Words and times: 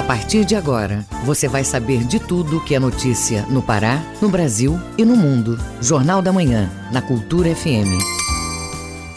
A 0.00 0.02
partir 0.02 0.46
de 0.46 0.56
agora, 0.56 1.04
você 1.26 1.46
vai 1.46 1.62
saber 1.62 2.04
de 2.04 2.18
tudo 2.18 2.64
que 2.64 2.74
é 2.74 2.78
notícia 2.78 3.44
no 3.50 3.60
Pará, 3.60 4.02
no 4.22 4.30
Brasil 4.30 4.80
e 4.96 5.04
no 5.04 5.14
mundo. 5.14 5.58
Jornal 5.78 6.22
da 6.22 6.32
Manhã, 6.32 6.70
na 6.90 7.02
Cultura 7.02 7.54
FM. 7.54 8.00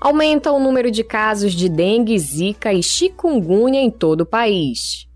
Aumenta 0.00 0.50
o 0.50 0.58
número 0.58 0.90
de 0.90 1.04
casos 1.04 1.52
de 1.52 1.68
dengue, 1.68 2.18
zika 2.18 2.72
e 2.72 2.82
chikungunya 2.82 3.80
em 3.80 3.90
todo 3.90 4.22
o 4.22 4.26
país. 4.26 5.06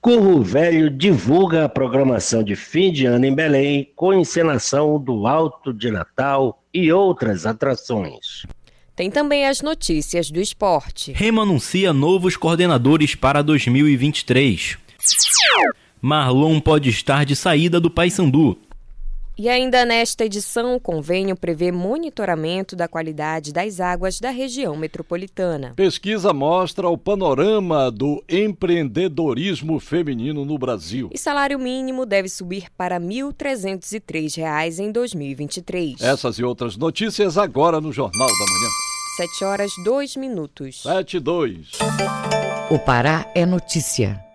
Curro 0.00 0.42
Velho 0.42 0.90
divulga 0.90 1.66
a 1.66 1.68
programação 1.68 2.42
de 2.42 2.56
fim 2.56 2.90
de 2.90 3.06
ano 3.06 3.26
em 3.26 3.34
Belém 3.34 3.92
com 3.94 4.14
encenação 4.14 4.98
do 4.98 5.26
Alto 5.26 5.74
de 5.74 5.90
Natal 5.90 6.62
e 6.72 6.90
outras 6.90 7.44
atrações. 7.44 8.46
Tem 9.00 9.10
também 9.10 9.46
as 9.46 9.62
notícias 9.62 10.30
do 10.30 10.38
esporte. 10.38 11.10
Remo 11.12 11.40
anuncia 11.40 11.90
novos 11.90 12.36
coordenadores 12.36 13.14
para 13.14 13.40
2023. 13.40 14.76
Marlon 16.02 16.60
pode 16.60 16.90
estar 16.90 17.24
de 17.24 17.34
saída 17.34 17.80
do 17.80 17.90
Paysandu. 17.90 18.58
E 19.38 19.48
ainda 19.48 19.86
nesta 19.86 20.24
edição, 20.24 20.74
o 20.74 20.80
convênio 20.80 21.34
prevê 21.34 21.72
monitoramento 21.72 22.76
da 22.76 22.86
qualidade 22.86 23.52
das 23.52 23.80
águas 23.80 24.20
da 24.20 24.30
região 24.30 24.76
metropolitana. 24.76 25.72
Pesquisa 25.74 26.32
mostra 26.32 26.88
o 26.88 26.98
panorama 26.98 27.90
do 27.90 28.22
empreendedorismo 28.28 29.80
feminino 29.80 30.44
no 30.44 30.58
Brasil. 30.58 31.08
E 31.12 31.18
salário 31.18 31.58
mínimo 31.58 32.04
deve 32.04 32.28
subir 32.28 32.66
para 32.76 32.98
R$ 32.98 33.04
1.303 33.04 34.78
em 34.78 34.92
2023. 34.92 36.02
Essas 36.02 36.38
e 36.38 36.44
outras 36.44 36.76
notícias 36.76 37.38
agora 37.38 37.80
no 37.80 37.92
Jornal 37.92 38.28
da 38.28 38.34
Manhã. 38.34 38.68
7 39.16 39.44
horas 39.44 39.70
2 39.84 40.16
minutos. 40.16 40.82
7 40.82 41.16
e 41.16 41.20
2. 41.20 41.68
O 42.70 42.78
Pará 42.78 43.26
é 43.34 43.44
notícia. 43.44 44.29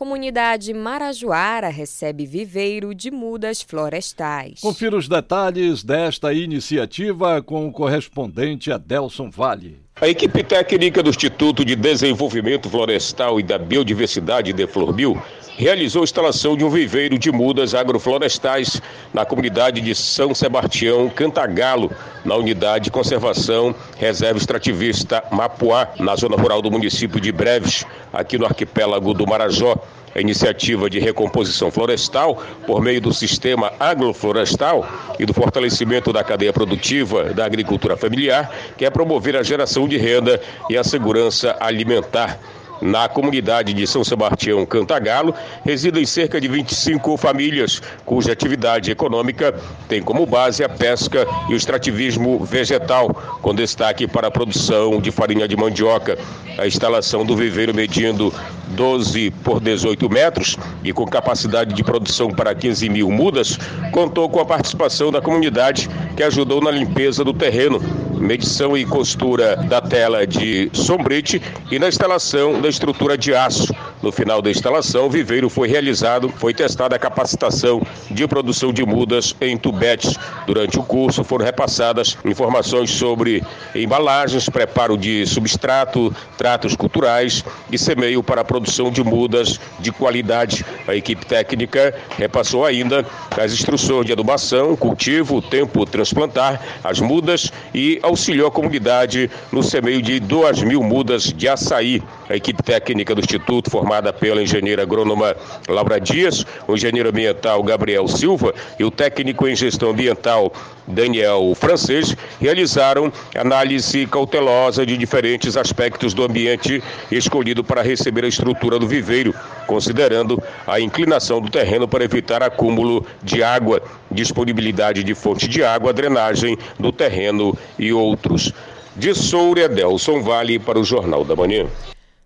Comunidade 0.00 0.72
Marajoara 0.72 1.68
recebe 1.68 2.24
viveiro 2.24 2.94
de 2.94 3.10
mudas 3.10 3.60
florestais. 3.60 4.58
Confira 4.58 4.96
os 4.96 5.06
detalhes 5.06 5.84
desta 5.84 6.32
iniciativa 6.32 7.42
com 7.42 7.68
o 7.68 7.70
correspondente 7.70 8.72
Adelson 8.72 9.28
Vale. 9.28 9.78
A 10.00 10.08
equipe 10.08 10.42
técnica 10.42 11.02
do 11.02 11.10
Instituto 11.10 11.62
de 11.62 11.76
Desenvolvimento 11.76 12.70
Florestal 12.70 13.38
e 13.38 13.42
da 13.42 13.58
Biodiversidade 13.58 14.50
de 14.50 14.66
Florbil 14.66 15.20
realizou 15.58 16.00
a 16.00 16.04
instalação 16.04 16.56
de 16.56 16.64
um 16.64 16.70
viveiro 16.70 17.18
de 17.18 17.30
mudas 17.30 17.74
agroflorestais 17.74 18.80
na 19.12 19.26
comunidade 19.26 19.82
de 19.82 19.94
São 19.94 20.34
Sebastião, 20.34 21.10
Cantagalo, 21.10 21.92
na 22.24 22.34
unidade 22.34 22.84
de 22.84 22.90
conservação 22.90 23.74
Reserva 23.98 24.38
Extrativista 24.38 25.22
Mapuá, 25.30 25.90
na 25.98 26.16
zona 26.16 26.34
rural 26.34 26.62
do 26.62 26.70
município 26.70 27.20
de 27.20 27.30
Breves, 27.30 27.84
aqui 28.10 28.38
no 28.38 28.46
arquipélago 28.46 29.12
do 29.12 29.26
Marajó. 29.26 29.76
A 30.14 30.20
iniciativa 30.20 30.90
de 30.90 30.98
recomposição 30.98 31.70
florestal, 31.70 32.42
por 32.66 32.82
meio 32.82 33.00
do 33.00 33.12
sistema 33.12 33.72
agroflorestal 33.78 34.86
e 35.18 35.24
do 35.24 35.32
fortalecimento 35.32 36.12
da 36.12 36.24
cadeia 36.24 36.52
produtiva 36.52 37.32
da 37.32 37.44
agricultura 37.44 37.96
familiar, 37.96 38.50
quer 38.76 38.90
promover 38.90 39.36
a 39.36 39.42
geração 39.42 39.86
de 39.86 39.96
renda 39.96 40.40
e 40.68 40.76
a 40.76 40.82
segurança 40.82 41.56
alimentar. 41.60 42.38
Na 42.80 43.08
comunidade 43.10 43.74
de 43.74 43.86
São 43.86 44.02
Sebastião 44.02 44.64
Cantagalo, 44.64 45.34
residem 45.62 46.06
cerca 46.06 46.40
de 46.40 46.48
25 46.48 47.14
famílias, 47.18 47.82
cuja 48.06 48.32
atividade 48.32 48.90
econômica 48.90 49.54
tem 49.86 50.00
como 50.00 50.24
base 50.24 50.64
a 50.64 50.68
pesca 50.68 51.26
e 51.50 51.52
o 51.52 51.56
extrativismo 51.56 52.42
vegetal, 52.42 53.10
com 53.42 53.54
destaque 53.54 54.08
para 54.08 54.28
a 54.28 54.30
produção 54.30 54.98
de 54.98 55.10
farinha 55.10 55.46
de 55.46 55.56
mandioca. 55.58 56.18
A 56.56 56.66
instalação 56.66 57.24
do 57.24 57.36
viveiro 57.36 57.74
medindo 57.74 58.32
12 58.70 59.30
por 59.42 59.60
18 59.60 60.08
metros 60.08 60.56
e 60.82 60.92
com 60.92 61.04
capacidade 61.06 61.74
de 61.74 61.82
produção 61.82 62.30
para 62.30 62.54
15 62.54 62.88
mil 62.88 63.10
mudas, 63.10 63.58
contou 63.92 64.28
com 64.28 64.40
a 64.40 64.44
participação 64.44 65.10
da 65.10 65.20
comunidade 65.20 65.88
que 66.16 66.22
ajudou 66.22 66.60
na 66.60 66.70
limpeza 66.70 67.24
do 67.24 67.32
terreno, 67.32 67.80
medição 68.18 68.76
e 68.76 68.84
costura 68.84 69.56
da 69.56 69.80
tela 69.80 70.26
de 70.26 70.70
sombrite 70.72 71.40
e 71.70 71.78
na 71.78 71.88
instalação 71.88 72.60
da 72.60 72.68
estrutura 72.68 73.16
de 73.16 73.34
aço. 73.34 73.74
No 74.02 74.10
final 74.10 74.40
da 74.40 74.50
instalação, 74.50 75.06
o 75.06 75.10
viveiro 75.10 75.50
foi 75.50 75.68
realizado, 75.68 76.28
foi 76.28 76.54
testada 76.54 76.96
a 76.96 76.98
capacitação 76.98 77.82
de 78.10 78.26
produção 78.26 78.72
de 78.72 78.84
mudas 78.84 79.34
em 79.40 79.58
tubetes. 79.58 80.16
Durante 80.46 80.78
o 80.78 80.82
curso 80.82 81.22
foram 81.22 81.44
repassadas 81.44 82.16
informações 82.24 82.90
sobre 82.90 83.42
embalagens, 83.74 84.48
preparo 84.48 84.96
de 84.96 85.26
substrato, 85.26 86.14
tratos 86.38 86.74
culturais 86.74 87.44
e 87.70 87.76
semeio 87.76 88.22
para 88.22 88.40
a 88.40 88.44
produção 88.44 88.59
de 88.92 89.02
mudas 89.02 89.60
de 89.78 89.92
qualidade. 89.92 90.64
A 90.86 90.94
equipe 90.94 91.24
técnica 91.26 91.94
repassou 92.16 92.64
ainda 92.64 93.06
as 93.30 93.52
instruções 93.52 94.06
de 94.06 94.12
adubação, 94.12 94.76
cultivo, 94.76 95.42
tempo 95.42 95.86
transplantar 95.86 96.60
as 96.84 97.00
mudas 97.00 97.52
e 97.74 97.98
auxiliou 98.02 98.48
a 98.48 98.50
comunidade 98.50 99.30
no 99.52 99.62
semeio 99.62 100.02
de 100.02 100.20
2 100.20 100.62
mil 100.62 100.82
mudas 100.82 101.24
de 101.24 101.48
açaí. 101.48 102.02
A 102.30 102.36
equipe 102.36 102.62
técnica 102.62 103.12
do 103.12 103.20
Instituto, 103.20 103.68
formada 103.68 104.12
pela 104.12 104.40
engenheira 104.40 104.84
agrônoma 104.84 105.34
Laura 105.68 106.00
Dias, 106.00 106.46
o 106.68 106.76
engenheiro 106.76 107.08
ambiental 107.08 107.60
Gabriel 107.60 108.06
Silva 108.06 108.54
e 108.78 108.84
o 108.84 108.90
técnico 108.90 109.48
em 109.48 109.56
gestão 109.56 109.90
ambiental 109.90 110.52
Daniel 110.86 111.52
Francês, 111.56 112.16
realizaram 112.40 113.12
análise 113.34 114.06
cautelosa 114.06 114.86
de 114.86 114.96
diferentes 114.96 115.56
aspectos 115.56 116.14
do 116.14 116.22
ambiente 116.22 116.80
escolhido 117.10 117.64
para 117.64 117.82
receber 117.82 118.24
a 118.24 118.28
estrutura 118.28 118.78
do 118.78 118.86
viveiro, 118.86 119.34
considerando 119.66 120.40
a 120.68 120.78
inclinação 120.78 121.40
do 121.40 121.50
terreno 121.50 121.88
para 121.88 122.04
evitar 122.04 122.44
acúmulo 122.44 123.04
de 123.24 123.42
água, 123.42 123.82
disponibilidade 124.08 125.02
de 125.02 125.16
fonte 125.16 125.48
de 125.48 125.64
água, 125.64 125.92
drenagem 125.92 126.56
do 126.78 126.92
terreno 126.92 127.58
e 127.76 127.92
outros. 127.92 128.52
De 128.94 129.16
Soura, 129.16 129.68
Delson 129.68 130.22
Vale 130.22 130.60
para 130.60 130.78
o 130.78 130.84
Jornal 130.84 131.24
da 131.24 131.34
Manhã. 131.34 131.66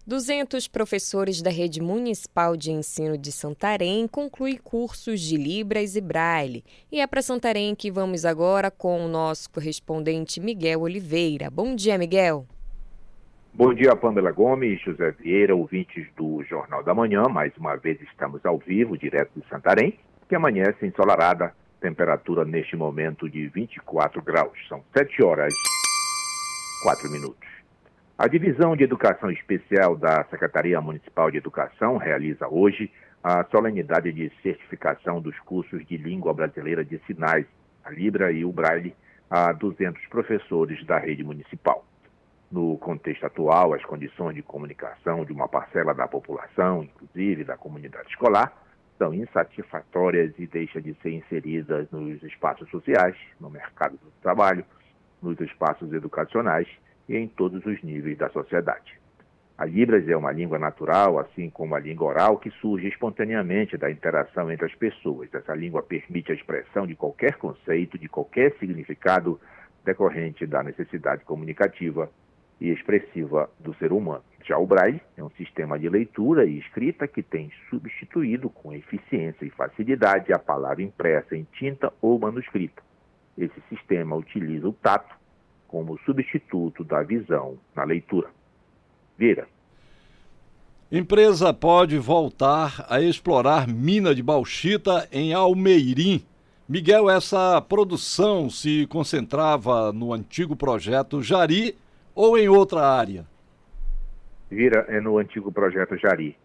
200 0.07 0.69
professores 0.69 1.41
da 1.41 1.49
Rede 1.49 1.81
Municipal 1.81 2.59
de 2.59 2.71
Ensino 2.71 3.17
de 3.17 3.33
Santarém 3.33 4.07
concluem 4.07 4.59
cursos 4.59 5.19
de 5.19 5.35
Libras 5.39 5.97
e 5.97 6.01
Braille. 6.03 6.63
E 6.93 7.01
é 7.01 7.07
para 7.07 7.23
Santarém 7.23 7.75
que 7.75 7.91
vamos 7.91 8.27
agora 8.27 8.71
com 8.71 9.03
o 9.03 9.09
nosso 9.09 9.49
correspondente 9.51 10.41
Miguel 10.41 10.83
Oliveira. 10.83 11.49
Bom 11.51 11.75
dia, 11.75 11.97
Miguel. 11.97 12.47
Bom 13.55 13.73
dia, 13.73 13.97
Pamela 13.97 14.31
Gomes, 14.31 14.79
José 14.83 15.11
Vieira, 15.13 15.57
ouvintes 15.57 16.07
do 16.15 16.45
Jornal 16.45 16.85
da 16.85 16.93
Manhã. 16.93 17.23
Mais 17.23 17.57
uma 17.57 17.75
vez 17.77 17.99
estamos 18.03 18.45
ao 18.45 18.59
vivo, 18.59 18.99
direto 18.99 19.31
de 19.41 19.49
Santarém, 19.49 19.99
que 20.29 20.35
amanhece 20.35 20.85
ensolarada, 20.85 21.55
temperatura 21.81 22.45
neste 22.45 22.77
momento 22.77 23.27
de 23.27 23.49
24 23.49 24.21
graus. 24.21 24.59
São 24.69 24.85
7 24.95 25.25
horas 25.25 25.55
4 26.83 27.11
minutos. 27.11 27.54
A 28.17 28.29
Divisão 28.29 28.77
de 28.77 28.85
Educação 28.85 29.29
Especial 29.29 29.97
da 29.97 30.23
Secretaria 30.27 30.81
Municipal 30.81 31.33
de 31.33 31.39
Educação 31.39 31.97
realiza 31.97 32.47
hoje 32.47 32.89
a 33.21 33.43
solenidade 33.47 34.13
de 34.13 34.31
certificação 34.41 35.21
dos 35.21 35.37
cursos 35.41 35.85
de 35.85 35.97
Língua 35.97 36.33
Brasileira 36.33 36.85
de 36.85 36.97
Sinais, 37.07 37.45
a 37.83 37.91
Libra 37.91 38.31
e 38.31 38.45
o 38.45 38.53
Braille, 38.53 38.95
a 39.29 39.51
200 39.51 40.07
professores 40.07 40.87
da 40.87 40.97
rede 40.97 41.25
municipal. 41.25 41.85
No 42.53 42.79
contexto 42.79 43.27
atual, 43.27 43.75
as 43.75 43.85
condições 43.85 44.37
de 44.37 44.43
comunicação 44.43 45.25
de 45.25 45.33
uma 45.33 45.49
parcela 45.49 45.93
da 45.93 46.07
população, 46.07 46.85
inclusive 46.85 47.43
da 47.43 47.57
comunidade 47.57 48.11
escolar, 48.11 48.57
são 48.97 49.13
insatisfatórias 49.13 50.33
e 50.39 50.47
deixam 50.47 50.81
de 50.81 50.95
ser 51.03 51.11
inseridas 51.11 51.91
nos 51.91 52.23
espaços 52.23 52.71
sociais, 52.71 53.17
no 53.41 53.51
mercado 53.51 53.97
do 53.97 54.13
trabalho, 54.23 54.65
nos 55.21 55.41
espaços 55.41 55.93
educacionais 55.93 56.69
e 57.09 57.17
em 57.17 57.29
todos 57.29 57.65
os 57.67 57.83
níveis 57.83 58.19
da 58.19 58.29
sociedade. 58.31 58.99
A 59.57 59.65
Libras 59.65 60.09
é 60.09 60.17
uma 60.17 60.33
língua 60.33 60.59
natural, 60.59 61.19
assim 61.21 61.49
como 61.49 61.77
a 61.77 61.79
língua 61.79 62.09
oral, 62.09 62.39
que 62.39 62.51
surge 62.51 62.89
espontaneamente 62.89 63.77
da 63.77 63.89
interação 63.89 64.51
entre 64.51 64.67
as 64.67 64.75
pessoas. 64.75 65.33
Essa 65.33 65.55
língua 65.55 65.81
permite 65.81 66.33
a 66.33 66.35
expressão 66.35 66.87
de 66.87 66.97
qualquer 66.97 67.37
conceito, 67.37 67.97
de 67.97 68.09
qualquer 68.09 68.53
significado 68.59 69.41
decorrente 69.85 70.45
da 70.45 70.61
necessidade 70.63 71.25
comunicativa 71.25 72.11
e 72.61 72.71
expressiva 72.71 73.49
do 73.61 73.73
ser 73.75 73.93
humano. 73.93 74.25
Já 74.45 74.59
o 74.59 74.67
Braille 74.67 75.01
é 75.17 75.23
um 75.23 75.31
sistema 75.31 75.79
de 75.79 75.89
leitura 75.89 76.45
e 76.45 76.59
escrita 76.59 77.07
que 77.07 77.23
tem 77.23 77.53
substituído 77.71 78.51
com 78.51 78.73
eficiência 78.73 79.45
e 79.45 79.51
facilidade 79.51 80.33
a 80.33 80.39
palavra 80.39 80.83
impressa 80.83 81.37
em 81.37 81.47
tinta 81.53 81.93
ou 82.03 82.19
manuscrita. 82.19 82.83
Esse 83.39 83.61
sistema 83.69 84.17
utiliza 84.17 84.69
o 84.69 84.73
tato 84.73 85.15
como 85.75 85.99
substituto 86.07 86.85
da 86.85 87.03
visão 87.03 87.59
na 87.75 87.83
leitura. 87.83 88.29
Vira. 89.19 89.49
Empresa 90.91 91.53
pode 91.53 91.99
voltar 91.99 92.87
a 92.89 93.01
explorar 93.01 93.67
mina 93.67 94.15
de 94.15 94.23
bauxita 94.23 95.09
em 95.11 95.35
Almeirim. 95.35 96.25
Miguel, 96.69 97.11
essa 97.11 97.61
produção 97.61 98.49
se 98.49 98.87
concentrava 98.87 99.93
no 99.93 100.13
antigo 100.13 100.55
projeto 100.55 101.21
Jari 101.21 101.77
ou 102.15 102.39
em 102.39 102.49
outra 102.49 102.83
área? 102.87 103.27
Vira 104.49 104.87
é 104.89 105.01
no 105.01 105.19
antigo 105.19 105.51
projeto 105.51 105.97
Jari. 105.97 106.37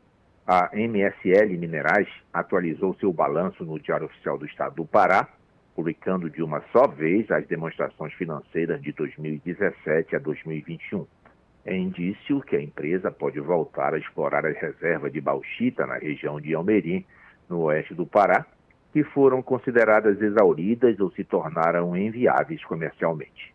A 0.47 0.71
MSL 0.73 1.55
Minerais 1.55 2.07
atualizou 2.33 2.95
seu 2.99 3.13
balanço 3.13 3.63
no 3.63 3.79
Diário 3.79 4.07
Oficial 4.07 4.39
do 4.39 4.47
Estado 4.47 4.73
do 4.77 4.85
Pará, 4.85 5.29
publicando 5.75 6.29
de 6.29 6.43
uma 6.43 6.61
só 6.71 6.87
vez 6.87 7.29
as 7.31 7.45
demonstrações 7.47 8.13
financeiras 8.13 8.81
de 8.81 8.91
2017 8.91 10.15
a 10.15 10.19
2021 10.19 11.05
é 11.65 11.75
indício 11.75 12.41
que 12.41 12.55
a 12.55 12.61
empresa 12.61 13.11
pode 13.11 13.39
voltar 13.39 13.93
a 13.93 13.97
explorar 13.97 14.45
as 14.45 14.57
reservas 14.57 15.11
de 15.11 15.21
bauxita 15.21 15.85
na 15.85 15.97
região 15.97 16.39
de 16.39 16.53
Almerim, 16.53 17.05
no 17.49 17.63
oeste 17.63 17.93
do 17.93 18.05
Pará, 18.05 18.45
que 18.91 19.03
foram 19.03 19.41
consideradas 19.41 20.19
exauridas 20.21 20.99
ou 20.99 21.11
se 21.11 21.23
tornaram 21.23 21.95
inviáveis 21.95 22.63
comercialmente. 22.63 23.53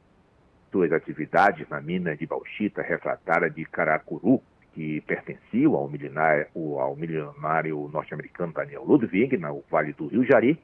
Suas 0.71 0.93
atividades 0.93 1.69
na 1.69 1.81
mina 1.81 2.17
de 2.17 2.27
bauxita 2.27 2.83
refratária 2.83 3.51
de 3.51 3.65
Caracuru, 3.65 4.41
que 4.75 5.01
pertenciam 5.03 5.75
ao 5.75 5.89
milionário, 5.89 6.47
ao 6.79 6.97
milionário 6.97 7.89
norte-americano 7.93 8.53
Daniel 8.53 8.85
Ludwig, 8.85 9.37
no 9.37 9.65
Vale 9.71 9.93
do 9.93 10.09
Rio 10.09 10.25
Jari, 10.25 10.59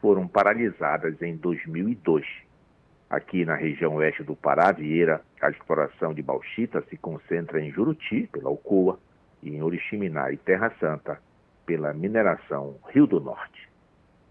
foram 0.00 0.26
paralisadas 0.26 1.20
em 1.22 1.36
2002 1.36 2.24
Aqui 3.10 3.42
na 3.44 3.54
região 3.54 3.94
oeste 3.94 4.22
do 4.22 4.36
Pará, 4.36 4.70
Vieira, 4.70 5.22
a 5.40 5.48
exploração 5.48 6.12
de 6.12 6.20
bauxita 6.20 6.84
se 6.90 6.96
concentra 6.98 7.58
em 7.58 7.70
Juruti, 7.72 8.28
pela 8.30 8.50
Alcoa, 8.50 8.98
e 9.42 9.50
em 9.50 9.62
Oriximiná 9.62 10.30
e 10.30 10.36
Terra 10.36 10.70
Santa, 10.78 11.18
pela 11.64 11.94
mineração 11.94 12.76
Rio 12.92 13.06
do 13.06 13.18
Norte. 13.18 13.66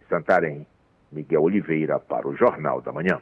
Santarém, 0.08 0.66
Miguel 1.12 1.42
Oliveira 1.42 2.00
para 2.00 2.28
o 2.28 2.36
Jornal 2.36 2.80
da 2.82 2.92
Manhã. 2.92 3.20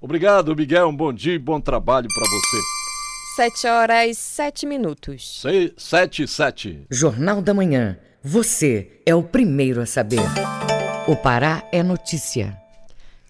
Obrigado, 0.00 0.56
Miguel. 0.56 0.88
Um 0.88 0.96
bom 0.96 1.12
dia 1.12 1.34
e 1.34 1.38
bom 1.38 1.60
trabalho 1.60 2.08
para 2.12 2.24
você. 2.24 2.56
Sete 3.36 3.68
horas, 3.68 4.18
sete 4.18 4.66
minutos. 4.66 5.40
Se, 5.40 5.72
sete, 5.76 6.26
sete. 6.26 6.84
Jornal 6.90 7.40
da 7.40 7.54
Manhã. 7.54 7.96
Você 8.22 9.00
é 9.06 9.14
o 9.14 9.22
primeiro 9.22 9.80
a 9.80 9.86
saber. 9.86 10.18
O 11.06 11.14
Pará 11.14 11.62
é 11.70 11.84
notícia. 11.84 12.60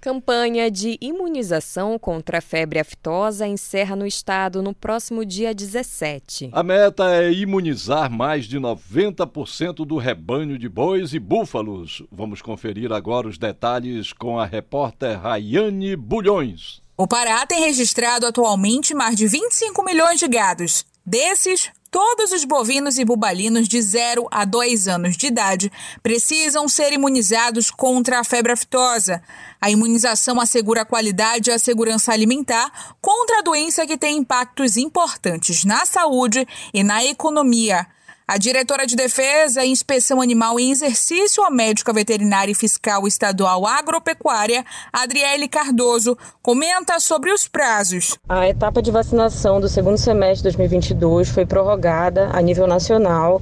Campanha 0.00 0.70
de 0.70 0.96
imunização 0.98 1.98
contra 1.98 2.38
a 2.38 2.40
febre 2.40 2.78
aftosa 2.78 3.46
encerra 3.46 3.94
no 3.94 4.06
estado 4.06 4.62
no 4.62 4.72
próximo 4.72 5.26
dia 5.26 5.54
17. 5.54 6.48
A 6.52 6.62
meta 6.62 7.14
é 7.14 7.30
imunizar 7.30 8.10
mais 8.10 8.46
de 8.46 8.58
90% 8.58 9.84
do 9.84 9.98
rebanho 9.98 10.58
de 10.58 10.70
bois 10.70 11.12
e 11.12 11.18
búfalos. 11.18 12.02
Vamos 12.10 12.40
conferir 12.40 12.90
agora 12.90 13.28
os 13.28 13.36
detalhes 13.36 14.14
com 14.14 14.38
a 14.38 14.46
repórter 14.46 15.20
Rayane 15.20 15.96
Bulhões. 15.96 16.80
O 16.96 17.06
Pará 17.06 17.44
tem 17.44 17.60
registrado 17.60 18.24
atualmente 18.24 18.94
mais 18.94 19.16
de 19.16 19.26
25 19.26 19.84
milhões 19.84 20.18
de 20.18 20.28
gados. 20.28 20.86
Desses, 21.04 21.70
Todos 21.90 22.32
os 22.32 22.44
bovinos 22.44 22.98
e 22.98 23.04
bubalinos 23.04 23.66
de 23.66 23.80
0 23.80 24.28
a 24.30 24.44
2 24.44 24.88
anos 24.88 25.16
de 25.16 25.28
idade 25.28 25.72
precisam 26.02 26.68
ser 26.68 26.92
imunizados 26.92 27.70
contra 27.70 28.20
a 28.20 28.24
febre 28.24 28.52
aftosa. 28.52 29.22
A 29.58 29.70
imunização 29.70 30.38
assegura 30.38 30.82
a 30.82 30.84
qualidade 30.84 31.48
e 31.48 31.52
a 31.52 31.58
segurança 31.58 32.12
alimentar 32.12 32.94
contra 33.00 33.38
a 33.38 33.42
doença 33.42 33.86
que 33.86 33.96
tem 33.96 34.18
impactos 34.18 34.76
importantes 34.76 35.64
na 35.64 35.86
saúde 35.86 36.46
e 36.74 36.84
na 36.84 37.02
economia. 37.02 37.86
A 38.30 38.36
diretora 38.36 38.86
de 38.86 38.94
Defesa 38.94 39.64
e 39.64 39.70
Inspeção 39.70 40.20
Animal 40.20 40.60
em 40.60 40.70
Exercício, 40.70 41.42
a 41.42 41.50
médica 41.50 41.94
veterinária 41.94 42.52
e 42.52 42.54
fiscal 42.54 43.08
estadual 43.08 43.66
agropecuária, 43.66 44.66
Adriele 44.92 45.48
Cardoso, 45.48 46.14
comenta 46.42 47.00
sobre 47.00 47.32
os 47.32 47.48
prazos. 47.48 48.18
A 48.28 48.46
etapa 48.46 48.82
de 48.82 48.90
vacinação 48.90 49.58
do 49.58 49.66
segundo 49.66 49.96
semestre 49.96 50.36
de 50.50 50.58
2022 50.58 51.30
foi 51.30 51.46
prorrogada 51.46 52.28
a 52.30 52.42
nível 52.42 52.66
nacional, 52.66 53.40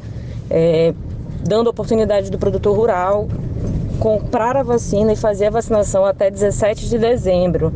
é, 0.49 0.95
dando 1.41 1.69
oportunidade 1.69 2.31
do 2.31 2.39
produtor 2.39 2.77
rural 2.77 3.29
comprar 3.99 4.57
a 4.57 4.63
vacina 4.63 5.15
e 5.15 5.17
fazer 5.17 5.47
a 5.47 5.51
vacinação 5.51 6.05
até 6.05 6.31
17 6.31 6.89
de 6.89 6.97
dezembro. 6.97 7.73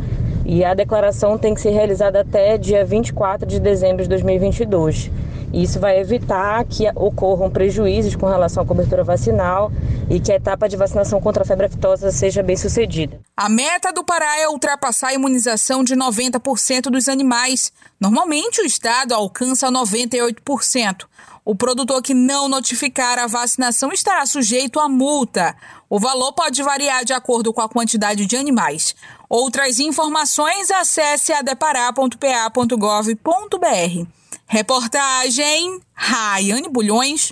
E 0.46 0.64
a 0.64 0.74
declaração 0.74 1.36
tem 1.36 1.54
que 1.54 1.60
ser 1.60 1.70
realizada 1.70 2.20
até 2.20 2.56
dia 2.56 2.84
24 2.84 3.48
de 3.48 3.58
dezembro 3.58 4.04
de 4.04 4.08
2022. 4.08 5.10
Isso 5.52 5.80
vai 5.80 5.98
evitar 5.98 6.64
que 6.64 6.88
ocorram 6.94 7.50
prejuízos 7.50 8.14
com 8.14 8.26
relação 8.26 8.62
à 8.62 8.66
cobertura 8.66 9.02
vacinal 9.02 9.72
e 10.08 10.20
que 10.20 10.30
a 10.30 10.36
etapa 10.36 10.68
de 10.68 10.76
vacinação 10.76 11.20
contra 11.20 11.42
a 11.42 11.46
febre 11.46 11.66
aftosa 11.66 12.12
seja 12.12 12.42
bem 12.42 12.56
sucedida. 12.56 13.20
A 13.36 13.48
meta 13.48 13.92
do 13.92 14.04
Pará 14.04 14.38
é 14.38 14.48
ultrapassar 14.48 15.08
a 15.08 15.14
imunização 15.14 15.82
de 15.82 15.96
90% 15.96 16.90
dos 16.90 17.08
animais. 17.08 17.72
Normalmente, 17.98 18.60
o 18.60 18.64
estado 18.64 19.12
alcança 19.12 19.70
98%. 19.70 21.06
O 21.44 21.54
produtor 21.54 22.02
que 22.02 22.14
não 22.14 22.48
notificar 22.48 23.18
a 23.18 23.26
vacinação 23.26 23.92
estará 23.92 24.24
sujeito 24.26 24.78
a 24.78 24.88
multa. 24.88 25.56
O 25.88 25.98
valor 25.98 26.32
pode 26.32 26.62
variar 26.62 27.04
de 27.04 27.12
acordo 27.12 27.52
com 27.52 27.60
a 27.60 27.68
quantidade 27.68 28.26
de 28.26 28.36
animais. 28.36 28.94
Outras 29.28 29.80
informações, 29.80 30.70
acesse 30.70 31.32
adepará.pa.gov.br. 31.32 34.19
Reportagem 34.52 35.80
Raiane 35.94 36.68
Bulhões 36.68 37.28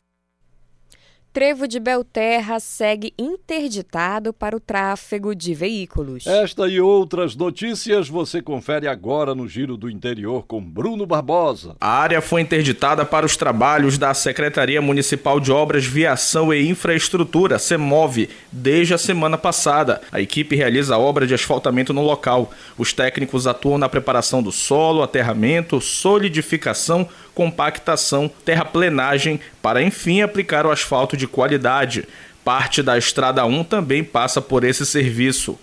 Trevo 1.38 1.68
de 1.68 1.78
Belterra 1.78 2.58
segue 2.58 3.14
interditado 3.16 4.32
para 4.32 4.56
o 4.56 4.58
tráfego 4.58 5.36
de 5.36 5.54
veículos. 5.54 6.26
Esta 6.26 6.66
e 6.66 6.80
outras 6.80 7.36
notícias 7.36 8.08
você 8.08 8.42
confere 8.42 8.88
agora 8.88 9.36
no 9.36 9.46
Giro 9.46 9.76
do 9.76 9.88
Interior 9.88 10.44
com 10.48 10.60
Bruno 10.60 11.06
Barbosa. 11.06 11.76
A 11.80 11.90
área 11.90 12.20
foi 12.20 12.40
interditada 12.40 13.06
para 13.06 13.24
os 13.24 13.36
trabalhos 13.36 13.96
da 13.96 14.12
Secretaria 14.14 14.82
Municipal 14.82 15.38
de 15.38 15.52
Obras, 15.52 15.86
Viação 15.86 16.52
e 16.52 16.68
Infraestrutura, 16.68 17.56
CEMOV, 17.56 18.28
desde 18.50 18.94
a 18.94 18.98
semana 18.98 19.38
passada. 19.38 20.02
A 20.10 20.20
equipe 20.20 20.56
realiza 20.56 20.96
a 20.96 20.98
obra 20.98 21.24
de 21.24 21.34
asfaltamento 21.34 21.92
no 21.92 22.02
local. 22.02 22.50
Os 22.76 22.92
técnicos 22.92 23.46
atuam 23.46 23.78
na 23.78 23.88
preparação 23.88 24.42
do 24.42 24.50
solo, 24.50 25.04
aterramento, 25.04 25.80
solidificação, 25.80 27.08
compactação, 27.38 28.28
terraplenagem, 28.44 29.38
para 29.62 29.80
enfim 29.80 30.22
aplicar 30.22 30.66
o 30.66 30.72
asfalto 30.72 31.16
de 31.16 31.28
qualidade. 31.28 32.04
Parte 32.44 32.82
da 32.82 32.98
Estrada 32.98 33.44
1 33.46 33.62
também 33.62 34.02
passa 34.02 34.42
por 34.42 34.64
esse 34.64 34.84
serviço. 34.84 35.56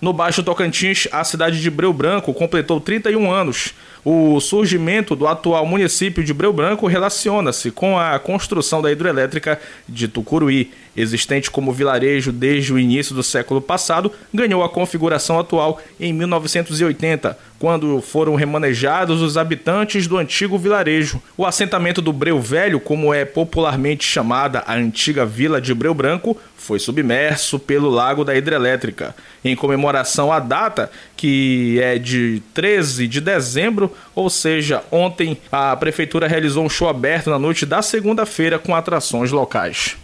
No 0.00 0.10
Baixo 0.10 0.42
Tocantins, 0.42 1.06
a 1.12 1.22
cidade 1.22 1.60
de 1.60 1.70
Breu 1.70 1.92
Branco 1.92 2.32
completou 2.32 2.80
31 2.80 3.30
anos. 3.30 3.74
O 4.02 4.40
surgimento 4.40 5.14
do 5.14 5.26
atual 5.26 5.66
município 5.66 6.24
de 6.24 6.32
Breu 6.32 6.52
Branco 6.52 6.86
relaciona-se 6.86 7.70
com 7.70 7.98
a 7.98 8.18
construção 8.18 8.80
da 8.80 8.90
hidrelétrica 8.90 9.60
de 9.86 10.08
Tucuruí, 10.08 10.72
existente 10.96 11.50
como 11.50 11.72
vilarejo 11.72 12.32
desde 12.32 12.72
o 12.72 12.78
início 12.78 13.14
do 13.14 13.22
século 13.22 13.60
passado, 13.60 14.10
ganhou 14.32 14.62
a 14.64 14.68
configuração 14.68 15.38
atual 15.38 15.80
em 16.00 16.12
1980, 16.12 17.38
quando 17.58 18.00
foram 18.00 18.34
remanejados 18.34 19.20
os 19.20 19.36
habitantes 19.36 20.06
do 20.06 20.16
antigo 20.16 20.58
vilarejo. 20.58 21.20
O 21.36 21.44
assentamento 21.44 22.00
do 22.00 22.12
Breu 22.12 22.40
Velho, 22.40 22.80
como 22.80 23.12
é 23.12 23.24
popularmente 23.24 24.04
chamada 24.04 24.62
a 24.66 24.74
antiga 24.74 25.26
vila 25.26 25.60
de 25.60 25.74
Breu 25.74 25.94
Branco, 25.94 26.36
foi 26.66 26.80
submerso 26.80 27.58
pelo 27.58 27.88
lago 27.88 28.24
da 28.24 28.34
hidrelétrica. 28.34 29.14
Em 29.44 29.54
comemoração 29.54 30.32
à 30.32 30.40
data, 30.40 30.90
que 31.16 31.78
é 31.80 31.96
de 31.98 32.42
13 32.52 33.06
de 33.06 33.20
dezembro, 33.20 33.92
ou 34.14 34.28
seja, 34.28 34.82
ontem 34.90 35.38
a 35.50 35.76
prefeitura 35.76 36.26
realizou 36.26 36.64
um 36.64 36.68
show 36.68 36.88
aberto 36.88 37.30
na 37.30 37.38
noite 37.38 37.64
da 37.64 37.80
segunda-feira 37.82 38.58
com 38.58 38.74
atrações 38.74 39.30
locais. 39.30 39.96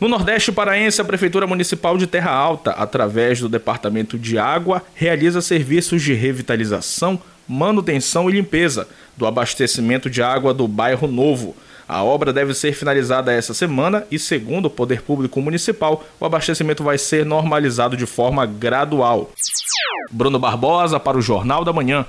No 0.00 0.08
Nordeste 0.08 0.50
Paraense, 0.50 1.00
a 1.00 1.04
Prefeitura 1.04 1.46
Municipal 1.46 1.96
de 1.96 2.06
Terra 2.06 2.32
Alta, 2.32 2.72
através 2.72 3.38
do 3.38 3.48
Departamento 3.48 4.18
de 4.18 4.38
Água, 4.38 4.82
realiza 4.94 5.40
serviços 5.40 6.02
de 6.02 6.14
revitalização, 6.14 7.20
manutenção 7.46 8.28
e 8.28 8.32
limpeza 8.32 8.88
do 9.16 9.26
abastecimento 9.26 10.10
de 10.10 10.22
água 10.22 10.52
do 10.52 10.66
bairro 10.66 11.06
Novo. 11.06 11.54
A 11.88 12.02
obra 12.02 12.32
deve 12.32 12.54
ser 12.54 12.72
finalizada 12.72 13.32
essa 13.32 13.52
semana 13.52 14.06
e, 14.10 14.18
segundo 14.18 14.66
o 14.66 14.70
Poder 14.70 15.02
Público 15.02 15.40
Municipal, 15.40 16.04
o 16.18 16.24
abastecimento 16.24 16.82
vai 16.82 16.98
ser 16.98 17.26
normalizado 17.26 17.96
de 17.96 18.06
forma 18.06 18.46
gradual. 18.46 19.30
Bruno 20.10 20.38
Barbosa 20.38 20.98
para 20.98 21.18
o 21.18 21.22
Jornal 21.22 21.64
da 21.64 21.72
Manhã. 21.72 22.06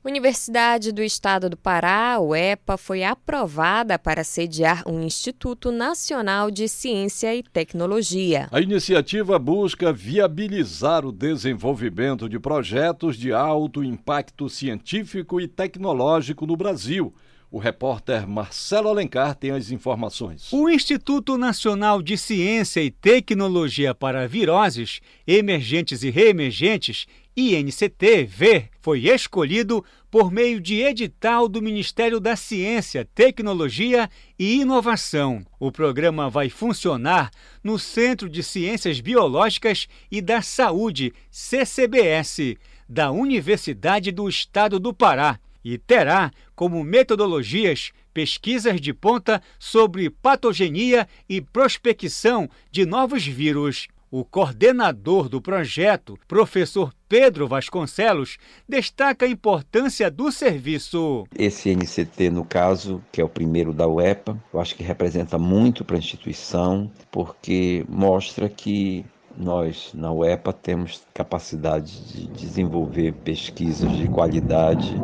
Universidade 0.04 0.92
do 0.92 1.02
Estado 1.02 1.50
do 1.50 1.56
Pará, 1.56 2.20
UEPA, 2.20 2.76
foi 2.76 3.02
aprovada 3.02 3.98
para 3.98 4.22
sediar 4.22 4.84
um 4.86 5.02
Instituto 5.02 5.72
Nacional 5.72 6.52
de 6.52 6.68
Ciência 6.68 7.34
e 7.34 7.42
Tecnologia. 7.42 8.48
A 8.52 8.60
iniciativa 8.60 9.36
busca 9.40 9.92
viabilizar 9.92 11.04
o 11.04 11.10
desenvolvimento 11.10 12.28
de 12.28 12.38
projetos 12.38 13.16
de 13.16 13.32
alto 13.32 13.82
impacto 13.82 14.48
científico 14.48 15.40
e 15.40 15.48
tecnológico 15.48 16.46
no 16.46 16.56
Brasil. 16.56 17.12
O 17.50 17.58
repórter 17.58 18.28
Marcelo 18.28 18.90
Alencar 18.90 19.34
tem 19.34 19.52
as 19.52 19.70
informações. 19.70 20.52
O 20.52 20.68
Instituto 20.68 21.38
Nacional 21.38 22.02
de 22.02 22.16
Ciência 22.18 22.82
e 22.82 22.90
Tecnologia 22.90 23.94
para 23.94 24.28
Viroses, 24.28 25.00
Emergentes 25.26 26.02
e 26.02 26.10
Reemergentes 26.10 27.06
INCT-V 27.40 28.68
foi 28.80 29.06
escolhido 29.06 29.84
por 30.10 30.28
meio 30.28 30.60
de 30.60 30.80
edital 30.80 31.48
do 31.48 31.62
Ministério 31.62 32.18
da 32.18 32.34
Ciência, 32.34 33.08
Tecnologia 33.14 34.10
e 34.36 34.60
Inovação. 34.60 35.46
O 35.56 35.70
programa 35.70 36.28
vai 36.28 36.50
funcionar 36.50 37.30
no 37.62 37.78
Centro 37.78 38.28
de 38.28 38.42
Ciências 38.42 38.98
Biológicas 38.98 39.86
e 40.10 40.20
da 40.20 40.42
Saúde, 40.42 41.12
CCBS, 41.30 42.56
da 42.88 43.12
Universidade 43.12 44.10
do 44.10 44.28
Estado 44.28 44.80
do 44.80 44.92
Pará 44.92 45.38
e 45.64 45.78
terá 45.78 46.32
como 46.56 46.82
metodologias 46.82 47.92
pesquisas 48.12 48.80
de 48.80 48.92
ponta 48.92 49.40
sobre 49.60 50.10
patogenia 50.10 51.08
e 51.28 51.40
prospecção 51.40 52.50
de 52.72 52.84
novos 52.84 53.24
vírus. 53.24 53.86
O 54.10 54.24
coordenador 54.24 55.28
do 55.28 55.38
projeto, 55.38 56.18
professor 56.26 56.94
Pedro 57.06 57.46
Vasconcelos, 57.46 58.38
destaca 58.66 59.26
a 59.26 59.28
importância 59.28 60.10
do 60.10 60.32
serviço. 60.32 61.26
Esse 61.36 61.74
NCT, 61.74 62.30
no 62.30 62.42
caso, 62.42 63.02
que 63.12 63.20
é 63.20 63.24
o 63.24 63.28
primeiro 63.28 63.72
da 63.72 63.86
UEPA, 63.86 64.42
eu 64.52 64.60
acho 64.60 64.74
que 64.74 64.82
representa 64.82 65.36
muito 65.38 65.84
para 65.84 65.96
a 65.96 65.98
instituição, 65.98 66.90
porque 67.10 67.84
mostra 67.86 68.48
que 68.48 69.04
nós, 69.38 69.92
na 69.94 70.12
UEPA, 70.12 70.52
temos 70.52 71.00
capacidade 71.14 72.00
de 72.12 72.26
desenvolver 72.26 73.12
pesquisas 73.12 73.90
de 73.96 74.08
qualidade 74.08 74.94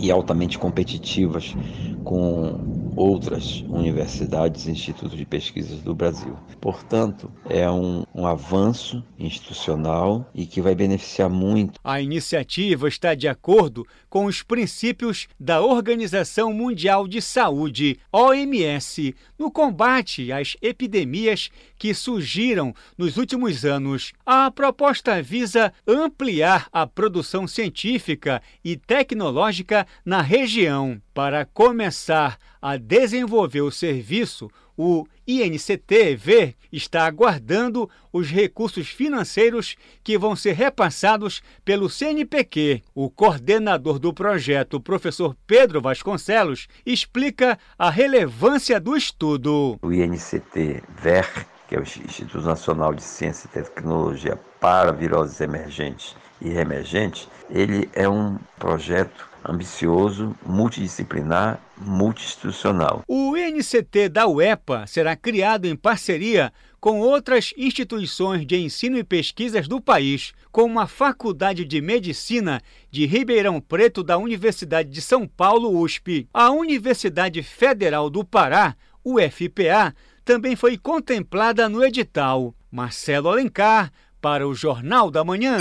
e 0.00 0.10
altamente 0.10 0.58
competitivas 0.58 1.54
com 2.02 2.92
outras 2.96 3.64
universidades 3.68 4.66
e 4.66 4.70
institutos 4.70 5.16
de 5.16 5.24
pesquisas 5.24 5.80
do 5.80 5.94
Brasil. 5.94 6.36
Portanto, 6.60 7.30
é 7.48 7.70
um, 7.70 8.04
um 8.14 8.26
avanço 8.26 9.02
institucional 9.18 10.28
e 10.34 10.46
que 10.46 10.60
vai 10.60 10.74
beneficiar 10.74 11.30
muito. 11.30 11.80
A 11.82 12.00
iniciativa 12.00 12.88
está 12.88 13.14
de 13.14 13.28
acordo 13.28 13.86
com 14.08 14.26
os 14.26 14.42
princípios 14.42 15.26
da 15.38 15.62
Organização 15.62 16.52
Mundial 16.52 17.06
de 17.08 17.22
Saúde, 17.22 17.98
OMS, 18.12 19.14
no 19.38 19.50
combate 19.50 20.30
às 20.32 20.56
epidemias 20.60 21.50
que 21.78 21.94
surgiram 21.94 22.74
nos 22.96 23.16
últimos 23.16 23.64
anos. 23.64 23.81
A 24.24 24.50
proposta 24.50 25.22
visa 25.22 25.72
ampliar 25.86 26.68
a 26.72 26.86
produção 26.86 27.46
científica 27.46 28.42
e 28.64 28.76
tecnológica 28.76 29.86
na 30.04 30.22
região. 30.22 31.00
Para 31.12 31.44
começar 31.44 32.38
a 32.60 32.76
desenvolver 32.76 33.60
o 33.60 33.70
serviço, 33.70 34.50
o 34.76 35.06
INCT-V 35.26 36.54
está 36.72 37.06
aguardando 37.06 37.88
os 38.12 38.28
recursos 38.28 38.88
financeiros 38.88 39.76
que 40.02 40.16
vão 40.16 40.34
ser 40.34 40.52
repassados 40.52 41.42
pelo 41.64 41.88
CNPq. 41.88 42.82
O 42.94 43.10
coordenador 43.10 43.98
do 43.98 44.12
projeto, 44.12 44.80
professor 44.80 45.36
Pedro 45.46 45.80
Vasconcelos, 45.80 46.66
explica 46.84 47.58
a 47.78 47.90
relevância 47.90 48.80
do 48.80 48.96
estudo. 48.96 49.78
O 49.82 49.92
INCT-VER 49.92 51.51
que 51.72 51.76
é 51.76 51.80
o 51.80 51.82
Instituto 51.82 52.42
Nacional 52.42 52.92
de 52.92 53.02
Ciência 53.02 53.46
e 53.46 53.48
Tecnologia 53.48 54.38
para 54.60 54.92
Viroses 54.92 55.40
Emergentes 55.40 56.14
e 56.38 56.50
Reemergentes, 56.50 57.26
ele 57.48 57.88
é 57.94 58.06
um 58.06 58.36
projeto 58.58 59.26
ambicioso, 59.42 60.36
multidisciplinar, 60.44 61.58
multiinstitucional. 61.78 63.02
O 63.08 63.34
INCT 63.34 64.10
da 64.10 64.26
UEPA 64.26 64.86
será 64.86 65.16
criado 65.16 65.64
em 65.64 65.74
parceria 65.74 66.52
com 66.78 67.00
outras 67.00 67.54
instituições 67.56 68.46
de 68.46 68.58
ensino 68.58 68.98
e 68.98 69.04
pesquisas 69.04 69.66
do 69.66 69.80
país, 69.80 70.34
como 70.50 70.78
a 70.78 70.86
Faculdade 70.86 71.64
de 71.64 71.80
Medicina 71.80 72.60
de 72.90 73.06
Ribeirão 73.06 73.62
Preto 73.62 74.02
da 74.02 74.18
Universidade 74.18 74.90
de 74.90 75.00
São 75.00 75.26
Paulo, 75.26 75.80
USP, 75.80 76.28
a 76.34 76.50
Universidade 76.50 77.42
Federal 77.42 78.10
do 78.10 78.22
Pará, 78.22 78.76
UFPA, 79.04 79.94
também 80.24 80.56
foi 80.56 80.76
contemplada 80.76 81.68
no 81.68 81.84
edital. 81.84 82.54
Marcelo 82.70 83.28
Alencar, 83.28 83.92
para 84.20 84.46
o 84.46 84.54
Jornal 84.54 85.10
da 85.10 85.24
Manhã. 85.24 85.58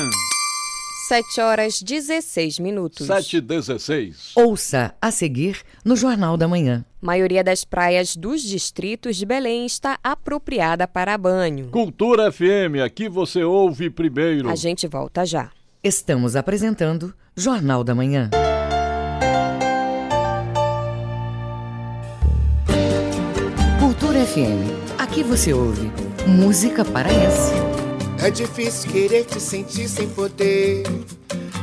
7 1.08 1.42
horas 1.42 1.82
16 1.82 2.60
minutos. 2.60 3.08
7 3.08 3.38
e 3.38 3.42
16. 3.42 4.32
Ouça 4.36 4.96
a 5.02 5.12
seguir 5.12 5.62
no 5.84 5.96
Jornal 5.98 6.38
da 6.38 6.48
Manhã. 6.48 6.86
Maioria 7.02 7.44
das 7.44 7.66
praias 7.66 8.16
dos 8.16 8.42
distritos 8.42 9.18
de 9.18 9.26
Belém 9.26 9.66
está 9.66 10.00
apropriada 10.04 10.88
para 10.88 11.18
banho. 11.18 11.68
Cultura 11.70 12.32
FM, 12.32 12.80
aqui 12.86 13.10
você 13.10 13.44
ouve 13.44 13.90
primeiro. 13.90 14.48
A 14.50 14.56
gente 14.56 14.88
volta 14.88 15.26
já. 15.26 15.52
Estamos 15.84 16.36
apresentando 16.36 17.14
Jornal 17.36 17.84
da 17.84 17.96
Manhã. 17.96 18.30
FM. 24.32 24.98
Aqui 24.98 25.24
você 25.24 25.54
ouve 25.54 25.92
música 26.26 26.86
paraense. 26.86 27.52
É 28.24 28.32
difícil 28.32 28.90
querer 28.90 29.26
te 29.26 29.42
sentir 29.42 29.90
sem 29.90 30.08
poder. 30.08 30.84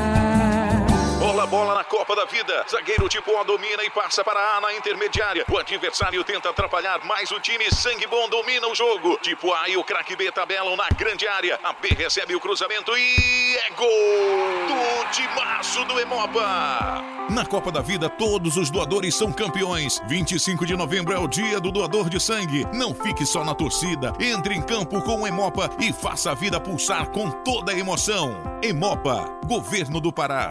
da 2.18 2.24
Vida. 2.24 2.64
Zagueiro 2.68 3.08
tipo 3.08 3.36
A 3.36 3.44
domina 3.44 3.84
e 3.84 3.90
passa 3.90 4.24
para 4.24 4.56
A 4.56 4.60
na 4.60 4.74
intermediária. 4.74 5.44
O 5.48 5.56
adversário 5.56 6.24
tenta 6.24 6.50
atrapalhar, 6.50 7.00
mas 7.04 7.30
o 7.30 7.38
time 7.38 7.70
sangue 7.70 8.08
bom 8.08 8.28
domina 8.28 8.66
o 8.66 8.74
jogo. 8.74 9.16
Tipo 9.18 9.54
A 9.54 9.68
e 9.68 9.76
o 9.76 9.84
craque 9.84 10.16
B 10.16 10.32
tabelam 10.32 10.76
na 10.76 10.88
grande 10.88 11.28
área. 11.28 11.60
A 11.62 11.72
B 11.72 11.90
recebe 11.90 12.34
o 12.34 12.40
cruzamento 12.40 12.90
e 12.96 13.56
é 13.56 13.70
gol 13.70 13.86
do 13.86 15.10
timaço 15.12 15.84
do 15.84 16.00
Emopa. 16.00 17.04
Na 17.30 17.46
Copa 17.46 17.70
da 17.70 17.82
Vida, 17.82 18.08
todos 18.08 18.56
os 18.56 18.68
doadores 18.68 19.14
são 19.14 19.30
campeões. 19.30 20.02
25 20.08 20.66
de 20.66 20.74
novembro 20.74 21.14
é 21.14 21.18
o 21.18 21.28
dia 21.28 21.60
do 21.60 21.70
doador 21.70 22.08
de 22.08 22.18
sangue. 22.18 22.66
Não 22.72 22.92
fique 22.92 23.24
só 23.24 23.44
na 23.44 23.54
torcida. 23.54 24.12
Entre 24.18 24.54
em 24.54 24.62
campo 24.62 25.00
com 25.02 25.22
o 25.22 25.26
Emopa 25.26 25.70
e 25.78 25.92
faça 25.92 26.32
a 26.32 26.34
vida 26.34 26.58
pulsar 26.58 27.10
com 27.10 27.30
toda 27.30 27.70
a 27.70 27.78
emoção. 27.78 28.34
Emopa, 28.60 29.38
Governo 29.46 30.00
do 30.00 30.12
Pará. 30.12 30.50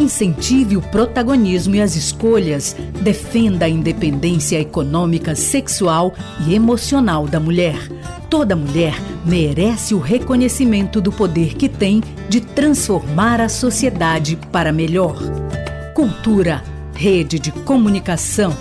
Incentive 0.00 0.76
o 0.76 0.82
protagonismo 0.82 1.74
e 1.74 1.80
as 1.80 1.96
escolhas. 1.96 2.76
Defenda 3.02 3.66
a 3.66 3.68
independência 3.68 4.60
econômica, 4.60 5.34
sexual 5.34 6.14
e 6.46 6.54
emocional 6.54 7.26
da 7.26 7.40
mulher. 7.40 7.76
Toda 8.30 8.54
mulher 8.54 8.94
merece 9.26 9.94
o 9.94 9.98
reconhecimento 9.98 11.00
do 11.00 11.10
poder 11.10 11.54
que 11.54 11.68
tem 11.68 12.00
de 12.28 12.40
transformar 12.40 13.40
a 13.40 13.48
sociedade 13.48 14.36
para 14.52 14.72
melhor. 14.72 15.16
Cultura, 15.94 16.62
rede 16.94 17.40
de 17.40 17.50
comunicação. 17.50 18.52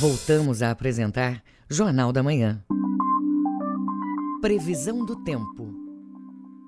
Voltamos 0.00 0.62
a 0.62 0.70
apresentar 0.70 1.42
Jornal 1.68 2.12
da 2.12 2.22
Manhã. 2.22 2.62
Previsão 4.44 5.06
do 5.06 5.16
tempo. 5.16 5.74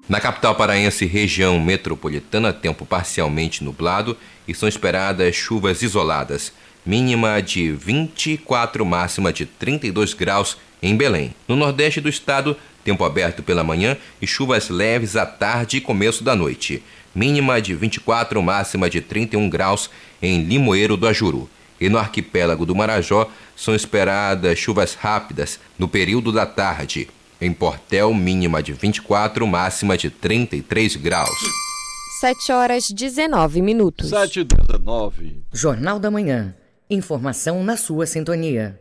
Na 0.09 0.19
capital 0.19 0.55
paraense, 0.55 1.05
região 1.05 1.61
metropolitana, 1.61 2.51
tempo 2.51 2.87
parcialmente 2.87 3.62
nublado 3.62 4.17
e 4.49 4.55
são 4.55 4.67
esperadas 4.67 5.37
chuvas 5.37 5.83
isoladas, 5.83 6.55
mínima 6.87 7.43
de 7.43 7.71
24, 7.71 8.83
máxima 8.87 9.31
de 9.31 9.45
32 9.45 10.15
graus 10.15 10.57
em 10.83 10.97
Belém. 10.97 11.35
No 11.47 11.55
nordeste 11.55 12.01
do 12.01 12.09
estado, 12.09 12.57
tempo 12.83 13.05
aberto 13.05 13.43
pela 13.43 13.62
manhã 13.62 13.99
e 14.23 14.27
chuvas 14.27 14.71
leves 14.71 15.15
à 15.15 15.27
tarde 15.27 15.77
e 15.77 15.81
começo 15.83 16.25
da 16.25 16.35
noite, 16.35 16.83
mínima 17.15 17.61
de 17.61 17.75
24, 17.75 18.43
máxima 18.43 18.89
de 18.89 19.03
31 19.03 19.51
graus 19.51 19.91
em 20.23 20.43
Limoeiro 20.45 20.97
do 20.97 21.07
Ajuru. 21.07 21.47
E 21.79 21.91
no 21.91 21.99
arquipélago 21.99 22.65
do 22.65 22.75
Marajó 22.75 23.31
são 23.55 23.75
esperadas 23.75 24.59
chuvas 24.59 24.95
rápidas 24.95 25.61
no 25.79 25.87
período 25.87 26.33
da 26.33 26.47
tarde, 26.47 27.11
em 27.40 27.53
Portel, 27.53 28.12
mínima 28.14 28.62
de 28.62 28.72
24, 28.72 29.46
máxima 29.46 29.96
de 29.96 30.11
33 30.11 30.96
graus. 30.96 31.38
7 32.20 32.53
horas 32.53 32.90
19 32.90 33.61
minutos. 33.61 34.09
7 34.09 34.40
e 34.40 34.44
19. 34.44 35.42
Jornal 35.53 35.99
da 35.99 36.11
Manhã. 36.11 36.55
Informação 36.88 37.62
na 37.62 37.77
sua 37.77 38.07
sintonia. 38.07 38.81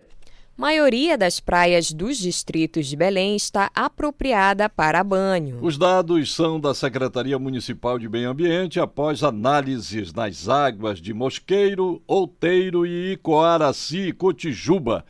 Maioria 0.58 1.18
das 1.18 1.42
praias 1.42 1.92
dos 1.92 2.18
distritos 2.18 2.88
de 2.88 2.96
Belém 2.96 3.36
está 3.36 3.70
apropriada 3.76 4.70
para 4.70 5.04
banho. 5.04 5.60
Os 5.62 5.78
dados 5.78 6.34
são 6.34 6.58
da 6.58 6.74
Secretaria 6.74 7.38
Municipal 7.38 8.00
de 8.00 8.08
Meio 8.08 8.30
Ambiente 8.30 8.80
após 8.80 9.22
análises 9.22 10.14
nas 10.14 10.48
águas 10.48 11.02
de 11.02 11.14
Mosqueiro, 11.14 12.02
Outeiro 12.08 12.86
e 12.86 13.12
Icoaraci, 13.12 14.14
Cotijuba. 14.14 15.04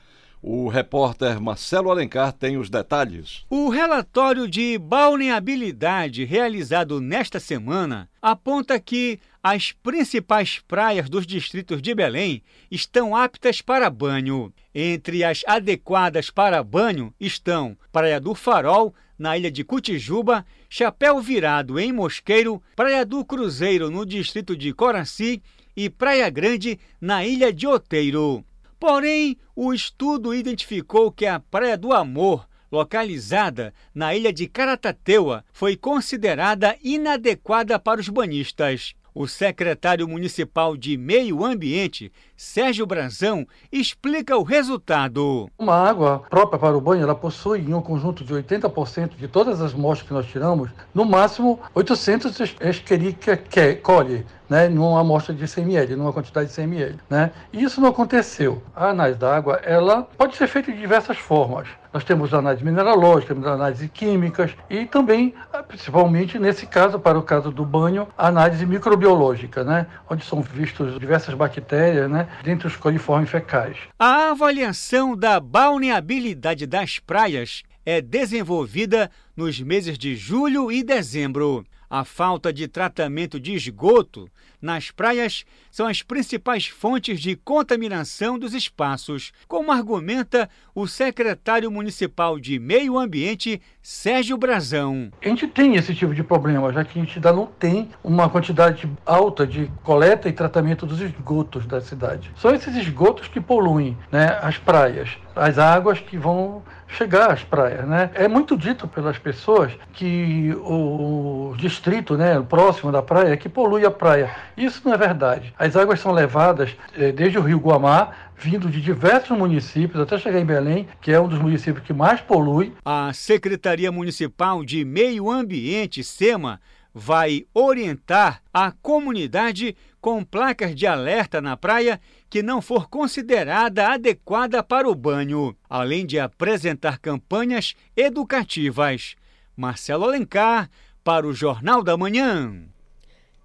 O 0.48 0.68
repórter 0.68 1.42
Marcelo 1.42 1.90
Alencar 1.90 2.32
tem 2.32 2.56
os 2.56 2.70
detalhes. 2.70 3.44
O 3.50 3.68
relatório 3.68 4.48
de 4.48 4.78
balneabilidade 4.78 6.24
realizado 6.24 7.02
nesta 7.02 7.40
semana 7.40 8.08
aponta 8.22 8.80
que 8.80 9.20
as 9.42 9.72
principais 9.72 10.60
praias 10.68 11.10
dos 11.10 11.26
distritos 11.26 11.82
de 11.82 11.96
Belém 11.96 12.44
estão 12.70 13.16
aptas 13.16 13.60
para 13.60 13.90
banho. 13.90 14.54
Entre 14.72 15.24
as 15.24 15.42
adequadas 15.48 16.30
para 16.30 16.64
banho 16.64 17.12
estão 17.20 17.76
Praia 17.92 18.20
do 18.20 18.36
Farol, 18.36 18.94
na 19.18 19.36
ilha 19.36 19.50
de 19.50 19.64
Cutijuba, 19.64 20.46
Chapéu 20.70 21.20
Virado, 21.20 21.80
em 21.80 21.92
Mosqueiro, 21.92 22.62
Praia 22.76 23.04
do 23.04 23.26
Cruzeiro, 23.26 23.90
no 23.90 24.06
distrito 24.06 24.56
de 24.56 24.72
Coraci 24.74 25.42
e 25.76 25.90
Praia 25.90 26.30
Grande, 26.30 26.80
na 27.02 27.26
ilha 27.26 27.52
de 27.52 27.66
Oteiro. 27.66 28.46
Porém, 28.88 29.36
o 29.56 29.74
estudo 29.74 30.32
identificou 30.32 31.12
que 31.12 31.26
a 31.26 31.40
Praia 31.40 31.76
do 31.76 31.92
Amor, 31.92 32.48
localizada 32.72 33.74
na 33.96 34.14
ilha 34.14 34.32
de 34.32 34.48
Caratateua, 34.48 35.44
foi 35.52 35.76
considerada 35.76 36.78
inadequada 36.84 37.80
para 37.80 38.00
os 38.00 38.08
banhistas. 38.08 38.94
O 39.12 39.28
secretário 39.28 40.08
municipal 40.08 40.78
de 40.78 40.98
Meio 40.98 41.44
Ambiente, 41.44 42.12
Sérgio 42.38 42.86
Brazão, 42.86 43.48
explica 43.72 44.36
o 44.38 44.44
resultado. 44.44 45.50
Uma 45.58 45.76
água 45.76 46.24
própria 46.30 46.60
para 46.60 46.78
o 46.78 46.82
banho, 46.82 47.04
ela 47.04 47.16
possui 47.16 47.62
em 47.62 47.74
um 47.74 47.82
conjunto 47.82 48.26
de 48.26 48.34
80% 48.34 49.16
de 49.16 49.28
todas 49.28 49.62
as 49.62 49.74
amostras 49.74 50.08
que 50.08 50.14
nós 50.14 50.26
tiramos, 50.26 50.70
no 50.94 51.06
máximo 51.06 51.60
800 51.74 52.56
Escherichia 52.60 53.38
coli, 53.82 54.26
né, 54.50 54.68
numa 54.68 55.00
amostra 55.00 55.34
de 55.34 55.48
100 55.48 55.64
ml, 55.64 55.96
numa 55.96 56.14
quantidade 56.14 56.48
de 56.48 56.54
100 56.54 56.66
ml. 56.66 57.00
Né? 57.10 57.32
E 57.52 57.64
isso 57.64 57.82
não 57.82 57.90
aconteceu. 57.90 58.62
A 58.76 58.90
análise 58.90 59.18
da 59.18 59.36
água 59.36 59.60
ela 59.64 60.04
pode 60.04 60.36
ser 60.36 60.48
feita 60.48 60.72
de 60.72 60.78
diversas 60.78 61.18
formas. 61.18 61.68
Nós 61.92 62.04
temos 62.04 62.34
análise 62.34 62.64
mineralógica, 62.64 63.34
análise 63.34 63.88
químicas 63.88 64.52
e 64.70 64.86
também, 64.86 65.34
ah, 65.54 65.64
principalmente 65.64 66.38
nesse 66.38 66.68
caso, 66.68 67.00
para 67.00 67.18
o 67.18 67.24
caso 67.24 67.52
do 67.52 67.64
banho, 67.64 68.06
análise 68.18 68.66
microbiológica, 68.66 69.64
né? 69.64 69.88
onde 70.10 70.26
são 70.26 70.42
vistos 70.42 71.00
diversas 71.00 71.34
bactérias 71.34 72.12
né? 72.12 72.25
Dentre 72.44 72.68
os 72.68 72.76
coliformes 72.76 73.30
fecais. 73.30 73.78
A 73.98 74.32
avaliação 74.32 75.16
da 75.16 75.40
balneabilidade 75.40 76.66
das 76.66 77.00
praias 77.00 77.64
é 77.86 78.02
desenvolvida 78.02 79.12
nos 79.36 79.60
meses 79.60 79.98
de 79.98 80.16
julho 80.16 80.72
e 80.72 80.84
dezembro. 80.84 81.66
A 81.90 82.04
falta 82.04 82.52
de 82.52 82.68
tratamento 82.68 83.40
de 83.40 83.54
esgoto 83.54 84.30
nas 84.66 84.90
praias 84.90 85.46
são 85.72 85.86
as 85.86 86.02
principais 86.02 86.66
fontes 86.66 87.22
de 87.22 87.36
contaminação 87.36 88.40
dos 88.40 88.54
espaços, 88.54 89.32
como 89.48 89.72
argumenta 89.72 90.50
o 90.74 90.88
secretário 90.88 91.70
municipal 91.70 92.40
de 92.40 92.58
Meio 92.58 92.98
Ambiente, 92.98 93.62
Sérgio 93.82 94.38
Brazão. 94.38 95.12
A 95.24 95.28
gente 95.28 95.48
tem 95.48 95.76
esse 95.76 95.94
tipo 95.94 96.16
de 96.16 96.24
problema, 96.24 96.74
já 96.74 96.84
que 96.84 96.98
a 96.98 97.02
gente 97.04 97.18
ainda 97.18 97.32
não 97.32 97.46
tem 97.46 97.90
uma 98.04 98.28
quantidade 98.28 98.92
alta 99.06 99.46
de 99.46 99.72
coleta 99.84 100.28
e 100.28 100.34
tratamento 100.34 100.86
dos 100.86 101.00
esgotos 101.00 101.68
da 101.68 101.80
cidade. 101.80 102.32
São 102.36 102.54
esses 102.54 102.76
esgotos 102.76 103.28
que 103.28 103.40
poluem 103.40 103.96
né, 104.12 104.40
as 104.42 104.58
praias, 104.58 105.10
as 105.36 105.60
águas 105.60 106.00
que 106.00 106.18
vão 106.18 106.64
chegar 106.88 107.32
às 107.32 107.44
praias. 107.44 107.86
Né? 107.88 108.10
É 108.14 108.28
muito 108.28 108.58
dito 108.58 108.88
pelas 108.88 109.18
pessoas 109.18 109.72
que 109.94 110.56
o 110.62 111.54
distrito 111.58 112.18
né, 112.18 112.42
próximo 112.42 112.92
da 112.92 113.02
praia 113.02 113.34
é 113.34 113.38
que 113.38 113.50
polui 113.50 113.86
a 113.86 113.92
praia. 113.92 114.36
Isso 114.58 114.82
não 114.86 114.94
é 114.94 114.98
verdade. 114.98 115.54
As 115.58 115.76
águas 115.76 116.00
são 116.00 116.12
levadas 116.12 116.76
eh, 116.94 117.12
desde 117.12 117.38
o 117.38 117.42
rio 117.42 117.60
Guamá, 117.60 118.12
vindo 118.38 118.70
de 118.70 118.82
diversos 118.82 119.38
municípios, 119.38 120.02
até 120.02 120.18
chegar 120.18 120.40
em 120.40 120.46
Belém, 120.46 120.88
que 121.02 121.12
é 121.12 121.20
um 121.20 121.28
dos 121.28 121.40
municípios 121.40 121.86
que 121.86 121.94
mais 121.94 122.22
polui. 122.22 122.74
A 122.84 123.12
Secretaria 123.14 123.92
Municipal 123.92 124.64
de 124.64 124.84
Meio 124.86 125.30
Ambiente, 125.30 126.04
SEMA, 126.04 126.60
vai 126.94 127.46
orientar 127.54 128.42
a 128.54 128.72
comunidade 128.72 129.76
com 130.00 130.24
placas 130.24 130.74
de 130.74 130.88
alerta 130.88 131.42
na 131.42 131.58
praia 131.58 132.00
que 132.30 132.42
não 132.42 132.62
for 132.62 132.88
considerada 132.88 133.92
adequada 133.92 134.64
para 134.64 134.88
o 134.90 134.96
banho, 134.96 135.56
além 135.70 136.06
de 136.06 136.18
apresentar 136.18 137.00
campanhas 137.00 137.76
educativas. 137.98 139.16
Marcelo 139.58 140.06
Alencar, 140.06 140.70
para 141.04 141.28
o 141.28 141.34
Jornal 141.34 141.84
da 141.84 141.98
Manhã. 141.98 142.66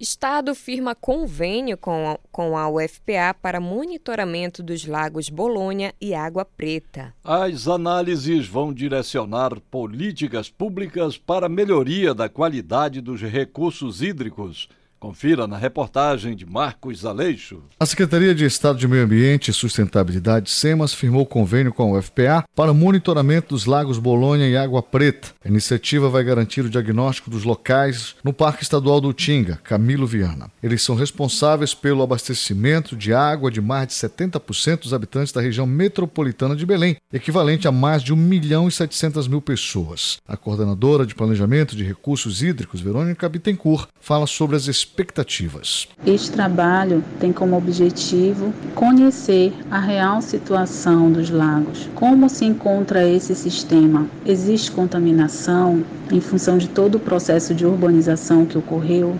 Estado 0.00 0.54
firma 0.54 0.94
convênio 0.94 1.76
com 1.76 2.12
a, 2.12 2.18
com 2.32 2.56
a 2.56 2.70
UFPA 2.70 3.34
para 3.34 3.60
monitoramento 3.60 4.62
dos 4.62 4.86
lagos 4.86 5.28
Bolônia 5.28 5.94
e 6.00 6.14
Água 6.14 6.42
Preta. 6.42 7.12
As 7.22 7.68
análises 7.68 8.48
vão 8.48 8.72
direcionar 8.72 9.60
políticas 9.70 10.48
públicas 10.48 11.18
para 11.18 11.50
melhoria 11.50 12.14
da 12.14 12.30
qualidade 12.30 13.02
dos 13.02 13.20
recursos 13.20 14.00
hídricos 14.00 14.70
Confira 15.00 15.46
na 15.46 15.56
reportagem 15.56 16.36
de 16.36 16.44
Marcos 16.44 17.06
Aleixo. 17.06 17.62
A 17.80 17.86
Secretaria 17.86 18.34
de 18.34 18.44
Estado 18.44 18.78
de 18.78 18.86
Meio 18.86 19.04
Ambiente 19.04 19.50
e 19.50 19.54
Sustentabilidade, 19.54 20.50
SEMAS, 20.50 20.92
firmou 20.92 21.24
convênio 21.24 21.72
com 21.72 21.84
a 21.84 21.98
UFPA 21.98 22.44
para 22.54 22.70
o 22.70 22.74
monitoramento 22.74 23.54
dos 23.54 23.64
lagos 23.64 23.96
Bolonha 23.96 24.46
e 24.46 24.58
Água 24.58 24.82
Preta. 24.82 25.28
A 25.42 25.48
iniciativa 25.48 26.10
vai 26.10 26.22
garantir 26.22 26.66
o 26.66 26.68
diagnóstico 26.68 27.30
dos 27.30 27.44
locais 27.44 28.14
no 28.22 28.30
Parque 28.30 28.62
Estadual 28.62 29.00
do 29.00 29.14
Tinga, 29.14 29.58
Camilo 29.64 30.06
Viana. 30.06 30.50
Eles 30.62 30.82
são 30.82 30.94
responsáveis 30.94 31.72
pelo 31.72 32.02
abastecimento 32.02 32.94
de 32.94 33.14
água 33.14 33.50
de 33.50 33.62
mais 33.62 33.88
de 33.88 33.94
70% 33.94 34.80
dos 34.80 34.92
habitantes 34.92 35.32
da 35.32 35.40
região 35.40 35.66
metropolitana 35.66 36.54
de 36.54 36.66
Belém, 36.66 36.98
equivalente 37.10 37.66
a 37.66 37.72
mais 37.72 38.02
de 38.02 38.12
1 38.12 38.16
milhão 38.16 38.68
e 38.68 38.70
700 38.70 39.26
mil 39.28 39.40
pessoas. 39.40 40.18
A 40.28 40.36
coordenadora 40.36 41.06
de 41.06 41.14
Planejamento 41.14 41.74
de 41.74 41.84
Recursos 41.84 42.42
Hídricos, 42.42 42.82
Verônica 42.82 43.26
Bittencourt, 43.30 43.88
fala 43.98 44.26
sobre 44.26 44.56
as 44.56 44.68
expectativas. 44.90 45.88
Este 46.04 46.32
trabalho 46.32 47.02
tem 47.20 47.32
como 47.32 47.56
objetivo 47.56 48.52
conhecer 48.74 49.52
a 49.70 49.78
real 49.78 50.20
situação 50.20 51.12
dos 51.12 51.30
lagos, 51.30 51.88
como 51.94 52.28
se 52.28 52.44
encontra 52.44 53.06
esse 53.06 53.34
sistema. 53.34 54.06
Existe 54.26 54.72
contaminação 54.72 55.84
em 56.10 56.20
função 56.20 56.58
de 56.58 56.68
todo 56.68 56.96
o 56.96 57.00
processo 57.00 57.54
de 57.54 57.64
urbanização 57.64 58.44
que 58.44 58.58
ocorreu? 58.58 59.16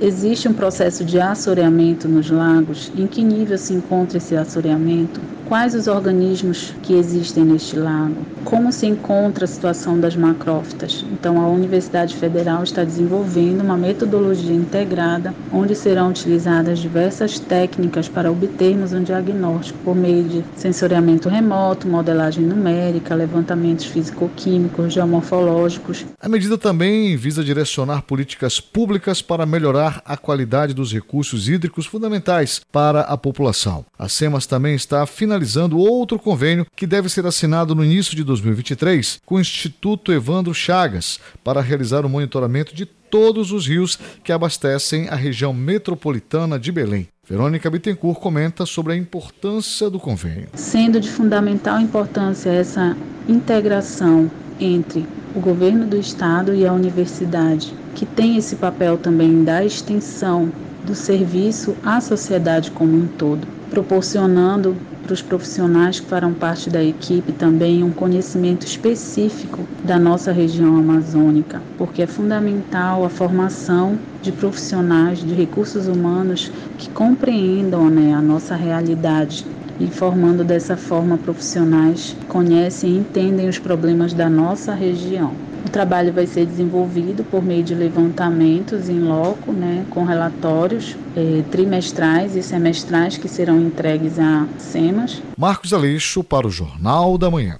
Existe 0.00 0.48
um 0.48 0.52
processo 0.52 1.04
de 1.04 1.20
assoreamento 1.20 2.08
nos 2.08 2.28
lagos? 2.28 2.90
Em 2.96 3.06
que 3.06 3.22
nível 3.22 3.56
se 3.56 3.72
encontra 3.72 4.18
esse 4.18 4.36
assoreamento? 4.36 5.20
Quais 5.48 5.74
os 5.74 5.86
organismos 5.86 6.74
que 6.82 6.94
existem 6.94 7.44
neste 7.44 7.76
lago? 7.76 8.16
Como 8.44 8.72
se 8.72 8.86
encontra 8.86 9.44
a 9.44 9.48
situação 9.48 10.00
das 10.00 10.16
macrófitas? 10.16 11.04
Então, 11.12 11.40
a 11.40 11.46
Universidade 11.46 12.16
Federal 12.16 12.64
está 12.64 12.82
desenvolvendo 12.82 13.60
uma 13.60 13.76
metodologia 13.76 14.54
integrada 14.54 15.11
onde 15.52 15.74
serão 15.74 16.10
utilizadas 16.10 16.78
diversas 16.78 17.38
técnicas 17.38 18.08
para 18.08 18.30
obtermos 18.30 18.92
um 18.92 19.02
diagnóstico 19.02 19.78
por 19.84 19.94
meio 19.94 20.24
de 20.24 20.44
sensoriamento 20.56 21.28
remoto, 21.28 21.88
modelagem 21.88 22.44
numérica, 22.44 23.14
levantamentos 23.14 23.86
físico-químicos, 23.86 24.92
geomorfológicos. 24.92 26.06
A 26.20 26.28
medida 26.28 26.56
também 26.56 27.16
visa 27.16 27.42
direcionar 27.42 28.02
políticas 28.02 28.60
públicas 28.60 29.20
para 29.20 29.44
melhorar 29.44 30.00
a 30.04 30.16
qualidade 30.16 30.74
dos 30.74 30.92
recursos 30.92 31.48
hídricos 31.48 31.86
fundamentais 31.86 32.60
para 32.70 33.00
a 33.00 33.16
população. 33.16 33.84
A 33.98 34.08
SEMAS 34.08 34.46
também 34.46 34.74
está 34.74 35.04
finalizando 35.06 35.78
outro 35.78 36.18
convênio 36.18 36.66
que 36.76 36.86
deve 36.86 37.08
ser 37.08 37.26
assinado 37.26 37.74
no 37.74 37.84
início 37.84 38.16
de 38.16 38.24
2023 38.24 39.20
com 39.24 39.36
o 39.36 39.40
Instituto 39.40 40.12
Evandro 40.12 40.54
Chagas 40.54 41.18
para 41.42 41.60
realizar 41.60 42.04
o 42.04 42.08
monitoramento 42.08 42.74
de 42.74 42.86
todos 43.12 43.52
os 43.52 43.66
rios 43.66 43.98
que 44.24 44.32
abastecem 44.32 45.06
a 45.10 45.14
região 45.14 45.52
metropolitana 45.52 46.58
de 46.58 46.72
Belém. 46.72 47.08
Verônica 47.28 47.68
Bittencourt 47.68 48.18
comenta 48.18 48.64
sobre 48.64 48.94
a 48.94 48.96
importância 48.96 49.90
do 49.90 50.00
convênio. 50.00 50.48
Sendo 50.54 50.98
de 50.98 51.10
fundamental 51.10 51.78
importância 51.78 52.48
essa 52.48 52.96
integração 53.28 54.30
entre 54.58 55.06
o 55.36 55.40
governo 55.40 55.86
do 55.86 55.98
estado 55.98 56.54
e 56.54 56.66
a 56.66 56.72
universidade, 56.72 57.74
que 57.94 58.06
tem 58.06 58.38
esse 58.38 58.56
papel 58.56 58.96
também 58.96 59.44
da 59.44 59.62
extensão 59.62 60.50
do 60.84 60.94
serviço 60.94 61.76
à 61.84 62.00
sociedade 62.00 62.70
como 62.70 62.96
um 62.96 63.06
todo, 63.06 63.46
proporcionando 63.70 64.76
para 65.02 65.12
os 65.12 65.22
profissionais 65.22 65.98
que 65.98 66.06
farão 66.06 66.32
parte 66.32 66.70
da 66.70 66.82
equipe 66.82 67.32
também 67.32 67.82
um 67.82 67.90
conhecimento 67.90 68.64
específico 68.64 69.66
da 69.82 69.98
nossa 69.98 70.32
região 70.32 70.76
amazônica, 70.76 71.60
porque 71.76 72.02
é 72.02 72.06
fundamental 72.06 73.04
a 73.04 73.08
formação 73.08 73.98
de 74.22 74.30
profissionais 74.30 75.18
de 75.18 75.34
recursos 75.34 75.88
humanos 75.88 76.50
que 76.78 76.88
compreendam 76.90 77.90
né, 77.90 78.14
a 78.14 78.22
nossa 78.22 78.54
realidade 78.54 79.44
e 79.80 79.88
formando 79.88 80.44
dessa 80.44 80.76
forma 80.76 81.18
profissionais 81.18 82.16
conhecem 82.28 82.90
e 82.90 82.98
entendem 82.98 83.48
os 83.48 83.58
problemas 83.58 84.12
da 84.12 84.30
nossa 84.30 84.72
região. 84.74 85.34
O 85.64 85.70
trabalho 85.70 86.12
vai 86.12 86.26
ser 86.26 86.44
desenvolvido 86.44 87.24
por 87.24 87.42
meio 87.42 87.62
de 87.62 87.74
levantamentos 87.74 88.88
em 88.88 89.00
loco, 89.00 89.52
né, 89.52 89.86
com 89.90 90.04
relatórios 90.04 90.96
eh, 91.16 91.42
trimestrais 91.50 92.36
e 92.36 92.42
semestrais 92.42 93.16
que 93.16 93.28
serão 93.28 93.60
entregues 93.60 94.18
a 94.18 94.46
SEMAS. 94.58 95.22
Marcos 95.36 95.72
Aleixo 95.72 96.22
para 96.24 96.46
o 96.46 96.50
Jornal 96.50 97.16
da 97.16 97.30
Manhã. 97.30 97.58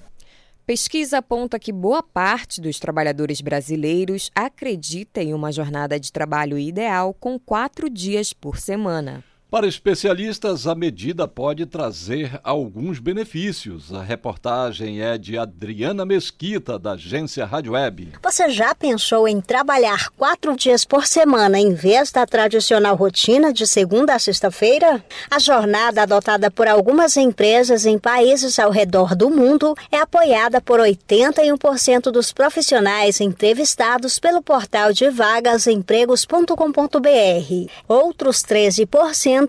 Pesquisa 0.64 1.18
aponta 1.18 1.58
que 1.58 1.72
boa 1.72 2.02
parte 2.02 2.60
dos 2.60 2.78
trabalhadores 2.78 3.40
brasileiros 3.40 4.30
acredita 4.34 5.22
em 5.22 5.34
uma 5.34 5.50
jornada 5.50 5.98
de 5.98 6.12
trabalho 6.12 6.56
ideal 6.56 7.12
com 7.12 7.38
quatro 7.38 7.90
dias 7.90 8.32
por 8.32 8.58
semana. 8.58 9.24
Para 9.52 9.66
especialistas, 9.66 10.66
a 10.66 10.74
medida 10.74 11.28
pode 11.28 11.66
trazer 11.66 12.40
alguns 12.42 12.98
benefícios. 12.98 13.92
A 13.92 14.02
reportagem 14.02 15.02
é 15.02 15.18
de 15.18 15.36
Adriana 15.36 16.06
Mesquita, 16.06 16.78
da 16.78 16.92
agência 16.92 17.44
Rádio 17.44 17.72
Web. 17.72 18.14
Você 18.22 18.48
já 18.48 18.74
pensou 18.74 19.28
em 19.28 19.42
trabalhar 19.42 20.08
quatro 20.16 20.56
dias 20.56 20.86
por 20.86 21.06
semana 21.06 21.60
em 21.60 21.74
vez 21.74 22.10
da 22.10 22.24
tradicional 22.24 22.96
rotina 22.96 23.52
de 23.52 23.66
segunda 23.66 24.14
a 24.14 24.18
sexta-feira? 24.18 25.04
A 25.30 25.38
jornada 25.38 26.04
adotada 26.04 26.50
por 26.50 26.66
algumas 26.66 27.18
empresas 27.18 27.84
em 27.84 27.98
países 27.98 28.58
ao 28.58 28.70
redor 28.70 29.14
do 29.14 29.28
mundo 29.28 29.76
é 29.90 29.98
apoiada 29.98 30.62
por 30.62 30.80
81% 30.80 32.10
dos 32.10 32.32
profissionais 32.32 33.20
entrevistados 33.20 34.18
pelo 34.18 34.40
portal 34.40 34.94
de 34.94 35.10
vagasempregos.com.br. 35.10 37.70
Outros 37.86 38.38
13% 38.38 39.41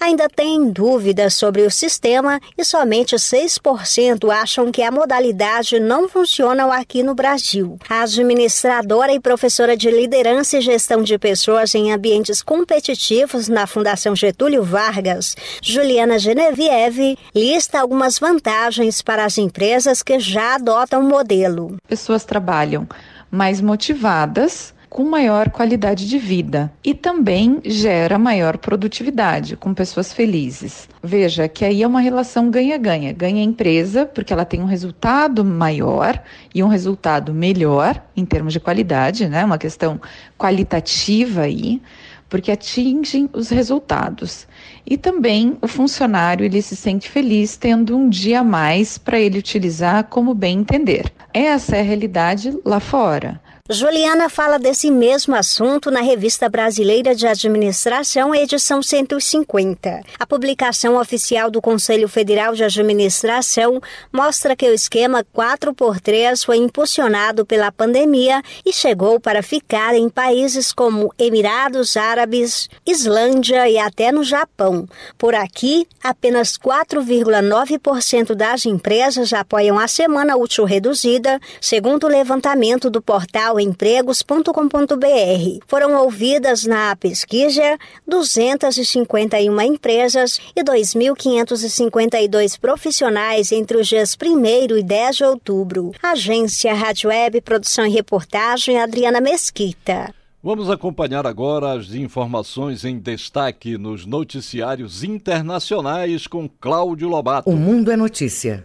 ainda 0.00 0.28
têm 0.28 0.70
dúvidas 0.70 1.34
sobre 1.34 1.62
o 1.62 1.70
sistema 1.70 2.40
e 2.56 2.64
somente 2.64 3.16
6% 3.16 4.30
acham 4.30 4.70
que 4.70 4.82
a 4.82 4.90
modalidade 4.90 5.78
não 5.80 6.08
funciona 6.08 6.60
aqui 6.74 7.02
no 7.02 7.14
Brasil. 7.14 7.78
A 7.88 8.02
administradora 8.02 9.12
e 9.12 9.20
professora 9.20 9.76
de 9.76 9.90
liderança 9.90 10.58
e 10.58 10.60
gestão 10.60 11.02
de 11.02 11.18
pessoas 11.18 11.74
em 11.74 11.92
ambientes 11.92 12.42
competitivos 12.42 13.48
na 13.48 13.66
Fundação 13.66 14.14
Getúlio 14.14 14.62
Vargas, 14.62 15.36
Juliana 15.62 16.18
Genevieve, 16.18 17.16
lista 17.34 17.80
algumas 17.80 18.18
vantagens 18.18 19.02
para 19.02 19.24
as 19.24 19.38
empresas 19.38 20.02
que 20.02 20.18
já 20.20 20.54
adotam 20.54 21.00
o 21.02 21.08
modelo. 21.08 21.76
Pessoas 21.88 22.24
trabalham 22.24 22.86
mais 23.30 23.60
motivadas 23.60 24.74
com 24.90 25.04
maior 25.04 25.50
qualidade 25.50 26.08
de 26.08 26.18
vida 26.18 26.70
e 26.84 26.92
também 26.92 27.60
gera 27.64 28.18
maior 28.18 28.58
produtividade, 28.58 29.56
com 29.56 29.72
pessoas 29.72 30.12
felizes. 30.12 30.88
Veja 31.00 31.46
que 31.46 31.64
aí 31.64 31.84
é 31.84 31.86
uma 31.86 32.00
relação 32.00 32.50
ganha-ganha. 32.50 33.12
Ganha 33.12 33.40
a 33.40 33.44
empresa, 33.44 34.04
porque 34.04 34.32
ela 34.32 34.44
tem 34.44 34.60
um 34.60 34.66
resultado 34.66 35.44
maior 35.44 36.20
e 36.52 36.60
um 36.60 36.66
resultado 36.66 37.32
melhor 37.32 38.02
em 38.16 38.24
termos 38.24 38.52
de 38.52 38.58
qualidade, 38.58 39.28
né? 39.28 39.44
Uma 39.44 39.58
questão 39.58 40.00
qualitativa 40.36 41.42
aí 41.42 41.80
porque 42.28 42.52
atingem 42.52 43.28
os 43.32 43.48
resultados. 43.48 44.46
E 44.86 44.96
também 44.96 45.58
o 45.60 45.66
funcionário 45.66 46.46
ele 46.46 46.62
se 46.62 46.76
sente 46.76 47.10
feliz 47.10 47.56
tendo 47.56 47.96
um 47.96 48.08
dia 48.08 48.40
a 48.40 48.44
mais 48.44 48.96
para 48.96 49.18
ele 49.18 49.38
utilizar 49.38 50.04
como 50.04 50.32
bem 50.32 50.60
entender. 50.60 51.12
Essa 51.34 51.76
é 51.76 51.80
a 51.80 51.84
realidade 51.84 52.56
lá 52.64 52.78
fora. 52.78 53.40
Juliana 53.72 54.28
fala 54.28 54.58
desse 54.58 54.90
mesmo 54.90 55.32
assunto 55.36 55.92
na 55.92 56.00
Revista 56.00 56.48
Brasileira 56.48 57.14
de 57.14 57.24
Administração, 57.24 58.34
edição 58.34 58.82
150. 58.82 60.02
A 60.18 60.26
publicação 60.26 60.96
oficial 60.96 61.52
do 61.52 61.62
Conselho 61.62 62.08
Federal 62.08 62.52
de 62.52 62.64
Administração 62.64 63.80
mostra 64.12 64.56
que 64.56 64.68
o 64.68 64.74
esquema 64.74 65.24
4x3 65.32 66.44
foi 66.44 66.56
impulsionado 66.56 67.46
pela 67.46 67.70
pandemia 67.70 68.42
e 68.66 68.72
chegou 68.72 69.20
para 69.20 69.40
ficar 69.40 69.94
em 69.94 70.08
países 70.08 70.72
como 70.72 71.14
Emirados 71.16 71.96
Árabes, 71.96 72.68
Islândia 72.84 73.68
e 73.68 73.78
até 73.78 74.10
no 74.10 74.24
Japão. 74.24 74.84
Por 75.16 75.32
aqui, 75.32 75.86
apenas 76.02 76.58
4,9% 76.58 78.34
das 78.34 78.66
empresas 78.66 79.32
apoiam 79.32 79.78
a 79.78 79.86
semana 79.86 80.36
útil 80.36 80.64
reduzida, 80.64 81.38
segundo 81.60 82.02
o 82.02 82.10
levantamento 82.10 82.90
do 82.90 83.00
portal 83.00 83.59
empregos.com.br. 83.60 85.64
Foram 85.66 86.02
ouvidas 86.02 86.64
na 86.64 86.96
pesquisa 86.96 87.78
251 88.06 89.60
empresas 89.60 90.40
e 90.56 90.62
2.552 90.62 92.58
profissionais 92.58 93.52
entre 93.52 93.76
os 93.76 93.86
dias 93.86 94.16
1 94.20 94.76
e 94.76 94.82
10 94.82 95.16
de 95.16 95.24
outubro. 95.24 95.92
Agência 96.02 96.74
Rádio 96.74 97.10
Web, 97.10 97.40
produção 97.42 97.86
e 97.86 97.90
reportagem 97.90 98.78
Adriana 98.78 99.20
Mesquita. 99.20 100.12
Vamos 100.42 100.70
acompanhar 100.70 101.26
agora 101.26 101.72
as 101.72 101.92
informações 101.92 102.86
em 102.86 102.98
destaque 102.98 103.76
nos 103.76 104.06
noticiários 104.06 105.04
internacionais 105.04 106.26
com 106.26 106.48
Cláudio 106.48 107.10
Lobato. 107.10 107.50
O 107.50 107.56
Mundo 107.56 107.90
é 107.90 107.96
Notícia. 107.96 108.64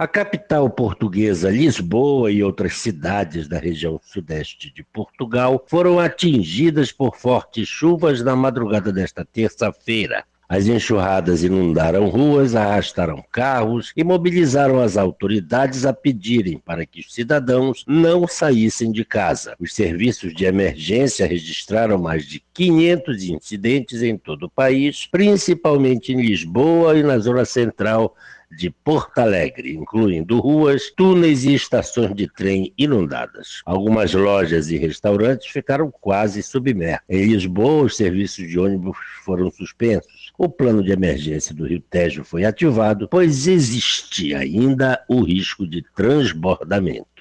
A 0.00 0.08
capital 0.08 0.70
portuguesa, 0.70 1.50
Lisboa, 1.50 2.32
e 2.32 2.42
outras 2.42 2.78
cidades 2.78 3.46
da 3.46 3.58
região 3.58 4.00
sudeste 4.02 4.72
de 4.72 4.82
Portugal 4.82 5.62
foram 5.68 6.00
atingidas 6.00 6.90
por 6.90 7.18
fortes 7.18 7.68
chuvas 7.68 8.22
na 8.22 8.34
madrugada 8.34 8.90
desta 8.90 9.26
terça-feira. 9.26 10.24
As 10.48 10.66
enxurradas 10.66 11.44
inundaram 11.44 12.08
ruas, 12.08 12.56
arrastaram 12.56 13.22
carros 13.30 13.92
e 13.94 14.02
mobilizaram 14.02 14.80
as 14.80 14.96
autoridades 14.96 15.84
a 15.84 15.92
pedirem 15.92 16.56
para 16.56 16.86
que 16.86 17.00
os 17.00 17.12
cidadãos 17.12 17.84
não 17.86 18.26
saíssem 18.26 18.90
de 18.90 19.04
casa. 19.04 19.54
Os 19.60 19.74
serviços 19.74 20.34
de 20.34 20.46
emergência 20.46 21.26
registraram 21.26 21.98
mais 21.98 22.24
de 22.24 22.42
500 22.54 23.24
incidentes 23.24 24.02
em 24.02 24.16
todo 24.16 24.46
o 24.46 24.50
país, 24.50 25.06
principalmente 25.06 26.10
em 26.10 26.22
Lisboa 26.22 26.96
e 26.96 27.02
na 27.02 27.18
zona 27.18 27.44
central 27.44 28.16
de 28.50 28.70
Porto 28.70 29.18
Alegre, 29.18 29.74
incluindo 29.74 30.40
ruas, 30.40 30.90
túneis 30.90 31.44
e 31.44 31.54
estações 31.54 32.14
de 32.14 32.26
trem 32.26 32.72
inundadas. 32.76 33.62
Algumas 33.64 34.12
lojas 34.12 34.70
e 34.70 34.76
restaurantes 34.76 35.48
ficaram 35.48 35.90
quase 36.00 36.42
submersos. 36.42 37.04
Em 37.08 37.26
Lisboa, 37.26 37.84
os 37.84 37.96
serviços 37.96 38.48
de 38.48 38.58
ônibus 38.58 38.96
foram 39.24 39.50
suspensos. 39.50 40.32
O 40.36 40.48
plano 40.48 40.82
de 40.82 40.90
emergência 40.90 41.54
do 41.54 41.66
Rio 41.66 41.80
Tejo 41.80 42.24
foi 42.24 42.44
ativado, 42.44 43.08
pois 43.08 43.46
existia 43.46 44.38
ainda 44.38 45.04
o 45.08 45.22
risco 45.22 45.66
de 45.66 45.84
transbordamento. 45.94 47.19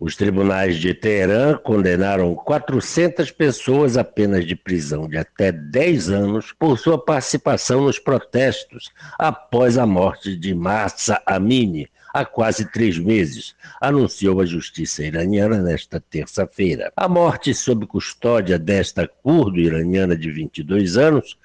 Os 0.00 0.16
tribunais 0.16 0.78
de 0.78 0.92
Teherã 0.92 1.56
condenaram 1.56 2.34
400 2.34 3.30
pessoas 3.30 3.96
a 3.96 4.02
penas 4.02 4.44
de 4.44 4.56
prisão 4.56 5.08
de 5.08 5.16
até 5.16 5.52
10 5.52 6.10
anos 6.10 6.52
por 6.52 6.78
sua 6.78 6.98
participação 6.98 7.82
nos 7.82 7.98
protestos 7.98 8.90
após 9.18 9.78
a 9.78 9.86
morte 9.86 10.36
de 10.36 10.54
Mahsa 10.54 11.22
Amini, 11.24 11.88
há 12.12 12.24
quase 12.24 12.70
três 12.70 12.98
meses, 12.98 13.54
anunciou 13.80 14.40
a 14.40 14.46
justiça 14.46 15.04
iraniana 15.04 15.62
nesta 15.62 16.00
terça-feira. 16.00 16.92
A 16.96 17.08
morte 17.08 17.54
sob 17.54 17.86
custódia 17.86 18.58
desta 18.58 19.06
curdo-iraniana 19.06 20.16
de 20.16 20.30
22 20.30 20.96
anos 20.96 21.38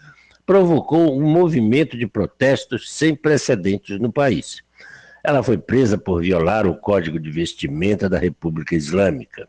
provocou 0.45 1.17
um 1.17 1.29
movimento 1.29 1.97
de 1.97 2.07
protestos 2.07 2.91
sem 2.91 3.15
precedentes 3.15 3.99
no 3.99 4.11
país. 4.11 4.63
Ela 5.23 5.43
foi 5.43 5.57
presa 5.57 5.97
por 5.97 6.21
violar 6.21 6.65
o 6.65 6.75
Código 6.75 7.19
de 7.19 7.29
Vestimenta 7.29 8.09
da 8.09 8.17
República 8.17 8.75
Islâmica. 8.75 9.47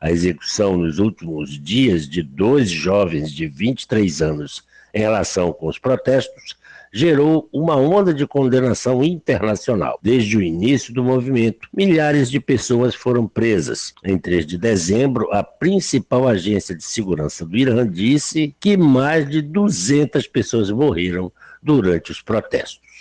A 0.00 0.10
execução 0.10 0.76
nos 0.76 0.98
últimos 0.98 1.50
dias 1.62 2.08
de 2.08 2.22
dois 2.22 2.70
jovens 2.70 3.32
de 3.32 3.46
23 3.46 4.22
anos 4.22 4.64
em 4.92 5.00
relação 5.00 5.52
com 5.52 5.68
os 5.68 5.78
protestos 5.78 6.56
gerou 6.92 7.48
uma 7.50 7.74
onda 7.74 8.12
de 8.12 8.26
condenação 8.26 9.02
internacional. 9.02 9.98
Desde 10.02 10.36
o 10.36 10.42
início 10.42 10.92
do 10.92 11.02
movimento, 11.02 11.66
milhares 11.72 12.30
de 12.30 12.38
pessoas 12.38 12.94
foram 12.94 13.26
presas. 13.26 13.94
Em 14.04 14.18
3 14.18 14.44
de 14.44 14.58
dezembro, 14.58 15.32
a 15.32 15.42
principal 15.42 16.28
agência 16.28 16.74
de 16.74 16.84
segurança 16.84 17.46
do 17.46 17.56
Irã 17.56 17.88
disse 17.88 18.54
que 18.60 18.76
mais 18.76 19.28
de 19.28 19.40
200 19.40 20.26
pessoas 20.26 20.70
morreram 20.70 21.32
durante 21.62 22.10
os 22.12 22.20
protestos. 22.20 22.91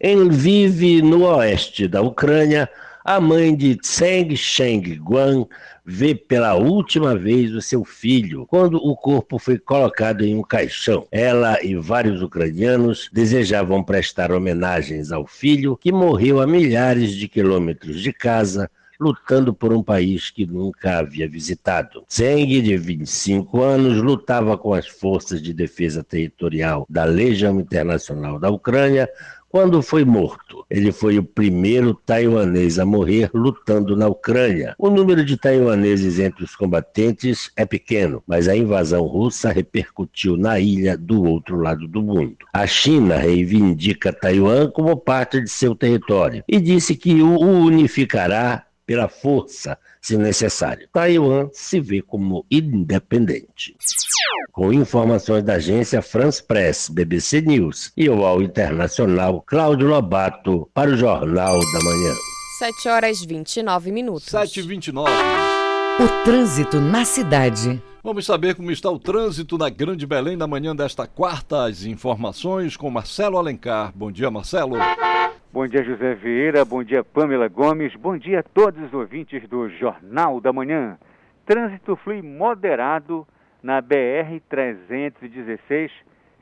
Em 0.00 0.16
Lviv, 0.16 1.02
no 1.02 1.24
oeste 1.24 1.88
da 1.88 2.02
Ucrânia, 2.02 2.68
a 3.04 3.20
mãe 3.20 3.54
de 3.54 3.76
Tseng 3.76 4.36
Sheng 4.36 4.98
Guan 4.98 5.46
vê 5.84 6.12
pela 6.12 6.54
última 6.54 7.16
vez 7.16 7.54
o 7.54 7.62
seu 7.62 7.84
filho 7.84 8.44
quando 8.46 8.78
o 8.78 8.96
corpo 8.96 9.38
foi 9.38 9.56
colocado 9.58 10.24
em 10.24 10.34
um 10.34 10.42
caixão. 10.42 11.06
Ela 11.12 11.62
e 11.62 11.76
vários 11.76 12.20
ucranianos 12.20 13.08
desejavam 13.12 13.84
prestar 13.84 14.32
homenagens 14.32 15.12
ao 15.12 15.24
filho 15.24 15.76
que 15.76 15.92
morreu 15.92 16.40
a 16.40 16.46
milhares 16.46 17.12
de 17.12 17.28
quilômetros 17.28 18.00
de 18.00 18.12
casa 18.12 18.68
lutando 19.00 19.52
por 19.52 19.72
um 19.72 19.82
país 19.82 20.30
que 20.30 20.46
nunca 20.46 20.98
havia 20.98 21.28
visitado. 21.28 22.04
Zeng, 22.12 22.60
de 22.60 22.76
25 22.76 23.62
anos, 23.62 24.02
lutava 24.02 24.56
com 24.56 24.74
as 24.74 24.86
forças 24.86 25.42
de 25.42 25.52
defesa 25.52 26.02
territorial 26.02 26.86
da 26.88 27.04
Legião 27.04 27.60
Internacional 27.60 28.38
da 28.38 28.50
Ucrânia 28.50 29.08
quando 29.56 29.80
foi 29.80 30.04
morto. 30.04 30.66
Ele 30.68 30.92
foi 30.92 31.18
o 31.18 31.24
primeiro 31.24 31.94
taiwanês 31.94 32.78
a 32.78 32.84
morrer 32.84 33.30
lutando 33.32 33.96
na 33.96 34.06
Ucrânia. 34.06 34.74
O 34.78 34.90
número 34.90 35.24
de 35.24 35.36
taiwaneses 35.38 36.18
entre 36.18 36.44
os 36.44 36.54
combatentes 36.54 37.50
é 37.56 37.64
pequeno, 37.64 38.22
mas 38.26 38.48
a 38.48 38.56
invasão 38.56 39.04
russa 39.04 39.50
repercutiu 39.50 40.36
na 40.36 40.60
ilha 40.60 40.94
do 40.94 41.24
outro 41.24 41.56
lado 41.56 41.88
do 41.88 42.02
mundo. 42.02 42.36
A 42.52 42.66
China 42.66 43.16
reivindica 43.16 44.12
Taiwan 44.12 44.70
como 44.70 44.94
parte 44.94 45.40
de 45.40 45.48
seu 45.48 45.74
território 45.74 46.44
e 46.46 46.60
disse 46.60 46.94
que 46.94 47.22
o 47.22 47.38
unificará 47.38 48.65
pela 48.86 49.08
força, 49.08 49.76
se 50.00 50.16
necessário. 50.16 50.88
Taiwan 50.92 51.48
se 51.52 51.80
vê 51.80 52.00
como 52.00 52.46
independente. 52.50 53.76
Com 54.52 54.72
informações 54.72 55.42
da 55.42 55.54
agência 55.54 56.00
France 56.00 56.42
Press, 56.42 56.88
BBC 56.88 57.42
News 57.42 57.92
e 57.96 58.08
o 58.08 58.16
UOL 58.16 58.42
Internacional, 58.42 59.42
Cláudio 59.46 59.88
Lobato, 59.88 60.70
para 60.72 60.90
o 60.90 60.96
Jornal 60.96 61.58
da 61.58 61.84
Manhã. 61.84 62.14
7 62.58 62.88
horas 62.88 63.22
29 63.22 63.92
minutos. 63.92 64.30
7 64.30 64.60
e 64.60 64.62
29 64.62 65.10
O 66.00 66.24
trânsito 66.24 66.80
na 66.80 67.04
cidade. 67.04 67.82
Vamos 68.02 68.24
saber 68.24 68.54
como 68.54 68.70
está 68.70 68.88
o 68.88 69.00
trânsito 69.00 69.58
na 69.58 69.68
Grande 69.68 70.06
Belém 70.06 70.36
na 70.36 70.46
manhã 70.46 70.74
desta 70.74 71.06
quarta. 71.06 71.64
As 71.64 71.82
informações 71.82 72.76
com 72.76 72.88
Marcelo 72.88 73.36
Alencar. 73.36 73.92
Bom 73.94 74.12
dia, 74.12 74.30
Marcelo. 74.30 74.76
Bom 75.56 75.64
dia, 75.66 75.82
José 75.82 76.14
Vieira. 76.16 76.66
Bom 76.66 76.84
dia, 76.84 77.02
Pamela 77.02 77.48
Gomes. 77.48 77.96
Bom 77.96 78.18
dia 78.18 78.40
a 78.40 78.42
todos 78.42 78.78
os 78.78 78.92
ouvintes 78.92 79.48
do 79.48 79.70
Jornal 79.70 80.38
da 80.38 80.52
Manhã. 80.52 80.98
Trânsito 81.46 81.96
flui 81.96 82.20
moderado 82.20 83.26
na 83.62 83.80
BR-316, 83.80 85.90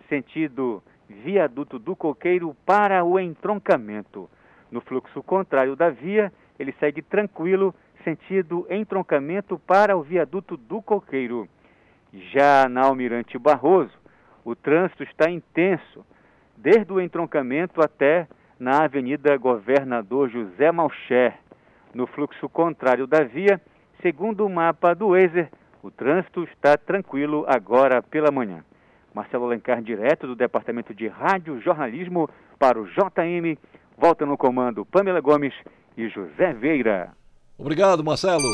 sentido 0.09 0.83
viaduto 1.09 1.79
do 1.79 1.94
Coqueiro 1.94 2.57
para 2.66 3.05
o 3.05 3.20
entroncamento. 3.20 4.29
No 4.68 4.81
fluxo 4.81 5.22
contrário 5.22 5.77
da 5.77 5.90
via, 5.90 6.33
ele 6.59 6.74
segue 6.81 7.00
tranquilo, 7.00 7.72
sentido 8.03 8.66
entroncamento 8.68 9.61
para 9.61 9.96
o 9.96 10.03
viaduto 10.03 10.57
do 10.57 10.83
Coqueiro. 10.83 11.48
Já 12.12 12.68
na 12.68 12.87
Almirante 12.87 13.38
Barroso, 13.38 13.96
o 14.44 14.57
trânsito 14.57 15.05
está 15.05 15.31
intenso, 15.31 16.05
desde 16.57 16.92
o 16.92 17.00
entroncamento 17.00 17.81
até 17.81 18.27
na 18.59 18.85
Avenida 18.85 19.37
Governador 19.37 20.31
José 20.31 20.71
Malcher. 20.71 21.35
No 21.95 22.07
fluxo 22.07 22.49
contrário 22.49 23.07
da 23.07 23.23
via, 23.23 23.61
segundo 24.03 24.45
o 24.45 24.51
mapa 24.51 24.95
do 24.95 25.09
Wazer, 25.09 25.49
o 25.83 25.90
trânsito 25.90 26.45
está 26.45 26.77
tranquilo 26.77 27.45
agora 27.47 28.03
pela 28.03 28.31
manhã. 28.31 28.64
Marcelo 29.14 29.45
Alencar, 29.45 29.81
direto 29.81 30.27
do 30.27 30.35
Departamento 30.35 30.93
de 30.93 31.07
Rádio 31.07 31.61
Jornalismo 31.61 32.29
para 32.59 32.81
o 32.81 32.87
JM, 32.87 33.57
volta 33.97 34.27
no 34.27 34.37
comando 34.37 34.85
Pamela 34.85 35.21
Gomes 35.21 35.55
e 35.97 36.09
José 36.09 36.53
Veira. 36.53 37.12
Obrigado, 37.57 38.03
Marcelo. 38.03 38.51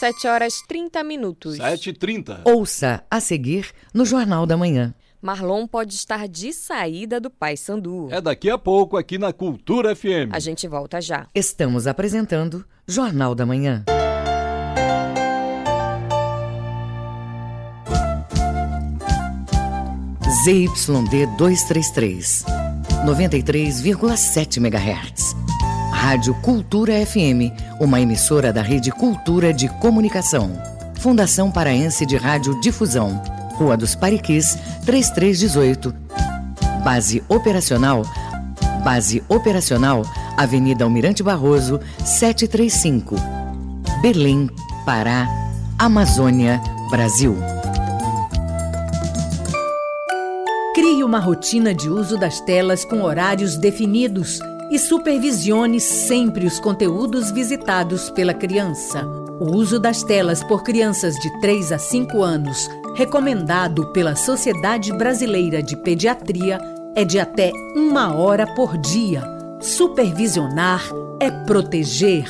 7 0.00 0.26
horas 0.26 0.60
30 0.68 1.02
minutos. 1.04 1.56
7 1.56 1.90
e 1.90 1.92
30 1.92 2.42
Ouça 2.44 3.04
a 3.10 3.20
seguir 3.20 3.70
no 3.94 4.04
Jornal 4.04 4.44
da 4.44 4.56
Manhã. 4.56 4.92
Marlon 5.24 5.66
pode 5.66 5.94
estar 5.94 6.28
de 6.28 6.52
saída 6.52 7.18
do 7.18 7.30
Pai 7.30 7.56
Sandu. 7.56 8.08
É 8.10 8.20
daqui 8.20 8.50
a 8.50 8.58
pouco 8.58 8.98
aqui 8.98 9.16
na 9.16 9.32
Cultura 9.32 9.96
FM. 9.96 10.28
A 10.30 10.38
gente 10.38 10.68
volta 10.68 11.00
já. 11.00 11.26
Estamos 11.34 11.86
apresentando 11.86 12.62
Jornal 12.86 13.34
da 13.34 13.46
Manhã. 13.46 13.82
ZYD 20.44 21.26
233, 21.38 22.44
93,7 23.06 24.58
MHz. 24.58 25.34
Rádio 25.90 26.34
Cultura 26.42 26.92
FM, 27.06 27.48
uma 27.80 27.98
emissora 27.98 28.52
da 28.52 28.60
Rede 28.60 28.90
Cultura 28.90 29.54
de 29.54 29.70
Comunicação. 29.80 30.50
Fundação 31.00 31.50
Paraense 31.50 32.04
de 32.04 32.18
Rádio 32.18 32.60
Difusão. 32.60 33.22
Rua 33.54 33.76
dos 33.76 33.94
Pariquis, 33.94 34.58
3318. 34.84 35.94
Base 36.84 37.22
operacional. 37.28 38.02
Base 38.84 39.22
operacional, 39.28 40.02
Avenida 40.36 40.84
Almirante 40.84 41.22
Barroso, 41.22 41.80
735. 42.04 43.16
Belém, 44.02 44.50
Pará, 44.84 45.26
Amazônia, 45.78 46.60
Brasil. 46.90 47.36
Crie 50.74 51.02
uma 51.02 51.20
rotina 51.20 51.72
de 51.72 51.88
uso 51.88 52.18
das 52.18 52.40
telas 52.40 52.84
com 52.84 53.02
horários 53.02 53.56
definidos 53.56 54.40
e 54.70 54.78
supervisione 54.78 55.80
sempre 55.80 56.46
os 56.46 56.58
conteúdos 56.58 57.30
visitados 57.30 58.10
pela 58.10 58.34
criança. 58.34 59.06
O 59.40 59.52
uso 59.52 59.78
das 59.78 60.02
telas 60.02 60.42
por 60.42 60.62
crianças 60.62 61.14
de 61.16 61.30
3 61.40 61.72
a 61.72 61.78
5 61.78 62.22
anos, 62.22 62.68
recomendado 62.94 63.86
pela 63.86 64.14
Sociedade 64.14 64.92
Brasileira 64.92 65.62
de 65.62 65.76
Pediatria, 65.76 66.58
é 66.94 67.04
de 67.04 67.18
até 67.18 67.52
uma 67.74 68.14
hora 68.14 68.46
por 68.54 68.78
dia. 68.78 69.22
Supervisionar 69.60 70.82
é 71.20 71.30
proteger. 71.30 72.24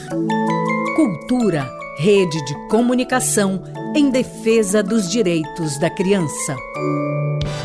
Cultura, 0.97 1.71
rede 1.99 2.45
de 2.47 2.69
comunicação 2.69 3.63
em 3.95 4.11
defesa 4.11 4.83
dos 4.83 5.11
direitos 5.11 5.79
da 5.79 5.91
criança. 5.91 6.57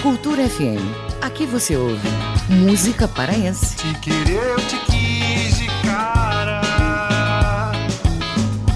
Cultura 0.01 0.49
FM. 0.49 0.81
Aqui 1.21 1.45
você 1.45 1.77
ouve 1.77 2.09
música 2.49 3.07
paraense. 3.07 3.77
Te 3.77 3.93
querer, 3.99 4.43
eu 4.43 4.57
te 4.57 4.75
quis 4.85 5.57
de 5.57 5.67
cara. 5.87 7.71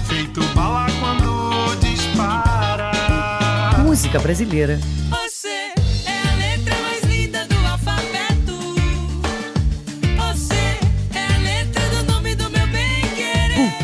Feito 0.06 0.40
bala 0.54 0.86
quando 1.00 1.74
dispara. 1.80 2.92
Música 3.84 4.18
brasileira. 4.18 4.80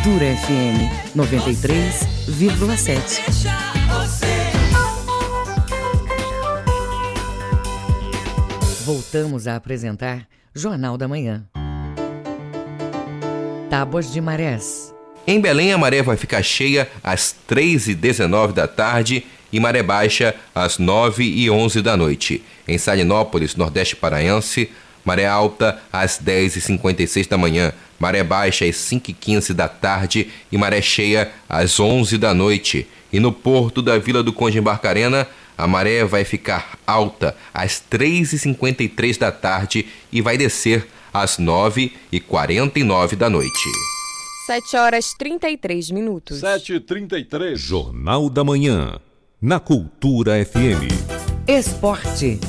Cultura 0.05 0.37
FM 0.37 1.17
93,7. 1.17 3.25
Deixa 3.25 3.57
você. 3.89 4.29
Voltamos 8.85 9.49
a 9.49 9.57
apresentar 9.57 10.29
Jornal 10.55 10.99
da 10.99 11.09
Manhã. 11.09 11.47
Tábuas 13.71 14.13
de 14.13 14.21
Marés. 14.21 14.95
Em 15.27 15.41
Belém, 15.41 15.73
a 15.73 15.79
maré 15.79 16.03
vai 16.03 16.19
ficar 16.19 16.43
cheia 16.43 16.87
às 17.03 17.35
3h19 17.49 18.53
da 18.53 18.69
tarde 18.69 19.25
e 19.51 19.59
maré 19.59 19.83
baixa 19.83 20.35
às 20.55 20.77
9h11 20.77 21.81
da 21.81 21.97
noite. 21.97 22.45
Em 22.69 22.77
Salinópolis, 22.77 23.57
Nordeste 23.57 23.97
Paraense, 23.97 24.71
maré 25.05 25.27
alta 25.27 25.81
às 25.93 26.21
10h56 26.21 27.29
da 27.29 27.37
manhã, 27.37 27.73
maré 27.99 28.23
baixa 28.23 28.65
às 28.65 28.77
5h15 28.77 29.53
da 29.53 29.69
tarde 29.69 30.29
e 30.51 30.57
maré 30.57 30.81
cheia 30.81 31.31
às 31.49 31.79
11 31.79 32.19
da 32.19 32.33
noite. 32.33 32.87
E 33.13 33.21
no 33.21 33.31
porto 33.33 33.81
da 33.81 33.99
Vila 33.99 34.23
do 34.23 34.33
Conde 34.33 34.59
em 34.59 34.63
Barcarena, 34.63 35.27
a 35.57 35.67
maré 35.67 36.05
vai 36.05 36.25
ficar 36.25 36.79
alta 36.87 37.37
às 37.53 37.83
3h53 37.91 39.19
da 39.19 39.31
tarde 39.31 39.87
e 40.13 40.21
vai 40.21 40.37
descer 40.37 40.87
às 41.13 41.39
9h49 41.39 43.15
da 43.15 43.31
noite. 43.31 43.71
7 44.47 44.77
horas 44.77 45.15
33 45.15 45.91
minutos. 45.91 46.41
7 46.41 46.75
e 46.75 46.81
33 46.81 47.59
Jornal 47.59 48.29
da 48.29 48.45
Manhã, 48.45 49.01
na 49.41 49.61
Cultura 49.61 50.45
FM. 50.45 50.91
Esporte. 51.47 52.41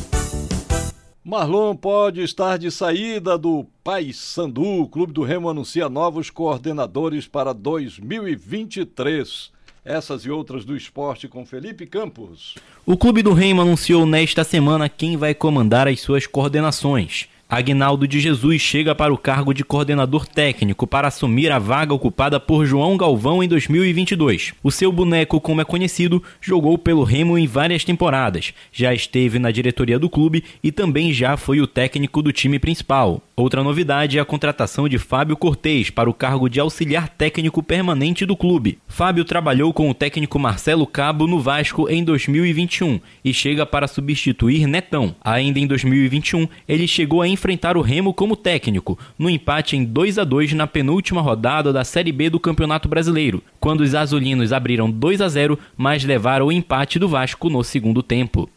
Marlon 1.27 1.75
pode 1.75 2.21
estar 2.21 2.59
de 2.59 2.69
saída 2.69 3.35
do 3.35 3.65
Paysandu. 3.83 4.81
O 4.81 4.87
Clube 4.87 5.11
do 5.11 5.23
Remo 5.23 5.49
anuncia 5.49 5.89
novos 5.89 6.29
coordenadores 6.29 7.27
para 7.27 7.51
2023. 7.51 9.51
Essas 9.83 10.23
e 10.23 10.29
outras 10.29 10.63
do 10.63 10.77
esporte 10.77 11.27
com 11.27 11.43
Felipe 11.43 11.87
Campos. 11.87 12.53
O 12.85 12.95
Clube 12.95 13.23
do 13.23 13.33
Remo 13.33 13.63
anunciou 13.63 14.05
nesta 14.05 14.43
semana 14.43 14.87
quem 14.87 15.17
vai 15.17 15.33
comandar 15.33 15.87
as 15.87 15.99
suas 15.99 16.27
coordenações. 16.27 17.27
Agnaldo 17.47 18.07
de 18.07 18.19
Jesus 18.19 18.59
chega 18.59 18.95
para 18.95 19.13
o 19.13 19.17
cargo 19.17 19.53
de 19.53 19.63
coordenador 19.63 20.25
técnico 20.25 20.87
para 20.87 21.09
assumir 21.09 21.51
a 21.51 21.59
vaga 21.59 21.93
ocupada 21.93 22.39
por 22.39 22.65
João 22.65 22.97
Galvão 22.97 23.43
em 23.43 23.47
2022. 23.47 24.53
O 24.63 24.71
seu 24.71 24.91
boneco, 24.91 25.39
como 25.39 25.61
é 25.61 25.65
conhecido, 25.65 26.23
jogou 26.41 26.75
pelo 26.75 27.03
Remo 27.03 27.37
em 27.37 27.45
várias 27.45 27.83
temporadas, 27.83 28.51
já 28.71 28.95
esteve 28.95 29.37
na 29.37 29.51
diretoria 29.51 29.99
do 29.99 30.09
clube 30.09 30.43
e 30.63 30.71
também 30.71 31.13
já 31.13 31.37
foi 31.37 31.61
o 31.61 31.67
técnico 31.67 32.19
do 32.23 32.33
time 32.33 32.57
principal. 32.57 33.21
Outra 33.37 33.61
novidade 33.61 34.17
é 34.17 34.21
a 34.21 34.25
contratação 34.25 34.87
de 34.87 34.97
Fábio 34.97 35.35
Cortez 35.35 35.89
para 35.89 36.09
o 36.09 36.13
cargo 36.13 36.49
de 36.49 36.59
auxiliar 36.59 37.09
técnico 37.09 37.61
permanente 37.61 38.25
do 38.25 38.35
clube. 38.35 38.79
Fábio 38.87 39.25
trabalhou 39.25 39.73
com 39.73 39.89
o 39.89 39.93
técnico 39.93 40.39
Marcelo 40.39 40.87
Cabo 40.87 41.27
no 41.27 41.39
Vasco 41.41 41.89
em 41.89 42.01
2021 42.01 42.99
e 43.25 43.33
chega 43.33 43.65
para 43.65 43.89
substituir 43.89 44.65
Netão. 44.67 45.13
Ainda 45.21 45.59
em 45.59 45.67
2021, 45.67 46.47
ele 46.65 46.87
chegou 46.87 47.21
a 47.21 47.27
enfrentar 47.35 47.77
o 47.77 47.81
Remo 47.81 48.13
como 48.13 48.35
técnico, 48.35 48.97
no 49.19 49.29
empate 49.29 49.77
em 49.77 49.85
2 49.85 50.17
a 50.17 50.23
2 50.23 50.53
na 50.53 50.65
penúltima 50.65 51.21
rodada 51.21 51.71
da 51.71 51.83
Série 51.83 52.11
B 52.11 52.29
do 52.31 52.39
Campeonato 52.39 52.89
Brasileiro, 52.89 53.43
quando 53.59 53.81
os 53.81 53.93
azulinos 53.93 54.51
abriram 54.51 54.89
2 54.89 55.21
a 55.21 55.29
0, 55.29 55.59
mas 55.77 56.03
levaram 56.03 56.47
o 56.47 56.51
empate 56.51 56.97
do 56.97 57.07
Vasco 57.07 57.49
no 57.49 57.63
segundo 57.63 58.01
tempo. 58.01 58.49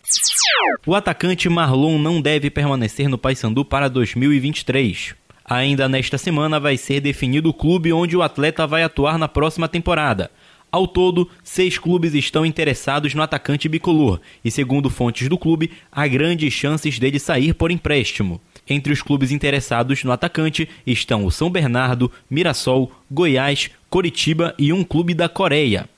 O 0.86 0.94
atacante 0.94 1.48
Marlon 1.48 1.98
não 1.98 2.20
deve 2.20 2.48
permanecer 2.48 3.08
no 3.08 3.18
Paysandu 3.18 3.64
para 3.64 3.88
2023. 3.88 5.14
Ainda 5.44 5.88
nesta 5.88 6.16
semana 6.16 6.60
vai 6.60 6.76
ser 6.76 7.00
definido 7.00 7.48
o 7.48 7.54
clube 7.54 7.92
onde 7.92 8.16
o 8.16 8.22
atleta 8.22 8.66
vai 8.66 8.82
atuar 8.82 9.18
na 9.18 9.28
próxima 9.28 9.68
temporada. 9.68 10.30
Ao 10.70 10.86
todo, 10.86 11.28
seis 11.42 11.78
clubes 11.78 12.12
estão 12.12 12.44
interessados 12.44 13.14
no 13.14 13.22
atacante 13.22 13.68
bicolor 13.68 14.20
e, 14.44 14.50
segundo 14.50 14.90
fontes 14.90 15.26
do 15.26 15.38
clube, 15.38 15.70
há 15.90 16.06
grandes 16.06 16.52
chances 16.52 16.98
dele 16.98 17.18
sair 17.18 17.54
por 17.54 17.70
empréstimo. 17.70 18.38
Entre 18.68 18.92
os 18.92 19.02
clubes 19.02 19.32
interessados 19.32 20.04
no 20.04 20.12
atacante 20.12 20.68
estão 20.86 21.24
o 21.24 21.30
São 21.30 21.50
Bernardo, 21.50 22.10
Mirassol, 22.30 22.92
Goiás, 23.10 23.70
Coritiba 23.88 24.54
e 24.58 24.72
um 24.72 24.84
clube 24.84 25.14
da 25.14 25.28
Coreia. 25.28 25.88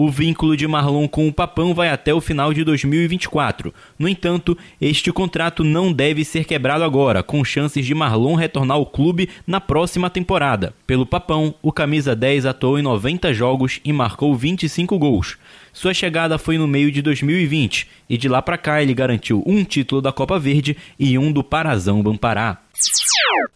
O 0.00 0.08
vínculo 0.08 0.56
de 0.56 0.64
Marlon 0.64 1.08
com 1.08 1.26
o 1.26 1.32
Papão 1.32 1.74
vai 1.74 1.88
até 1.88 2.14
o 2.14 2.20
final 2.20 2.54
de 2.54 2.62
2024. 2.62 3.74
No 3.98 4.08
entanto, 4.08 4.56
este 4.80 5.10
contrato 5.10 5.64
não 5.64 5.92
deve 5.92 6.24
ser 6.24 6.44
quebrado 6.44 6.84
agora, 6.84 7.20
com 7.20 7.44
chances 7.44 7.84
de 7.84 7.96
Marlon 7.96 8.36
retornar 8.36 8.76
ao 8.76 8.86
clube 8.86 9.28
na 9.44 9.60
próxima 9.60 10.08
temporada. 10.08 10.72
Pelo 10.86 11.04
Papão, 11.04 11.52
o 11.60 11.72
camisa 11.72 12.14
10 12.14 12.46
atuou 12.46 12.78
em 12.78 12.82
90 12.82 13.34
jogos 13.34 13.80
e 13.84 13.92
marcou 13.92 14.36
25 14.36 14.96
gols. 14.96 15.36
Sua 15.78 15.94
chegada 15.94 16.38
foi 16.38 16.58
no 16.58 16.66
meio 16.66 16.90
de 16.90 17.00
2020 17.00 17.88
e 18.10 18.18
de 18.18 18.28
lá 18.28 18.42
para 18.42 18.58
cá 18.58 18.82
ele 18.82 18.92
garantiu 18.92 19.44
um 19.46 19.62
título 19.62 20.02
da 20.02 20.10
Copa 20.10 20.36
Verde 20.36 20.76
e 20.98 21.16
um 21.16 21.30
do 21.30 21.44
Parazão 21.44 22.02
Bampará. 22.02 22.58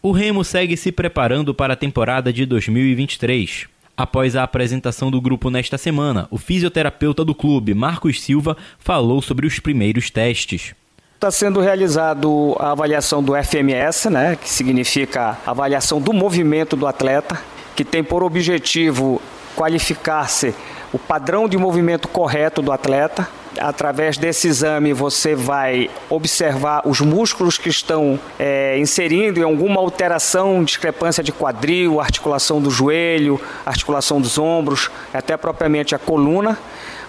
O 0.01 0.13
Remo 0.13 0.41
segue 0.41 0.77
se 0.77 0.89
preparando 0.89 1.53
para 1.53 1.73
a 1.73 1.75
temporada 1.75 2.31
de 2.31 2.45
2023. 2.45 3.67
Após 3.97 4.37
a 4.37 4.43
apresentação 4.43 5.11
do 5.11 5.19
grupo 5.19 5.49
nesta 5.49 5.77
semana, 5.77 6.25
o 6.31 6.37
fisioterapeuta 6.37 7.25
do 7.25 7.35
clube, 7.35 7.73
Marcos 7.73 8.21
Silva, 8.21 8.55
falou 8.79 9.21
sobre 9.21 9.45
os 9.45 9.59
primeiros 9.59 10.09
testes. 10.09 10.73
Está 11.15 11.29
sendo 11.29 11.59
realizado 11.59 12.55
a 12.57 12.71
avaliação 12.71 13.21
do 13.21 13.33
FMS, 13.35 14.09
né, 14.09 14.37
que 14.37 14.49
significa 14.49 15.37
avaliação 15.45 15.99
do 15.99 16.13
movimento 16.13 16.77
do 16.77 16.87
atleta, 16.87 17.37
que 17.75 17.83
tem 17.83 18.01
por 18.01 18.23
objetivo 18.23 19.21
qualificar-se 19.57 20.55
o 20.93 20.99
padrão 20.99 21.49
de 21.49 21.57
movimento 21.57 22.07
correto 22.07 22.61
do 22.61 22.71
atleta. 22.71 23.27
Através 23.59 24.17
desse 24.17 24.47
exame, 24.47 24.93
você 24.93 25.35
vai 25.35 25.89
observar 26.09 26.81
os 26.85 27.01
músculos 27.01 27.57
que 27.57 27.69
estão 27.69 28.19
é, 28.39 28.77
inserindo 28.79 29.39
em 29.39 29.43
alguma 29.43 29.79
alteração, 29.79 30.63
discrepância 30.63 31.23
de 31.23 31.31
quadril, 31.31 31.99
articulação 31.99 32.61
do 32.61 32.71
joelho, 32.71 33.39
articulação 33.65 34.21
dos 34.21 34.37
ombros, 34.37 34.89
até 35.13 35.35
propriamente 35.35 35.93
a 35.93 35.99
coluna, 35.99 36.57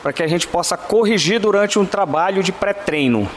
para 0.03 0.13
que 0.13 0.23
a 0.23 0.27
gente 0.27 0.47
possa 0.47 0.77
corrigir 0.77 1.41
durante 1.41 1.79
um 1.79 1.87
trabalho 1.87 2.43
de 2.43 2.53
pré-treino. 2.53 3.29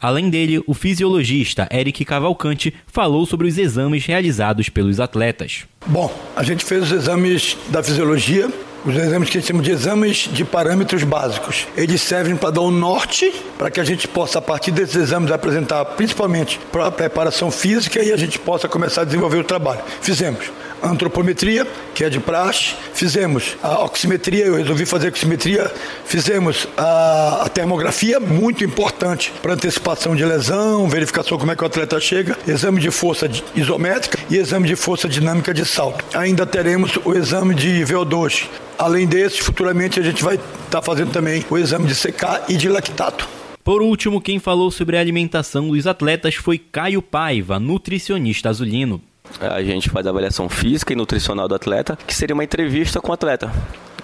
Além 0.00 0.28
dele, 0.28 0.62
o 0.66 0.74
fisiologista 0.74 1.66
Eric 1.72 2.04
Cavalcante 2.04 2.74
falou 2.86 3.24
sobre 3.24 3.48
os 3.48 3.56
exames 3.56 4.04
realizados 4.04 4.68
pelos 4.68 5.00
atletas. 5.00 5.64
Bom, 5.86 6.12
a 6.36 6.42
gente 6.42 6.64
fez 6.64 6.82
os 6.82 6.92
exames 6.92 7.56
da 7.68 7.82
fisiologia, 7.82 8.50
os 8.84 8.94
exames 8.94 9.30
que 9.30 9.38
a 9.38 9.40
gente 9.40 9.48
chama 9.48 9.62
de 9.62 9.70
exames 9.70 10.28
de 10.30 10.44
parâmetros 10.44 11.02
básicos. 11.02 11.66
Eles 11.76 12.02
servem 12.02 12.36
para 12.36 12.50
dar 12.50 12.60
um 12.60 12.70
norte, 12.70 13.32
para 13.56 13.70
que 13.70 13.80
a 13.80 13.84
gente 13.84 14.06
possa, 14.06 14.38
a 14.38 14.42
partir 14.42 14.70
desses 14.70 14.96
exames, 14.96 15.30
apresentar 15.30 15.84
principalmente 15.84 16.60
para 16.70 16.86
a 16.86 16.90
preparação 16.90 17.50
física 17.50 18.02
e 18.02 18.12
a 18.12 18.16
gente 18.16 18.38
possa 18.38 18.68
começar 18.68 19.02
a 19.02 19.04
desenvolver 19.04 19.38
o 19.38 19.44
trabalho. 19.44 19.80
Fizemos 20.00 20.50
antropometria, 20.84 21.66
que 21.94 22.04
é 22.04 22.10
de 22.10 22.20
praxe, 22.20 22.74
fizemos 22.92 23.56
a 23.62 23.82
oximetria, 23.84 24.46
eu 24.46 24.56
resolvi 24.56 24.84
fazer 24.84 25.08
oximetria, 25.08 25.70
fizemos 26.04 26.68
a, 26.76 27.42
a 27.44 27.48
termografia, 27.48 28.20
muito 28.20 28.64
importante 28.64 29.32
para 29.42 29.54
antecipação 29.54 30.14
de 30.14 30.24
lesão, 30.24 30.86
verificação 30.88 31.38
como 31.38 31.52
é 31.52 31.56
que 31.56 31.62
o 31.62 31.66
atleta 31.66 31.98
chega, 31.98 32.36
exame 32.46 32.80
de 32.80 32.90
força 32.90 33.30
isométrica 33.54 34.18
e 34.28 34.36
exame 34.36 34.68
de 34.68 34.76
força 34.76 35.08
dinâmica 35.08 35.54
de 35.54 35.64
salto. 35.64 36.04
Ainda 36.14 36.44
teremos 36.44 36.98
o 37.04 37.14
exame 37.14 37.54
de 37.54 37.82
VO2. 37.84 38.48
Além 38.78 39.06
desse, 39.06 39.40
futuramente 39.40 40.00
a 40.00 40.02
gente 40.02 40.22
vai 40.22 40.34
estar 40.34 40.48
tá 40.70 40.82
fazendo 40.82 41.12
também 41.12 41.44
o 41.48 41.56
exame 41.56 41.86
de 41.86 41.94
CK 41.94 42.44
e 42.48 42.56
de 42.56 42.68
lactato. 42.68 43.28
Por 43.62 43.80
último, 43.80 44.20
quem 44.20 44.38
falou 44.38 44.70
sobre 44.70 44.96
a 44.96 45.00
alimentação 45.00 45.68
dos 45.68 45.86
atletas 45.86 46.34
foi 46.34 46.58
Caio 46.58 47.00
Paiva, 47.00 47.58
nutricionista 47.58 48.50
azulino. 48.50 49.00
A 49.40 49.62
gente 49.62 49.88
faz 49.88 50.06
a 50.06 50.10
avaliação 50.10 50.48
física 50.48 50.92
e 50.92 50.96
nutricional 50.96 51.48
do 51.48 51.54
atleta, 51.54 51.98
que 52.06 52.14
seria 52.14 52.34
uma 52.34 52.44
entrevista 52.44 53.00
com 53.00 53.10
o 53.10 53.14
atleta. 53.14 53.50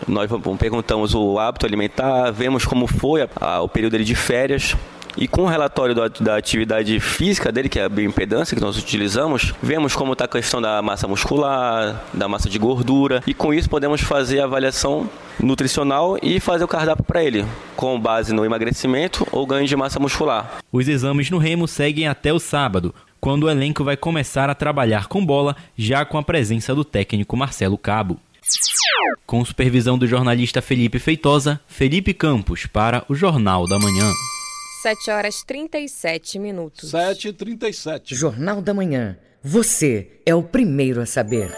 Nós 0.09 0.31
perguntamos 0.59 1.15
o 1.15 1.39
hábito 1.39 1.67
alimentar, 1.67 2.31
vemos 2.31 2.65
como 2.65 2.87
foi 2.87 3.23
a, 3.23 3.29
a, 3.39 3.61
o 3.61 3.69
período 3.69 3.93
dele 3.93 4.05
de 4.05 4.15
férias, 4.15 4.75
e 5.17 5.29
com 5.29 5.43
o 5.43 5.47
relatório 5.47 5.95
da, 5.95 6.09
da, 6.09 6.37
atividade 6.37 6.99
física 7.01 7.51
dele, 7.51 7.69
que 7.69 7.79
é 7.79 7.85
a 7.85 7.89
bioimpedância 7.89 8.57
que 8.57 8.63
nós 8.63 8.77
utilizamos, 8.77 9.55
vemos 9.63 9.95
como 9.95 10.13
está 10.13 10.25
a 10.25 10.29
questão 10.29 10.61
da 10.61 10.81
massa 10.83 11.07
muscular, 11.07 12.05
da 12.13 12.29
massa 12.29 12.49
de 12.49 12.59
gordura, 12.59 13.23
e 13.27 13.35
com 13.35 13.53
isso 13.53 13.69
podemos 13.69 14.01
fazer 14.01 14.41
a 14.41 14.45
avaliação 14.45 15.09
nutricional 15.39 16.19
e 16.23 16.39
fazer 16.41 16.65
o 16.65 16.69
cardápio 16.69 17.05
para 17.05 17.23
ele, 17.25 17.45
com 17.77 17.99
base 17.99 18.33
no 18.33 18.45
emagrecimento 18.45 19.27
ou 19.33 19.47
ganho 19.47 19.67
de 19.67 19.77
massa 19.77 19.99
muscular. 19.99 20.59
Os 20.73 20.89
exames 20.89 21.31
no 21.31 21.39
Remo 21.39 21.67
seguem 21.67 22.07
até 22.07 22.33
o 22.33 22.39
sábado, 22.39 22.95
quando 23.21 23.45
o 23.45 23.51
elenco 23.51 23.85
vai 23.85 23.97
começar 23.97 24.49
a 24.49 24.55
trabalhar 24.55 25.07
com 25.07 25.25
bola, 25.25 25.55
já 25.77 26.05
com 26.05 26.17
a 26.17 26.23
presença 26.23 26.75
do 26.75 26.85
técnico 26.85 27.37
Marcelo 27.37 27.77
Cabo. 27.77 28.19
Com 29.27 29.45
supervisão 29.45 29.99
do 29.99 30.07
jornalista 30.07 30.61
Felipe 30.61 30.99
Feitosa, 30.99 31.61
Felipe 31.69 32.13
Campos 32.15 32.67
para 32.67 33.05
o 33.09 33.15
Jornal 33.15 33.67
da 33.69 33.79
Manhã. 33.79 34.11
7 34.83 35.11
horas 35.11 35.43
37 35.43 36.39
minutos. 36.39 36.91
7 36.91 37.29
e 37.29 37.33
37. 37.35 38.15
Jornal 38.15 38.63
da 38.63 38.73
Manhã. 38.73 39.19
Você 39.43 40.23
é 40.25 40.35
o 40.35 40.43
primeiro 40.43 41.03
a 41.03 41.07
saber. 41.07 41.55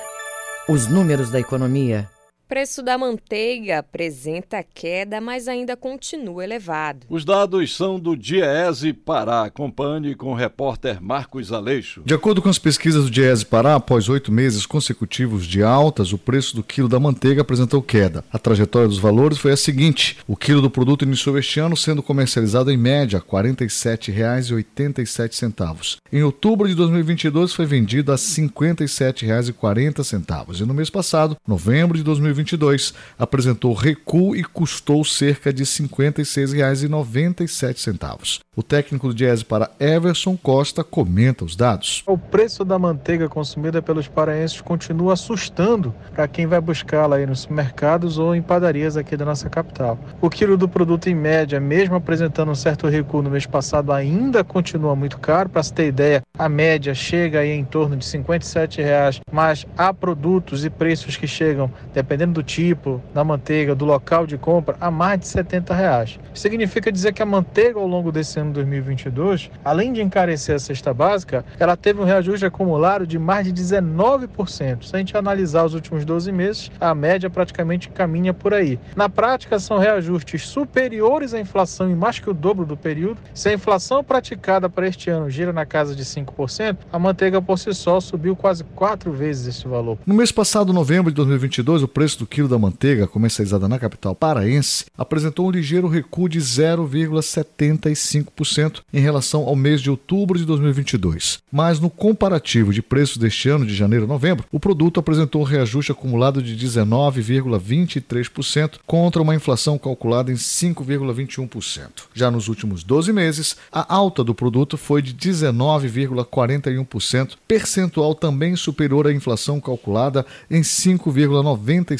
Os 0.69 0.89
números 0.89 1.31
da 1.31 1.39
economia 1.39 2.11
preço 2.53 2.83
da 2.83 2.99
manteiga 2.99 3.79
apresenta 3.79 4.63
queda, 4.63 5.23
mas 5.23 5.49
ainda 5.49 5.75
continua 5.75 6.45
elevado. 6.45 7.07
Os 7.09 7.25
dados 7.25 7.75
são 7.75 7.99
do 7.99 8.15
Diese 8.15 8.93
Pará. 8.93 9.45
Acompanhe 9.45 10.15
com 10.15 10.33
o 10.33 10.35
repórter 10.35 11.03
Marcos 11.03 11.51
Aleixo. 11.51 12.03
De 12.05 12.13
acordo 12.13 12.43
com 12.43 12.51
as 12.51 12.59
pesquisas 12.59 13.05
do 13.05 13.11
Diese 13.11 13.47
Pará, 13.47 13.77
após 13.77 14.11
oito 14.11 14.31
meses 14.31 14.67
consecutivos 14.67 15.47
de 15.47 15.63
altas, 15.63 16.13
o 16.13 16.19
preço 16.19 16.55
do 16.55 16.63
quilo 16.63 16.91
da 16.91 17.01
manteiga 17.01 17.41
apresentou 17.41 17.81
queda. 17.81 18.23
A 18.31 18.39
trajetória 18.39 18.87
dos 18.87 18.99
valores 18.99 19.39
foi 19.39 19.53
a 19.53 19.57
seguinte: 19.57 20.19
o 20.29 20.37
quilo 20.37 20.61
do 20.61 20.69
produto 20.69 21.07
iniciou 21.07 21.39
este 21.39 21.59
ano 21.59 21.75
sendo 21.75 22.03
comercializado 22.03 22.71
em 22.71 22.77
média 22.77 23.19
R$ 23.19 23.25
47,87. 23.25 25.97
Em 26.13 26.23
outubro 26.23 26.69
de 26.69 26.75
2022 26.75 27.55
foi 27.55 27.65
vendido 27.65 28.13
a 28.13 28.17
R$ 28.17 28.21
57,40 28.21 30.61
e 30.61 30.67
no 30.67 30.75
mês 30.75 30.91
passado, 30.91 31.35
novembro 31.49 31.97
de 31.97 32.05
2022, 32.05 32.42
2022 32.43 32.93
apresentou 33.19 33.73
recuo 33.73 34.37
e 34.37 34.45
custou 34.45 35.03
cerca 35.05 35.53
de 35.53 35.63
R$ 35.63 35.69
56,97. 35.69 38.41
O 38.55 38.63
técnico 38.63 39.09
do 39.09 39.15
Diese 39.15 39.43
para 39.43 39.71
Everson 39.81 40.37
Costa 40.37 40.85
comenta 40.85 41.43
os 41.43 41.57
dados. 41.57 42.03
O 42.07 42.19
preço 42.19 42.67
da 42.67 42.79
manteiga 42.79 43.27
consumida 43.27 43.81
pelos 43.81 44.09
paraenses 44.09 44.61
continua 44.61 45.15
assustando 45.15 45.95
para 46.15 46.29
quem 46.29 46.47
vai 46.47 46.61
buscá-la 46.61 47.17
aí 47.17 47.25
nos 47.25 47.41
supermercados 47.41 48.19
ou 48.19 48.35
em 48.35 48.43
padarias 48.43 48.95
aqui 48.95 49.17
da 49.17 49.25
nossa 49.25 49.49
capital. 49.49 49.99
O 50.21 50.29
quilo 50.29 50.59
do 50.59 50.69
produto 50.69 51.09
em 51.09 51.15
média, 51.15 51.59
mesmo 51.59 51.95
apresentando 51.95 52.51
um 52.51 52.55
certo 52.55 52.89
recuo 52.89 53.23
no 53.23 53.31
mês 53.31 53.47
passado, 53.47 53.91
ainda 53.91 54.45
continua 54.45 54.95
muito 54.95 55.19
caro. 55.19 55.49
Para 55.49 55.63
se 55.63 55.73
ter 55.73 55.87
ideia, 55.87 56.21
a 56.39 56.47
média 56.47 56.95
chega 56.95 57.41
aí 57.41 57.53
em 57.53 57.65
torno 57.65 57.97
de 57.97 58.05
57 58.05 58.83
reais, 58.83 59.19
mas 59.33 59.67
há 59.79 59.95
produtos 59.95 60.63
e 60.63 60.69
preços 60.69 61.17
que 61.17 61.27
chegam, 61.27 61.73
dependendo 61.95 62.32
do 62.33 62.43
tipo, 62.43 63.01
da 63.15 63.23
manteiga, 63.23 63.75
do 63.75 63.85
local 63.85 64.27
de 64.27 64.37
compra, 64.37 64.77
a 64.81 64.91
mais 64.91 65.21
de 65.21 65.29
70 65.29 65.75
reais. 65.75 66.19
Significa 66.35 66.91
dizer 66.91 67.13
que 67.13 67.23
a 67.23 67.27
manteiga 67.27 67.79
ao 67.79 67.87
longo 67.87 68.11
desse 68.11 68.41
ano 68.41 68.53
2022, 68.53 69.51
além 69.65 69.93
de 69.93 70.03
encarecer 70.03 70.57
a 70.57 70.59
cesta 70.59 70.93
básica, 70.93 71.45
ela 71.59 71.77
teve 71.77 72.01
um 72.01 72.05
reajuste 72.05 72.47
acumulado 72.47 73.07
de 73.07 73.19
mais 73.19 73.47
de 73.47 73.53
19%. 73.53 74.85
Se 74.85 74.97
a 74.97 74.99
gente 74.99 75.17
analisar 75.17 75.65
os 75.65 75.75
últimos 75.75 76.05
12 76.05 76.33
meses, 76.33 76.71
a 76.81 76.95
média 76.95 77.31
praticamente 77.31 77.89
caminha 77.89 78.33
por 78.33 78.55
aí. 78.55 78.79
Na 78.97 79.09
prática, 79.09 79.59
são 79.59 79.79
reajustes 79.79 80.47
superiores 80.47 81.35
à 81.35 81.41
inflação 81.41 81.91
em 81.91 81.95
mais 81.95 82.19
que 82.19 82.31
o 82.31 82.35
dobro 82.35 82.65
do 82.65 82.77
período. 82.77 83.19
Se 83.35 83.49
a 83.49 83.53
inflação 83.53 84.03
praticada 84.03 84.69
para 84.69 84.87
este 84.87 85.11
ano 85.11 85.29
gira 85.31 85.53
na 85.53 85.67
casa 85.67 85.95
de 85.95 86.05
5%, 86.05 86.79
a 86.93 86.99
manteiga 86.99 87.41
por 87.41 87.59
si 87.59 87.73
só 87.75 88.01
subiu 88.01 88.35
quase 88.35 88.65
quatro 88.65 89.13
vezes 89.13 89.57
esse 89.57 89.69
valor. 89.69 89.99
No 90.07 90.15
mês 90.15 90.33
passado, 90.33 90.73
novembro 90.73 91.11
de 91.11 91.17
2022, 91.17 91.83
o 91.83 91.89
preço 91.89 92.19
do 92.23 92.27
quilo 92.27 92.49
da 92.49 92.59
manteiga 92.59 93.09
comercializada 93.09 93.69
na 93.69 93.81
capital 93.81 94.15
paraense 94.15 94.85
apresentou 94.97 95.49
um 95.49 95.51
ligeiro 95.51 95.89
recuo 95.89 96.29
de 96.29 96.39
0,75% 96.39 98.83
em 98.93 99.01
relação 99.01 99.43
ao 99.43 99.57
mês 99.57 99.81
de 99.81 99.91
outubro 99.91 100.39
de 100.39 100.45
2022. 100.45 101.41
Mas 101.51 101.81
no 101.81 101.91
comparativo 101.91 102.73
de 102.73 102.81
preços 102.81 103.17
deste 103.17 103.49
ano 103.49 103.67
de 103.67 103.75
janeiro 103.75 104.05
a 104.05 104.09
novembro, 104.09 104.45
o 104.53 104.61
produto 104.61 105.01
apresentou 105.01 105.43
um 105.43 105.45
reajuste 105.45 105.91
acumulado 105.91 106.41
de 106.41 106.57
19,23% 106.57 108.79
contra 108.87 109.21
uma 109.21 109.35
inflação 109.35 109.77
calculada 109.77 110.31
em 110.31 110.37
5,21%. 110.37 112.05
Já 112.15 112.31
nos 112.31 112.47
últimos 112.47 112.85
12 112.85 113.13
meses, 113.13 113.57
a 113.73 113.93
alta 113.93 114.23
do 114.23 114.33
produto 114.33 114.79
foi 114.79 115.03
de 115.03 115.13
19,41%, 115.13 117.31
percentual 117.49 118.15
também 118.15 118.55
superior 118.55 119.09
à 119.09 119.13
inflação 119.13 119.61
calculada 119.61 120.25
em 120.49 120.63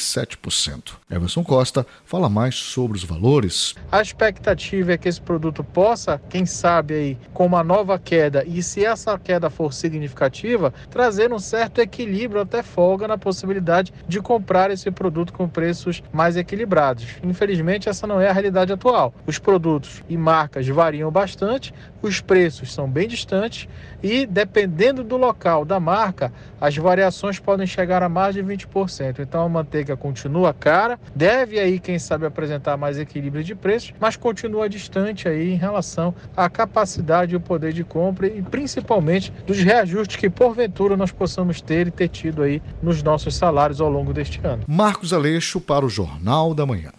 5,97%. 0.03 0.95
Emerson 1.11 1.45
Costa 1.45 1.87
fala 2.05 2.29
mais 2.29 2.55
sobre 2.57 2.97
os 2.97 3.05
valores. 3.05 3.75
A 3.91 4.03
expectativa 4.03 4.93
é 4.93 4.99
que 4.99 5.09
esse 5.09 5.21
produto 5.21 5.63
possa, 5.63 6.21
quem 6.29 6.45
sabe 6.45 6.95
aí, 6.95 7.19
com 7.33 7.47
uma 7.47 7.63
nova 7.63 7.99
queda, 7.99 8.45
e 8.47 8.63
se 8.63 8.85
essa 8.85 9.19
queda 9.19 9.49
for 9.49 9.73
significativa, 9.73 10.73
trazer 10.91 11.33
um 11.33 11.39
certo 11.39 11.81
equilíbrio, 11.81 12.43
até 12.43 12.63
folga 12.63 13.07
na 13.07 13.17
possibilidade 13.17 13.93
de 14.07 14.21
comprar 14.21 14.71
esse 14.71 14.91
produto 14.91 15.33
com 15.33 15.49
preços 15.49 16.03
mais 16.13 16.37
equilibrados. 16.37 17.07
Infelizmente, 17.23 17.89
essa 17.89 18.07
não 18.07 18.21
é 18.21 18.29
a 18.29 18.33
realidade 18.33 18.73
atual. 18.73 19.15
Os 19.27 19.39
produtos 19.39 20.03
e 20.09 20.17
marcas 20.17 20.67
variam 20.69 21.11
bastante, 21.11 21.73
os 22.01 22.21
preços 22.21 22.73
são 22.73 22.91
bem 22.91 23.07
distantes 23.07 23.69
e, 24.03 24.27
dependendo 24.27 25.05
do 25.05 25.17
local, 25.17 25.65
da 25.65 25.79
marca, 25.79 26.33
as 26.61 26.77
variações 26.77 27.39
podem 27.39 27.67
chegar 27.67 28.03
a 28.03 28.09
mais 28.09 28.35
de 28.35 28.43
20%. 28.43 29.21
Então, 29.21 29.45
a 29.45 29.49
manteiga 29.49 29.97
continua 29.97 30.53
cara, 30.53 30.99
deve 31.15 31.59
aí, 31.59 31.79
quem 31.79 31.99
sabe, 31.99 32.27
apresentar 32.27 32.77
mais 32.77 32.99
equilíbrio 32.99 33.45
de 33.45 33.55
preços, 33.55 33.93
mas 34.01 34.17
continua 34.17 34.69
distante 34.69 35.29
aí 35.29 35.53
em 35.53 35.57
relação 35.57 36.15
à 36.37 36.49
capacidade 36.49 37.35
e 37.35 37.37
o 37.37 37.41
poder 37.41 37.73
de 37.73 37.85
compra 37.85 38.27
e 38.27 38.43
principalmente 38.43 39.33
dos 39.47 39.59
reajustes 39.59 40.17
que 40.17 40.31
porventura 40.31 40.97
nós 40.97 41.13
possamos 41.13 41.61
ter 41.61 41.87
e 41.87 41.91
ter 41.91 42.09
tido 42.09 42.43
aí 42.43 42.63
nos 42.83 43.03
nossos 43.03 43.37
salários 43.37 43.81
ao 43.81 43.89
longo 43.89 44.13
deste 44.13 44.41
ano. 44.45 44.65
Marcos 44.67 45.13
Aleixo 45.13 45.61
para 45.61 45.85
o 45.85 45.89
Jornal 45.89 46.55
da 46.55 46.67
Manhã. 46.67 46.93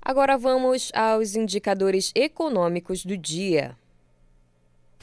Agora 0.00 0.36
vamos 0.36 0.92
aos 0.94 1.34
indicadores 1.34 2.12
econômicos 2.14 3.04
do 3.06 3.16
dia. 3.16 3.74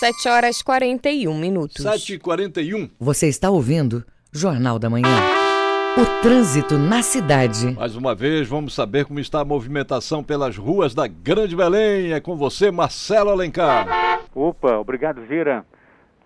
7 0.00 0.28
horas 0.28 0.60
41 0.62 1.38
minutos. 1.38 1.82
7 1.82 2.14
e 2.14 2.18
41 2.18 2.90
Você 2.98 3.28
está 3.28 3.50
ouvindo 3.50 4.04
Jornal 4.32 4.78
da 4.78 4.88
Manhã. 4.90 5.41
O 5.94 6.22
trânsito 6.22 6.78
na 6.78 7.02
cidade. 7.02 7.74
Mais 7.76 7.94
uma 7.94 8.14
vez, 8.14 8.48
vamos 8.48 8.74
saber 8.74 9.04
como 9.04 9.20
está 9.20 9.42
a 9.42 9.44
movimentação 9.44 10.24
pelas 10.24 10.56
ruas 10.56 10.94
da 10.94 11.06
Grande 11.06 11.54
Belém. 11.54 12.14
É 12.14 12.20
com 12.20 12.34
você, 12.34 12.70
Marcelo 12.70 13.28
Alencar. 13.28 13.86
Opa, 14.34 14.78
obrigado, 14.78 15.20
Vira. 15.20 15.66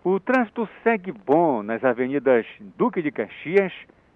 O 0.05 0.21
trânsito 0.21 0.69
segue 0.85 1.11
bom 1.11 1.65
nas 1.65 1.83
avenidas 1.83 2.47
Duque 2.79 3.03
de 3.03 3.11
Caxias, 3.11 3.73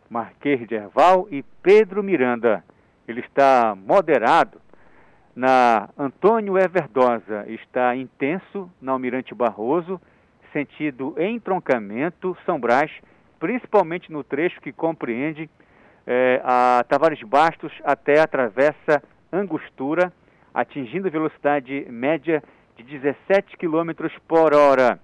Marquês 0.08 0.68
de 0.68 0.76
Herval 0.76 1.26
e 1.32 1.42
Pedro 1.60 2.00
Miranda. 2.00 2.62
Ele 3.08 3.18
está 3.18 3.76
moderado 3.76 4.60
na 5.34 5.88
Antônio 5.98 6.56
Everdosa, 6.56 7.44
está 7.48 7.96
intenso 7.96 8.70
na 8.80 8.92
Almirante 8.92 9.34
Barroso, 9.34 10.00
sentido 10.52 11.16
entroncamento 11.18 12.36
São 12.46 12.60
Brás, 12.60 12.92
principalmente 13.40 14.12
no 14.12 14.22
trecho 14.22 14.60
que 14.60 14.70
compreende 14.70 15.50
eh, 16.06 16.40
a 16.44 16.84
Tavares 16.88 17.20
Bastos 17.22 17.72
até 17.82 18.20
a 18.20 18.26
Travessa 18.26 19.02
Angostura, 19.32 20.12
atingindo 20.52 21.10
velocidade 21.10 21.86
média 21.90 22.42
de 22.76 22.84
17 22.84 23.56
km 23.56 24.08
por 24.28 24.54
hora. 24.54 25.00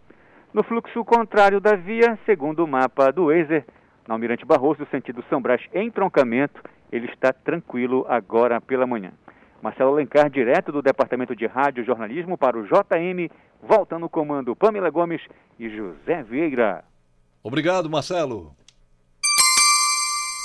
No 0.52 0.62
fluxo 0.62 1.04
contrário 1.04 1.60
da 1.60 1.74
via, 1.74 2.18
segundo 2.26 2.62
o 2.62 2.68
mapa 2.68 3.10
do 3.10 3.26
Wazer, 3.26 3.64
na 4.06 4.14
Almirante 4.14 4.44
Barroso, 4.44 4.86
sentido 4.90 5.24
São 5.28 5.40
Brás 5.40 5.62
entroncamento, 5.74 6.62
ele 6.92 7.06
está 7.06 7.32
tranquilo 7.32 8.06
agora 8.08 8.60
pela 8.60 8.86
manhã. 8.86 9.12
Marcelo 9.62 9.92
Alencar, 9.92 10.30
direto 10.30 10.70
do 10.70 10.82
Departamento 10.82 11.34
de 11.34 11.46
Rádio 11.46 11.82
e 11.82 11.86
Jornalismo 11.86 12.36
para 12.38 12.56
o 12.56 12.64
JM, 12.64 13.30
volta 13.62 13.98
no 13.98 14.08
comando 14.08 14.54
Pamela 14.54 14.90
Gomes 14.90 15.22
e 15.58 15.68
José 15.68 16.22
Vieira. 16.22 16.84
Obrigado, 17.46 17.88
Marcelo. 17.88 18.56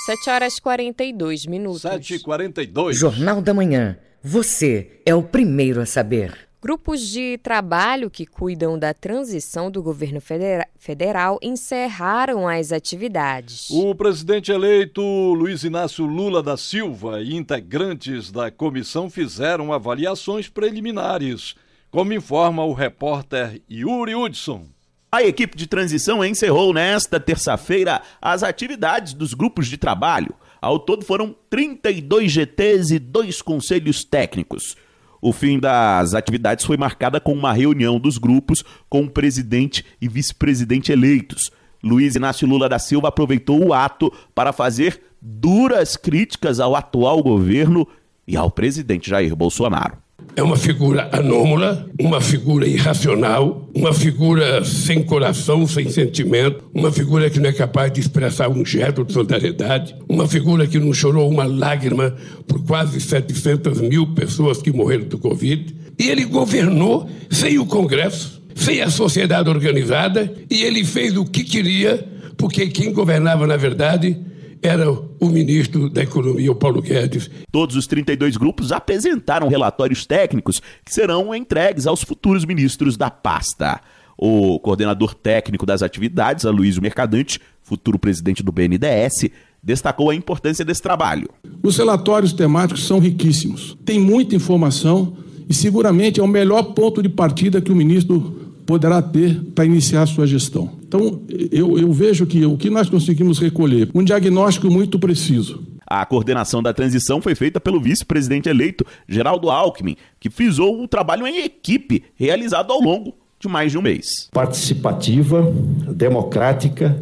7 0.06 0.30
horas 0.30 0.60
42 0.60 1.46
minutos. 1.46 1.82
7 1.82 2.14
e 2.14 2.18
42 2.20 2.96
Jornal 2.96 3.42
da 3.42 3.52
Manhã. 3.52 3.98
Você 4.22 5.00
é 5.04 5.12
o 5.12 5.20
primeiro 5.20 5.80
a 5.80 5.86
saber. 5.86 6.48
Grupos 6.62 7.00
de 7.00 7.38
trabalho 7.38 8.08
que 8.08 8.24
cuidam 8.24 8.78
da 8.78 8.94
transição 8.94 9.68
do 9.68 9.82
governo 9.82 10.20
federa 10.20 10.68
federal 10.78 11.40
encerraram 11.42 12.46
as 12.46 12.70
atividades. 12.70 13.68
O 13.70 13.96
presidente 13.96 14.52
eleito 14.52 15.02
Luiz 15.02 15.64
Inácio 15.64 16.06
Lula 16.06 16.40
da 16.40 16.56
Silva 16.56 17.20
e 17.20 17.34
integrantes 17.34 18.30
da 18.30 18.48
comissão 18.48 19.10
fizeram 19.10 19.72
avaliações 19.72 20.48
preliminares, 20.48 21.56
como 21.90 22.12
informa 22.12 22.64
o 22.64 22.72
repórter 22.72 23.60
Yuri 23.68 24.14
Hudson. 24.14 24.71
A 25.14 25.22
equipe 25.22 25.58
de 25.58 25.66
transição 25.66 26.24
encerrou 26.24 26.72
nesta 26.72 27.20
terça-feira 27.20 28.00
as 28.18 28.42
atividades 28.42 29.12
dos 29.12 29.34
grupos 29.34 29.66
de 29.66 29.76
trabalho. 29.76 30.34
Ao 30.58 30.78
todo 30.78 31.04
foram 31.04 31.36
32 31.50 32.32
GTs 32.32 32.94
e 32.94 32.98
dois 32.98 33.42
conselhos 33.42 34.04
técnicos. 34.04 34.74
O 35.20 35.30
fim 35.30 35.58
das 35.58 36.14
atividades 36.14 36.64
foi 36.64 36.78
marcada 36.78 37.20
com 37.20 37.34
uma 37.34 37.52
reunião 37.52 38.00
dos 38.00 38.16
grupos 38.16 38.64
com 38.88 39.02
o 39.02 39.10
presidente 39.10 39.84
e 40.00 40.08
vice-presidente 40.08 40.90
eleitos. 40.90 41.50
Luiz 41.84 42.16
Inácio 42.16 42.48
Lula 42.48 42.66
da 42.66 42.78
Silva 42.78 43.08
aproveitou 43.08 43.62
o 43.62 43.74
ato 43.74 44.10
para 44.34 44.50
fazer 44.50 44.98
duras 45.20 45.94
críticas 45.94 46.58
ao 46.58 46.74
atual 46.74 47.22
governo 47.22 47.86
e 48.26 48.34
ao 48.34 48.50
presidente 48.50 49.10
Jair 49.10 49.36
Bolsonaro. 49.36 50.01
É 50.34 50.42
uma 50.42 50.56
figura 50.56 51.10
anômala, 51.12 51.86
uma 52.00 52.20
figura 52.20 52.66
irracional, 52.66 53.68
uma 53.74 53.92
figura 53.92 54.64
sem 54.64 55.02
coração, 55.02 55.66
sem 55.66 55.90
sentimento, 55.90 56.64
uma 56.74 56.90
figura 56.90 57.28
que 57.28 57.38
não 57.38 57.50
é 57.50 57.52
capaz 57.52 57.92
de 57.92 58.00
expressar 58.00 58.48
um 58.48 58.64
gesto 58.64 59.04
de 59.04 59.12
solidariedade, 59.12 59.94
uma 60.08 60.26
figura 60.26 60.66
que 60.66 60.78
não 60.78 60.94
chorou 60.94 61.28
uma 61.28 61.44
lágrima 61.44 62.14
por 62.46 62.64
quase 62.64 62.98
700 63.00 63.80
mil 63.82 64.14
pessoas 64.14 64.62
que 64.62 64.72
morreram 64.72 65.04
do 65.04 65.18
Covid. 65.18 65.74
E 65.98 66.08
ele 66.08 66.24
governou 66.24 67.08
sem 67.30 67.58
o 67.58 67.66
Congresso, 67.66 68.42
sem 68.54 68.80
a 68.80 68.90
sociedade 68.90 69.50
organizada, 69.50 70.32
e 70.50 70.62
ele 70.62 70.82
fez 70.84 71.14
o 71.16 71.24
que 71.24 71.44
queria, 71.44 72.06
porque 72.38 72.68
quem 72.68 72.92
governava, 72.92 73.46
na 73.46 73.56
verdade, 73.56 74.16
era 74.62 74.90
o 74.90 75.28
ministro 75.28 75.90
da 75.90 76.02
Economia, 76.02 76.52
o 76.52 76.54
Paulo 76.54 76.80
Guedes. 76.80 77.28
Todos 77.50 77.74
os 77.74 77.86
32 77.86 78.36
grupos 78.36 78.70
apresentaram 78.70 79.48
relatórios 79.48 80.06
técnicos 80.06 80.62
que 80.84 80.94
serão 80.94 81.34
entregues 81.34 81.86
aos 81.86 82.02
futuros 82.02 82.44
ministros 82.44 82.96
da 82.96 83.10
pasta. 83.10 83.80
O 84.16 84.60
coordenador 84.60 85.14
técnico 85.14 85.66
das 85.66 85.82
atividades, 85.82 86.46
Aloysio 86.46 86.80
Mercadante, 86.80 87.40
futuro 87.60 87.98
presidente 87.98 88.42
do 88.42 88.52
BNDES, 88.52 89.30
destacou 89.60 90.10
a 90.10 90.14
importância 90.14 90.64
desse 90.64 90.80
trabalho. 90.80 91.28
Os 91.62 91.76
relatórios 91.76 92.32
temáticos 92.32 92.86
são 92.86 93.00
riquíssimos, 93.00 93.76
tem 93.84 93.98
muita 93.98 94.36
informação 94.36 95.16
e 95.48 95.54
seguramente 95.54 96.20
é 96.20 96.22
o 96.22 96.28
melhor 96.28 96.62
ponto 96.74 97.02
de 97.02 97.08
partida 97.08 97.60
que 97.60 97.72
o 97.72 97.76
ministro 97.76 98.41
poderá 98.72 99.02
ter 99.02 99.38
para 99.54 99.66
iniciar 99.66 100.00
a 100.00 100.06
sua 100.06 100.26
gestão. 100.26 100.70
Então, 100.88 101.20
eu, 101.50 101.78
eu 101.78 101.92
vejo 101.92 102.24
que 102.24 102.46
o 102.46 102.56
que 102.56 102.70
nós 102.70 102.88
conseguimos 102.88 103.38
recolher, 103.38 103.90
um 103.94 104.02
diagnóstico 104.02 104.70
muito 104.70 104.98
preciso. 104.98 105.62
A 105.86 106.06
coordenação 106.06 106.62
da 106.62 106.72
transição 106.72 107.20
foi 107.20 107.34
feita 107.34 107.60
pelo 107.60 107.78
vice-presidente 107.78 108.48
eleito, 108.48 108.82
Geraldo 109.06 109.50
Alckmin, 109.50 109.94
que 110.18 110.30
frisou 110.30 110.82
o 110.82 110.88
trabalho 110.88 111.26
em 111.26 111.44
equipe 111.44 112.02
realizado 112.14 112.72
ao 112.72 112.80
longo 112.80 113.12
de 113.38 113.46
mais 113.46 113.72
de 113.72 113.76
um 113.76 113.82
mês. 113.82 114.30
Participativa, 114.32 115.52
democrática, 115.90 116.98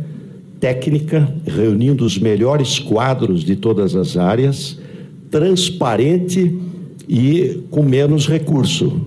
técnica, 0.58 1.32
reunindo 1.46 2.04
os 2.04 2.18
melhores 2.18 2.80
quadros 2.80 3.44
de 3.44 3.54
todas 3.54 3.94
as 3.94 4.16
áreas, 4.16 4.76
transparente 5.30 6.52
e 7.08 7.62
com 7.70 7.84
menos 7.84 8.26
recurso. 8.26 9.06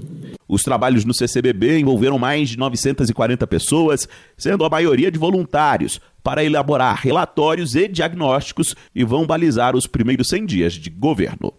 Os 0.54 0.62
trabalhos 0.62 1.04
no 1.04 1.16
CCBB 1.16 1.80
envolveram 1.80 2.20
mais 2.20 2.50
de 2.50 2.60
940 2.60 3.48
pessoas, 3.48 4.08
sendo 4.38 4.64
a 4.64 4.70
maioria 4.70 5.10
de 5.10 5.18
voluntários, 5.18 6.00
para 6.22 6.44
elaborar 6.44 6.96
relatórios 7.02 7.74
e 7.74 7.88
diagnósticos 7.88 8.76
e 8.94 9.04
vão 9.04 9.26
balizar 9.26 9.76
os 9.76 9.88
primeiros 9.88 10.30
100 10.30 10.46
dias 10.46 10.74
de 10.74 10.92
governo. 10.92 11.52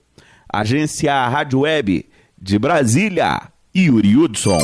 Agência 0.48 1.26
Rádio 1.26 1.62
Web 1.62 2.08
de 2.40 2.56
Brasília, 2.56 3.50
Yuri 3.76 4.16
Hudson. 4.16 4.60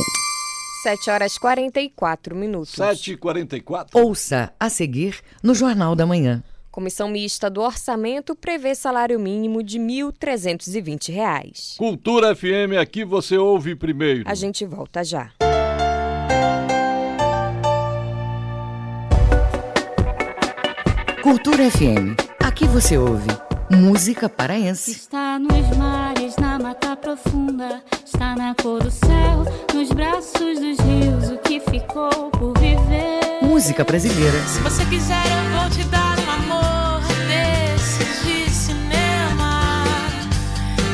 7 0.85 1.11
horas 1.11 1.37
44 1.37 2.37
minutos. 2.37 2.75
7 2.77 3.15
e 3.15 3.17
44 3.17 4.01
Ouça 4.01 4.53
a 4.61 4.71
seguir 4.71 5.17
no 5.43 5.57
Jornal 5.57 5.97
da 5.97 6.07
Manhã. 6.07 6.41
Comissão 6.71 7.09
mista 7.09 7.51
do 7.51 7.61
orçamento 7.61 8.35
prevê 8.37 8.75
salário 8.75 9.19
mínimo 9.19 9.63
de 9.63 9.79
1.320 9.79 11.13
reais. 11.13 11.75
Cultura 11.77 12.35
FM, 12.35 12.79
aqui 12.81 13.05
você 13.05 13.37
ouve 13.37 13.75
primeiro. 13.75 14.23
A 14.27 14.35
gente 14.35 14.65
volta 14.65 15.03
já. 15.03 15.33
Cultura 21.23 21.71
FM. 21.71 22.17
Aqui 22.41 22.67
você 22.67 22.97
ouve 22.97 23.50
música 23.71 24.29
paraense. 24.29 24.91
Está 24.91 25.39
nos 25.39 25.77
mares, 25.77 26.35
na 26.37 26.59
mata 26.59 26.97
profunda, 26.97 27.81
está 28.05 28.35
na 28.35 28.53
cor 28.55 28.83
do 28.83 28.91
céu, 28.91 29.45
nos 29.73 29.91
braços 29.91 30.59
dos 30.59 30.79
rios, 30.81 31.31
o 31.31 31.39
que 31.39 31.61
ficou 31.61 32.31
por 32.33 32.59
viver. 32.59 33.21
Música 33.43 33.85
brasileira. 33.85 34.39
Se 34.47 34.59
você 34.61 34.85
quiser, 34.87 35.23
eu 35.27 35.51
vou 35.61 35.71
te 35.71 35.85
dar 35.85 36.19
um 36.19 36.31
amor 36.31 37.01
desses 37.29 38.25
de 38.25 38.51
cinema. 38.51 39.85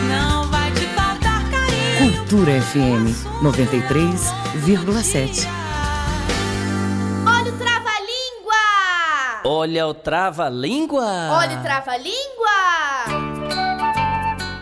Não 0.09 0.47
vai 0.51 0.71
te 0.73 0.85
faltar 0.89 1.43
carinho. 1.51 2.13
Cultura 2.13 2.61
FM 2.61 3.09
93,7. 3.43 5.49
Olha 9.49 9.87
o 9.87 9.95
trava-língua! 9.95 11.05
Olha 11.31 11.57
o 11.57 11.63
trava-língua! 11.63 12.51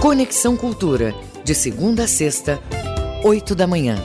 Conexão 0.00 0.56
Cultura, 0.56 1.14
de 1.44 1.54
segunda 1.54 2.04
a 2.04 2.08
sexta, 2.08 2.58
oito 3.22 3.54
da 3.54 3.66
manhã. 3.66 4.02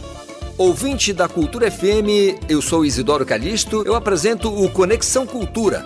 Ouvinte 0.58 1.14
da 1.14 1.30
Cultura 1.30 1.72
FM, 1.72 2.36
eu 2.50 2.62
sou 2.62 2.84
Isidoro 2.84 3.26
Calixto, 3.26 3.84
eu 3.86 3.96
apresento 3.96 4.50
o 4.50 4.70
Conexão 4.70 5.26
Cultura. 5.26 5.86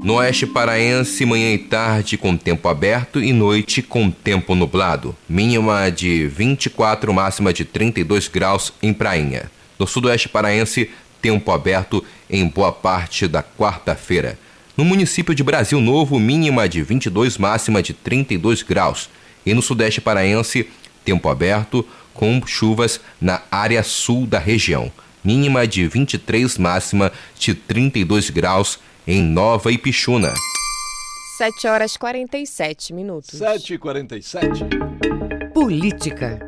No 0.00 0.14
oeste 0.14 0.46
paraense, 0.46 1.26
manhã 1.26 1.52
e 1.52 1.58
tarde 1.58 2.16
com 2.16 2.36
tempo 2.36 2.68
aberto 2.68 3.20
e 3.20 3.32
noite 3.32 3.82
com 3.82 4.08
tempo 4.10 4.54
nublado. 4.54 5.14
Mínima 5.28 5.90
de 5.90 6.28
24, 6.28 7.12
máxima 7.12 7.52
de 7.52 7.64
32 7.64 8.28
graus 8.28 8.72
em 8.80 8.94
Prainha. 8.94 9.50
No 9.76 9.88
sudoeste 9.88 10.28
paraense, 10.28 10.88
tempo 11.20 11.50
aberto 11.50 12.04
em 12.30 12.46
boa 12.46 12.70
parte 12.70 13.26
da 13.26 13.42
quarta-feira. 13.42 14.38
No 14.76 14.84
município 14.84 15.34
de 15.34 15.42
Brasil 15.42 15.80
Novo, 15.80 16.20
mínima 16.20 16.68
de 16.68 16.80
22, 16.80 17.36
máxima 17.36 17.82
de 17.82 17.92
32 17.92 18.62
graus. 18.62 19.10
E 19.44 19.52
no 19.52 19.60
sudeste 19.60 20.00
paraense, 20.00 20.68
tempo 21.04 21.28
aberto 21.28 21.84
com 22.14 22.40
chuvas 22.46 23.00
na 23.20 23.42
área 23.50 23.82
sul 23.82 24.26
da 24.26 24.38
região. 24.38 24.92
Mínima 25.24 25.66
de 25.66 25.88
23, 25.88 26.56
máxima 26.56 27.12
de 27.36 27.52
32 27.52 28.30
graus 28.30 28.78
em 29.10 29.22
Nova 29.22 29.72
Ipixuna. 29.72 30.34
7 31.38 31.66
horas 31.66 31.96
47 31.96 32.92
minutos. 32.92 33.38
7 33.38 33.72
e 33.72 33.78
47 33.78 34.64
Política. 35.54 36.38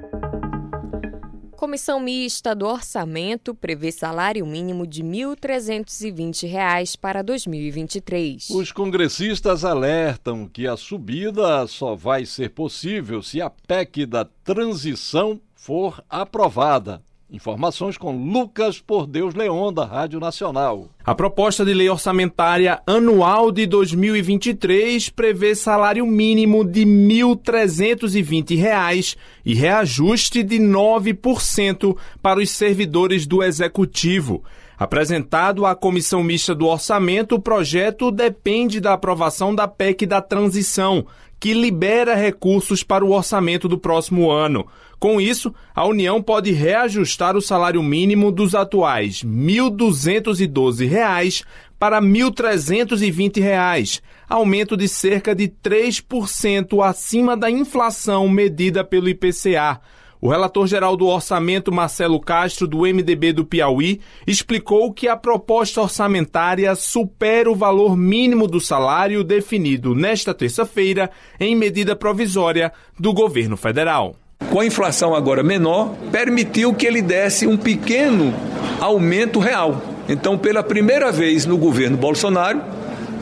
Comissão 1.56 1.98
mista 1.98 2.54
do 2.54 2.66
orçamento 2.66 3.54
prevê 3.54 3.90
salário 3.90 4.44
mínimo 4.44 4.86
de 4.86 5.02
1.320 5.02 6.46
reais 6.46 6.96
para 6.96 7.22
2023. 7.22 8.50
Os 8.50 8.70
congressistas 8.70 9.64
alertam 9.64 10.46
que 10.46 10.66
a 10.66 10.76
subida 10.76 11.66
só 11.66 11.94
vai 11.94 12.26
ser 12.26 12.50
possível 12.50 13.22
se 13.22 13.40
a 13.40 13.48
PEC 13.48 14.04
da 14.04 14.26
transição 14.44 15.40
for 15.54 16.04
aprovada. 16.10 17.02
Informações 17.32 17.96
com 17.96 18.16
Lucas 18.16 18.80
Por 18.80 19.06
Deus 19.06 19.36
Leon, 19.36 19.72
da 19.72 19.84
Rádio 19.84 20.18
Nacional. 20.18 20.88
A 21.04 21.14
proposta 21.14 21.64
de 21.64 21.72
lei 21.72 21.88
orçamentária 21.88 22.82
anual 22.84 23.52
de 23.52 23.66
2023 23.66 25.10
prevê 25.10 25.54
salário 25.54 26.04
mínimo 26.04 26.64
de 26.64 26.80
R$ 26.80 26.86
1.320 26.86 29.16
e 29.44 29.54
reajuste 29.54 30.42
de 30.42 30.58
9% 30.58 31.96
para 32.20 32.40
os 32.40 32.50
servidores 32.50 33.28
do 33.28 33.44
Executivo. 33.44 34.42
Apresentado 34.76 35.64
à 35.66 35.76
Comissão 35.76 36.24
Mista 36.24 36.52
do 36.54 36.66
Orçamento, 36.66 37.36
o 37.36 37.40
projeto 37.40 38.10
depende 38.10 38.80
da 38.80 38.94
aprovação 38.94 39.54
da 39.54 39.68
PEC 39.68 40.06
da 40.06 40.22
Transição, 40.22 41.06
que 41.40 41.52
libera 41.54 42.14
recursos 42.14 42.84
para 42.84 43.04
o 43.04 43.10
orçamento 43.12 43.66
do 43.66 43.78
próximo 43.78 44.30
ano. 44.30 44.66
Com 44.98 45.18
isso, 45.18 45.54
a 45.74 45.86
União 45.86 46.22
pode 46.22 46.52
reajustar 46.52 47.34
o 47.34 47.40
salário 47.40 47.82
mínimo 47.82 48.30
dos 48.30 48.54
atuais 48.54 49.22
R$ 49.22 49.28
1.212 49.28 51.42
para 51.78 51.98
R$ 51.98 52.06
1.320, 52.06 54.02
aumento 54.28 54.76
de 54.76 54.86
cerca 54.86 55.34
de 55.34 55.48
3% 55.48 56.86
acima 56.86 57.34
da 57.34 57.50
inflação 57.50 58.28
medida 58.28 58.84
pelo 58.84 59.08
IPCA. 59.08 59.80
O 60.20 60.28
relator-geral 60.28 60.98
do 60.98 61.06
orçamento, 61.06 61.72
Marcelo 61.72 62.20
Castro, 62.20 62.66
do 62.66 62.80
MDB 62.80 63.32
do 63.32 63.44
Piauí, 63.44 64.00
explicou 64.26 64.92
que 64.92 65.08
a 65.08 65.16
proposta 65.16 65.80
orçamentária 65.80 66.74
supera 66.74 67.50
o 67.50 67.54
valor 67.54 67.96
mínimo 67.96 68.46
do 68.46 68.60
salário 68.60 69.24
definido 69.24 69.94
nesta 69.94 70.34
terça-feira 70.34 71.10
em 71.38 71.56
medida 71.56 71.96
provisória 71.96 72.70
do 72.98 73.14
governo 73.14 73.56
federal. 73.56 74.14
Com 74.50 74.60
a 74.60 74.66
inflação 74.66 75.14
agora 75.14 75.42
menor, 75.42 75.94
permitiu 76.12 76.74
que 76.74 76.86
ele 76.86 77.00
desse 77.00 77.46
um 77.46 77.56
pequeno 77.56 78.34
aumento 78.78 79.38
real. 79.38 79.80
Então, 80.06 80.36
pela 80.36 80.62
primeira 80.62 81.10
vez 81.10 81.46
no 81.46 81.56
governo 81.56 81.96
Bolsonaro, 81.96 82.60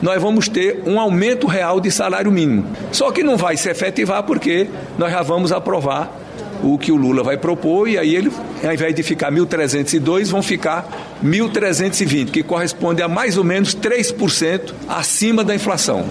nós 0.01 0.21
vamos 0.21 0.49
ter 0.49 0.83
um 0.85 0.99
aumento 0.99 1.47
real 1.47 1.79
de 1.79 1.91
salário 1.91 2.31
mínimo. 2.31 2.65
Só 2.91 3.11
que 3.11 3.23
não 3.23 3.37
vai 3.37 3.55
se 3.55 3.69
efetivar 3.69 4.23
porque 4.23 4.67
nós 4.97 5.11
já 5.11 5.21
vamos 5.21 5.51
aprovar 5.51 6.28
o 6.63 6.77
que 6.77 6.91
o 6.91 6.95
Lula 6.95 7.23
vai 7.23 7.37
propor 7.37 7.87
e 7.87 7.97
aí 7.97 8.15
ele, 8.15 8.31
ao 8.63 8.73
invés 8.73 8.93
de 8.93 9.03
ficar 9.03 9.31
1.302, 9.31 10.29
vão 10.29 10.41
ficar 10.41 11.17
1.320, 11.23 12.31
que 12.31 12.43
corresponde 12.43 13.01
a 13.01 13.07
mais 13.07 13.37
ou 13.37 13.43
menos 13.43 13.75
3% 13.75 14.73
acima 14.87 15.43
da 15.43 15.55
inflação. 15.55 16.05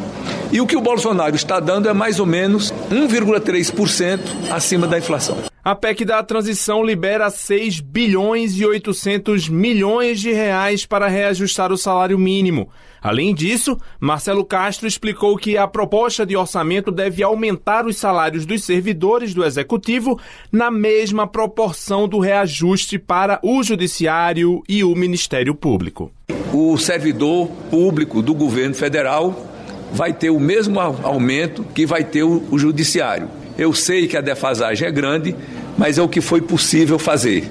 E 0.50 0.60
o 0.60 0.66
que 0.66 0.76
o 0.76 0.80
Bolsonaro 0.80 1.36
está 1.36 1.60
dando 1.60 1.88
é 1.88 1.92
mais 1.92 2.18
ou 2.18 2.26
menos 2.26 2.72
1,3% 2.90 4.20
acima 4.50 4.86
da 4.86 4.98
inflação. 4.98 5.38
A 5.62 5.74
PEC 5.74 6.06
da 6.06 6.22
transição 6.22 6.82
libera 6.82 7.28
6 7.28 7.80
bilhões 7.80 8.58
e 8.58 8.64
800 8.64 9.50
milhões 9.50 10.18
de 10.18 10.32
reais 10.32 10.86
para 10.86 11.08
reajustar 11.08 11.70
o 11.70 11.76
salário 11.76 12.18
mínimo. 12.18 12.70
Além 13.02 13.34
disso, 13.34 13.78
Marcelo 14.00 14.44
Castro 14.44 14.86
explicou 14.86 15.36
que 15.36 15.56
a 15.56 15.66
proposta 15.66 16.26
de 16.26 16.36
orçamento 16.36 16.90
deve 16.90 17.22
aumentar 17.22 17.86
os 17.86 17.96
salários 17.96 18.44
dos 18.44 18.64
servidores 18.64 19.32
do 19.34 19.44
executivo 19.44 20.18
na 20.50 20.70
mesma 20.70 21.26
proporção 21.26 22.08
do 22.08 22.18
reajuste 22.18 22.98
para 22.98 23.38
o 23.42 23.62
judiciário 23.62 24.62
e 24.68 24.82
o 24.82 24.94
Ministério 24.94 25.54
Público. 25.54 26.10
O 26.52 26.76
servidor 26.78 27.48
público 27.70 28.22
do 28.22 28.34
governo 28.34 28.74
federal 28.74 29.46
vai 29.92 30.12
ter 30.12 30.30
o 30.30 30.40
mesmo 30.40 30.80
aumento 30.80 31.64
que 31.74 31.86
vai 31.86 32.04
ter 32.04 32.22
o, 32.22 32.42
o 32.50 32.58
judiciário. 32.58 33.28
Eu 33.56 33.72
sei 33.72 34.06
que 34.06 34.16
a 34.16 34.20
defasagem 34.20 34.86
é 34.86 34.90
grande, 34.90 35.34
mas 35.78 35.96
é 35.96 36.02
o 36.02 36.08
que 36.08 36.20
foi 36.20 36.42
possível 36.42 36.98
fazer. 36.98 37.48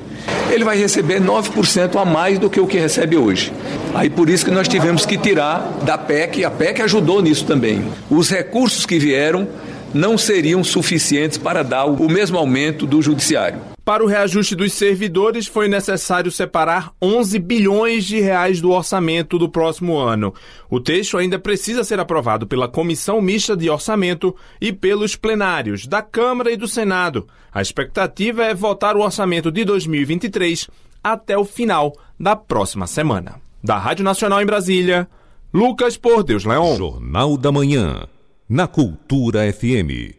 Ele 0.51 0.65
vai 0.65 0.78
receber 0.78 1.21
9% 1.21 1.95
a 1.95 2.03
mais 2.03 2.38
do 2.38 2.49
que 2.49 2.59
o 2.59 2.67
que 2.67 2.78
recebe 2.78 3.15
hoje. 3.15 3.51
Aí 3.95 4.09
por 4.09 4.30
isso 4.30 4.43
que 4.43 4.51
nós 4.51 4.67
tivemos 4.67 5.05
que 5.05 5.17
tirar 5.17 5.80
da 5.84 5.97
PEC, 5.97 6.43
a 6.43 6.51
PEC 6.51 6.82
ajudou 6.82 7.21
nisso 7.21 7.45
também. 7.45 7.84
Os 8.09 8.30
recursos 8.30 8.86
que 8.86 8.99
vieram 8.99 9.47
não 9.93 10.17
seriam 10.17 10.63
suficientes 10.63 11.38
para 11.38 11.63
dar 11.63 11.86
o 11.86 12.09
mesmo 12.09 12.38
aumento 12.38 12.86
do 12.86 13.01
judiciário. 13.01 13.76
Para 13.88 14.03
o 14.03 14.05
reajuste 14.05 14.53
dos 14.53 14.73
servidores, 14.73 15.47
foi 15.47 15.69
necessário 15.69 16.29
separar 16.29 16.91
11 17.01 17.39
bilhões 17.39 18.03
de 18.03 18.19
reais 18.19 18.59
do 18.59 18.71
orçamento 18.71 19.39
do 19.39 19.47
próximo 19.47 19.97
ano. 19.97 20.33
O 20.69 20.77
texto 20.77 21.17
ainda 21.17 21.39
precisa 21.39 21.85
ser 21.85 21.97
aprovado 21.97 22.45
pela 22.45 22.67
Comissão 22.67 23.21
Mista 23.21 23.55
de 23.55 23.69
Orçamento 23.69 24.35
e 24.59 24.73
pelos 24.73 25.15
plenários 25.15 25.88
da 25.88 26.01
Câmara 26.01 26.51
e 26.51 26.57
do 26.57 26.67
Senado. 26.67 27.29
A 27.49 27.61
expectativa 27.61 28.43
é 28.43 28.53
votar 28.53 28.97
o 28.97 29.03
orçamento 29.03 29.49
de 29.49 29.63
2023 29.63 30.69
até 31.01 31.38
o 31.38 31.45
final 31.45 31.93
da 32.19 32.35
próxima 32.35 32.88
semana. 32.88 33.35
Da 33.63 33.77
Rádio 33.77 34.03
Nacional 34.03 34.41
em 34.41 34.45
Brasília, 34.45 35.07
Lucas 35.53 35.95
Por 35.95 36.25
Deus 36.25 36.43
Leão. 36.43 36.75
Jornal 36.75 37.38
da 37.38 37.53
Manhã, 37.53 38.05
na 38.49 38.67
Cultura 38.67 39.49
FM. 39.53 40.16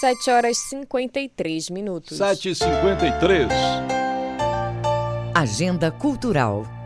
7 0.00 0.30
horas 0.32 0.56
e 0.56 0.60
53 0.70 1.70
minutos. 1.70 2.18
7 2.18 2.48
e 2.48 2.54
53 2.56 3.48
Agenda 5.32 5.92
Cultural. 5.92 6.81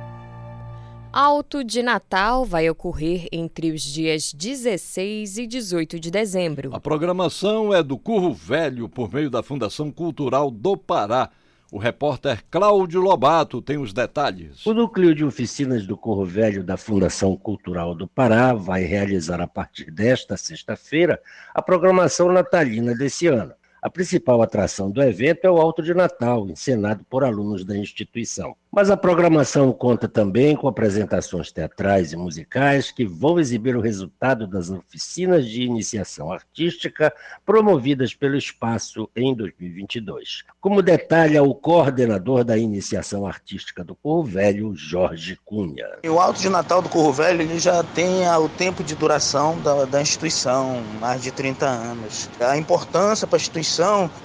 Alto 1.19 1.65
de 1.65 1.83
Natal 1.83 2.45
vai 2.45 2.69
ocorrer 2.69 3.27
entre 3.33 3.73
os 3.73 3.81
dias 3.81 4.35
16 4.35 5.39
e 5.39 5.47
18 5.47 5.99
de 5.99 6.11
dezembro. 6.11 6.77
A 6.77 6.79
programação 6.79 7.73
é 7.73 7.83
do 7.83 7.97
Curro 7.97 8.35
Velho 8.35 8.87
por 8.87 9.11
meio 9.11 9.31
da 9.31 9.43
Fundação 9.43 9.91
Cultural 9.91 10.51
do 10.51 10.77
Pará. 10.77 11.31
O 11.73 11.79
repórter 11.79 12.45
Cláudio 12.51 13.01
Lobato 13.01 13.63
tem 13.63 13.79
os 13.79 13.95
detalhes. 13.95 14.67
O 14.67 14.75
núcleo 14.75 15.15
de 15.15 15.25
oficinas 15.25 15.87
do 15.87 15.97
Corro 15.97 16.27
Velho 16.27 16.63
da 16.63 16.77
Fundação 16.77 17.35
Cultural 17.35 17.95
do 17.95 18.07
Pará 18.07 18.53
vai 18.53 18.83
realizar 18.83 19.41
a 19.41 19.47
partir 19.47 19.91
desta 19.91 20.37
sexta-feira 20.37 21.19
a 21.55 21.63
programação 21.63 22.31
natalina 22.31 22.95
desse 22.95 23.27
ano. 23.27 23.55
A 23.87 23.89
principal 23.89 24.43
atração 24.43 24.91
do 24.91 25.01
evento 25.01 25.45
é 25.45 25.49
o 25.49 25.59
Alto 25.59 25.81
de 25.81 25.95
Natal, 25.95 26.49
encenado 26.49 27.05
por 27.09 27.23
alunos 27.23 27.65
da 27.65 27.77
instituição. 27.77 28.57
Mas 28.77 28.91
a 28.91 28.97
programação 28.97 29.73
conta 29.73 30.07
também 30.07 30.55
com 30.55 30.69
apresentações 30.69 31.51
teatrais 31.51 32.13
e 32.13 32.17
musicais 32.17 32.91
que 32.91 33.07
vão 33.07 33.39
exibir 33.39 33.75
o 33.75 33.81
resultado 33.81 34.47
das 34.47 34.69
oficinas 34.69 35.47
de 35.47 35.63
iniciação 35.63 36.31
artística 36.31 37.11
promovidas 37.45 38.13
pelo 38.13 38.37
espaço 38.37 39.09
em 39.17 39.35
2022. 39.35 40.45
Como 40.61 40.83
detalha 40.83 41.43
o 41.43 41.55
coordenador 41.55 42.45
da 42.45 42.59
iniciação 42.59 43.25
artística 43.25 43.83
do 43.83 43.95
Corro 43.95 44.25
Velho, 44.25 44.75
Jorge 44.75 45.39
Cunha. 45.43 45.87
O 46.05 46.19
Alto 46.19 46.41
de 46.41 46.51
Natal 46.51 46.83
do 46.83 46.91
Corro 46.91 47.15
Velho 47.15 47.41
ele 47.41 47.59
já 47.59 47.83
tem 47.83 48.29
o 48.29 48.49
tempo 48.49 48.85
de 48.85 48.95
duração 48.95 49.59
da, 49.61 49.87
da 49.87 50.03
instituição, 50.03 50.83
mais 51.01 51.23
de 51.23 51.31
30 51.31 51.67
anos. 51.67 52.29
A 52.41 52.59
importância 52.59 53.27
para 53.27 53.37
a 53.37 53.41
instituição, 53.41 53.76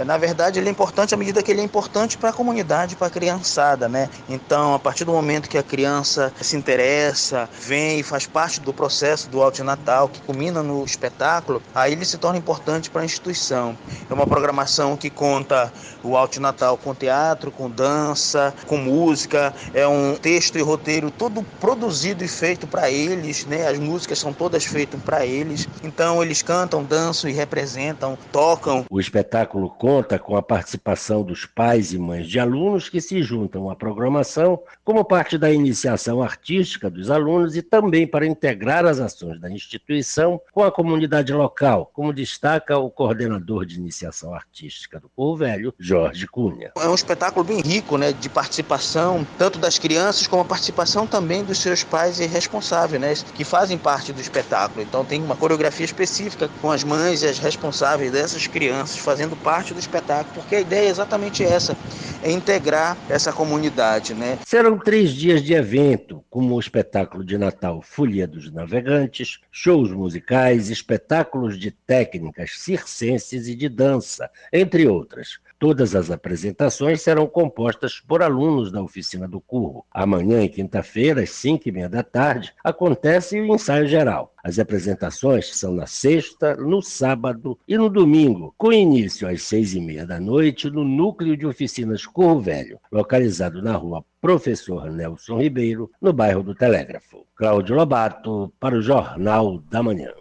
na 0.05 0.17
verdade, 0.17 0.59
ele 0.59 0.67
é 0.67 0.71
importante 0.71 1.13
à 1.13 1.17
medida 1.17 1.41
que 1.41 1.51
ele 1.51 1.61
é 1.61 1.63
importante 1.63 2.17
para 2.17 2.29
a 2.29 2.33
comunidade, 2.33 2.95
para 2.95 3.07
a 3.07 3.09
criançada, 3.09 3.87
né? 3.87 4.09
Então, 4.29 4.73
a 4.73 4.79
partir 4.79 5.05
do 5.05 5.11
momento 5.11 5.49
que 5.49 5.57
a 5.57 5.63
criança 5.63 6.31
se 6.41 6.55
interessa, 6.55 7.49
vem 7.61 7.99
e 7.99 8.03
faz 8.03 8.25
parte 8.25 8.59
do 8.59 8.73
processo 8.73 9.29
do 9.29 9.41
Alto 9.41 9.63
Natal, 9.63 10.07
que 10.07 10.21
culmina 10.21 10.63
no 10.63 10.83
espetáculo, 10.83 11.61
aí 11.73 11.93
ele 11.93 12.05
se 12.05 12.17
torna 12.17 12.37
importante 12.37 12.89
para 12.89 13.01
a 13.01 13.05
instituição. 13.05 13.77
É 14.09 14.13
uma 14.13 14.25
programação 14.25 14.95
que 14.95 15.09
conta 15.09 15.71
o 16.03 16.15
Alto 16.15 16.39
Natal 16.39 16.77
com 16.77 16.93
teatro, 16.93 17.51
com 17.51 17.69
dança, 17.69 18.53
com 18.67 18.77
música, 18.77 19.53
é 19.73 19.87
um 19.87 20.15
texto 20.15 20.57
e 20.57 20.61
roteiro 20.61 21.11
todo 21.11 21.43
produzido 21.59 22.23
e 22.23 22.27
feito 22.27 22.67
para 22.67 22.89
eles, 22.89 23.45
né? 23.45 23.67
As 23.67 23.77
músicas 23.77 24.19
são 24.19 24.33
todas 24.33 24.63
feitas 24.65 24.99
para 25.01 25.25
eles. 25.25 25.67
Então, 25.83 26.21
eles 26.23 26.41
cantam, 26.41 26.83
dançam 26.83 27.29
e 27.29 27.33
representam, 27.33 28.17
tocam. 28.31 28.85
O 28.89 28.99
espetáculo 28.99 29.40
conta 29.45 30.19
com 30.19 30.35
a 30.35 30.41
participação 30.41 31.23
dos 31.23 31.45
pais 31.45 31.93
e 31.93 31.97
mães 31.97 32.27
de 32.27 32.39
alunos 32.39 32.89
que 32.89 33.01
se 33.01 33.21
juntam 33.21 33.69
à 33.69 33.75
programação 33.75 34.61
como 34.83 35.03
parte 35.03 35.37
da 35.37 35.51
iniciação 35.51 36.21
artística 36.21 36.89
dos 36.89 37.09
alunos 37.09 37.55
e 37.55 37.61
também 37.61 38.07
para 38.07 38.25
integrar 38.25 38.85
as 38.85 38.99
ações 38.99 39.39
da 39.39 39.49
instituição 39.49 40.39
com 40.51 40.63
a 40.63 40.71
comunidade 40.71 41.33
local, 41.33 41.89
como 41.93 42.13
destaca 42.13 42.77
o 42.77 42.89
coordenador 42.89 43.65
de 43.65 43.77
iniciação 43.77 44.33
artística 44.33 44.99
do 44.99 45.09
Povo 45.09 45.37
Velho, 45.37 45.73
Jorge 45.79 46.27
Cunha. 46.27 46.71
É 46.77 46.87
um 46.87 46.95
espetáculo 46.95 47.43
bem 47.43 47.61
rico, 47.61 47.97
né, 47.97 48.13
de 48.13 48.29
participação, 48.29 49.25
tanto 49.37 49.59
das 49.59 49.77
crianças 49.77 50.27
como 50.27 50.41
a 50.41 50.45
participação 50.45 51.07
também 51.07 51.43
dos 51.43 51.59
seus 51.59 51.83
pais 51.83 52.19
e 52.19 52.25
responsáveis, 52.25 53.01
né, 53.01 53.13
que 53.35 53.43
fazem 53.43 53.77
parte 53.77 54.13
do 54.13 54.21
espetáculo. 54.21 54.81
Então 54.81 55.03
tem 55.03 55.21
uma 55.21 55.35
coreografia 55.35 55.85
específica 55.85 56.49
com 56.61 56.71
as 56.71 56.83
mães 56.83 57.23
e 57.23 57.27
as 57.27 57.39
responsáveis 57.39 58.11
dessas 58.11 58.47
crianças 58.47 58.97
fazendo 58.97 59.30
parte 59.35 59.73
do 59.73 59.79
espetáculo, 59.79 60.33
porque 60.35 60.55
a 60.55 60.61
ideia 60.61 60.87
é 60.87 60.89
exatamente 60.89 61.43
essa, 61.43 61.75
é 62.23 62.31
integrar 62.31 62.97
essa 63.09 63.31
comunidade, 63.33 64.13
né? 64.13 64.37
Serão 64.45 64.77
três 64.77 65.11
dias 65.11 65.43
de 65.43 65.53
evento, 65.53 66.23
como 66.29 66.55
o 66.55 66.59
espetáculo 66.59 67.23
de 67.23 67.37
Natal 67.37 67.81
Folia 67.81 68.27
dos 68.27 68.51
Navegantes, 68.51 69.39
shows 69.51 69.91
musicais, 69.91 70.69
espetáculos 70.69 71.57
de 71.57 71.71
técnicas 71.71 72.51
circenses 72.59 73.47
e 73.47 73.55
de 73.55 73.69
dança, 73.69 74.29
entre 74.51 74.87
outras. 74.87 75.39
Todas 75.61 75.95
as 75.95 76.09
apresentações 76.09 77.03
serão 77.03 77.27
compostas 77.27 77.99
por 77.99 78.23
alunos 78.23 78.71
da 78.71 78.81
oficina 78.81 79.27
do 79.27 79.39
Curro. 79.39 79.85
Amanhã, 79.91 80.41
em 80.41 80.49
quinta-feira, 80.49 81.21
às 81.21 81.29
cinco 81.29 81.69
e 81.69 81.71
meia 81.71 81.87
da 81.87 82.01
tarde, 82.01 82.51
acontece 82.63 83.39
o 83.39 83.45
ensaio 83.45 83.87
geral. 83.87 84.33
As 84.43 84.57
apresentações 84.57 85.55
são 85.55 85.71
na 85.71 85.85
sexta, 85.85 86.55
no 86.55 86.81
sábado 86.81 87.59
e 87.67 87.77
no 87.77 87.91
domingo, 87.91 88.55
com 88.57 88.73
início 88.73 89.27
às 89.27 89.43
seis 89.43 89.75
e 89.75 89.79
meia 89.79 90.03
da 90.03 90.19
noite 90.19 90.67
no 90.67 90.83
Núcleo 90.83 91.37
de 91.37 91.45
Oficinas 91.45 92.07
Curro 92.07 92.41
Velho, 92.41 92.79
localizado 92.91 93.61
na 93.61 93.75
rua 93.75 94.03
Professor 94.19 94.89
Nelson 94.89 95.39
Ribeiro, 95.39 95.91
no 96.01 96.11
bairro 96.11 96.41
do 96.41 96.55
Telégrafo. 96.55 97.23
Cláudio 97.35 97.75
Lobato, 97.75 98.51
para 98.59 98.75
o 98.75 98.81
Jornal 98.81 99.59
da 99.69 99.83
Manhã. 99.83 100.11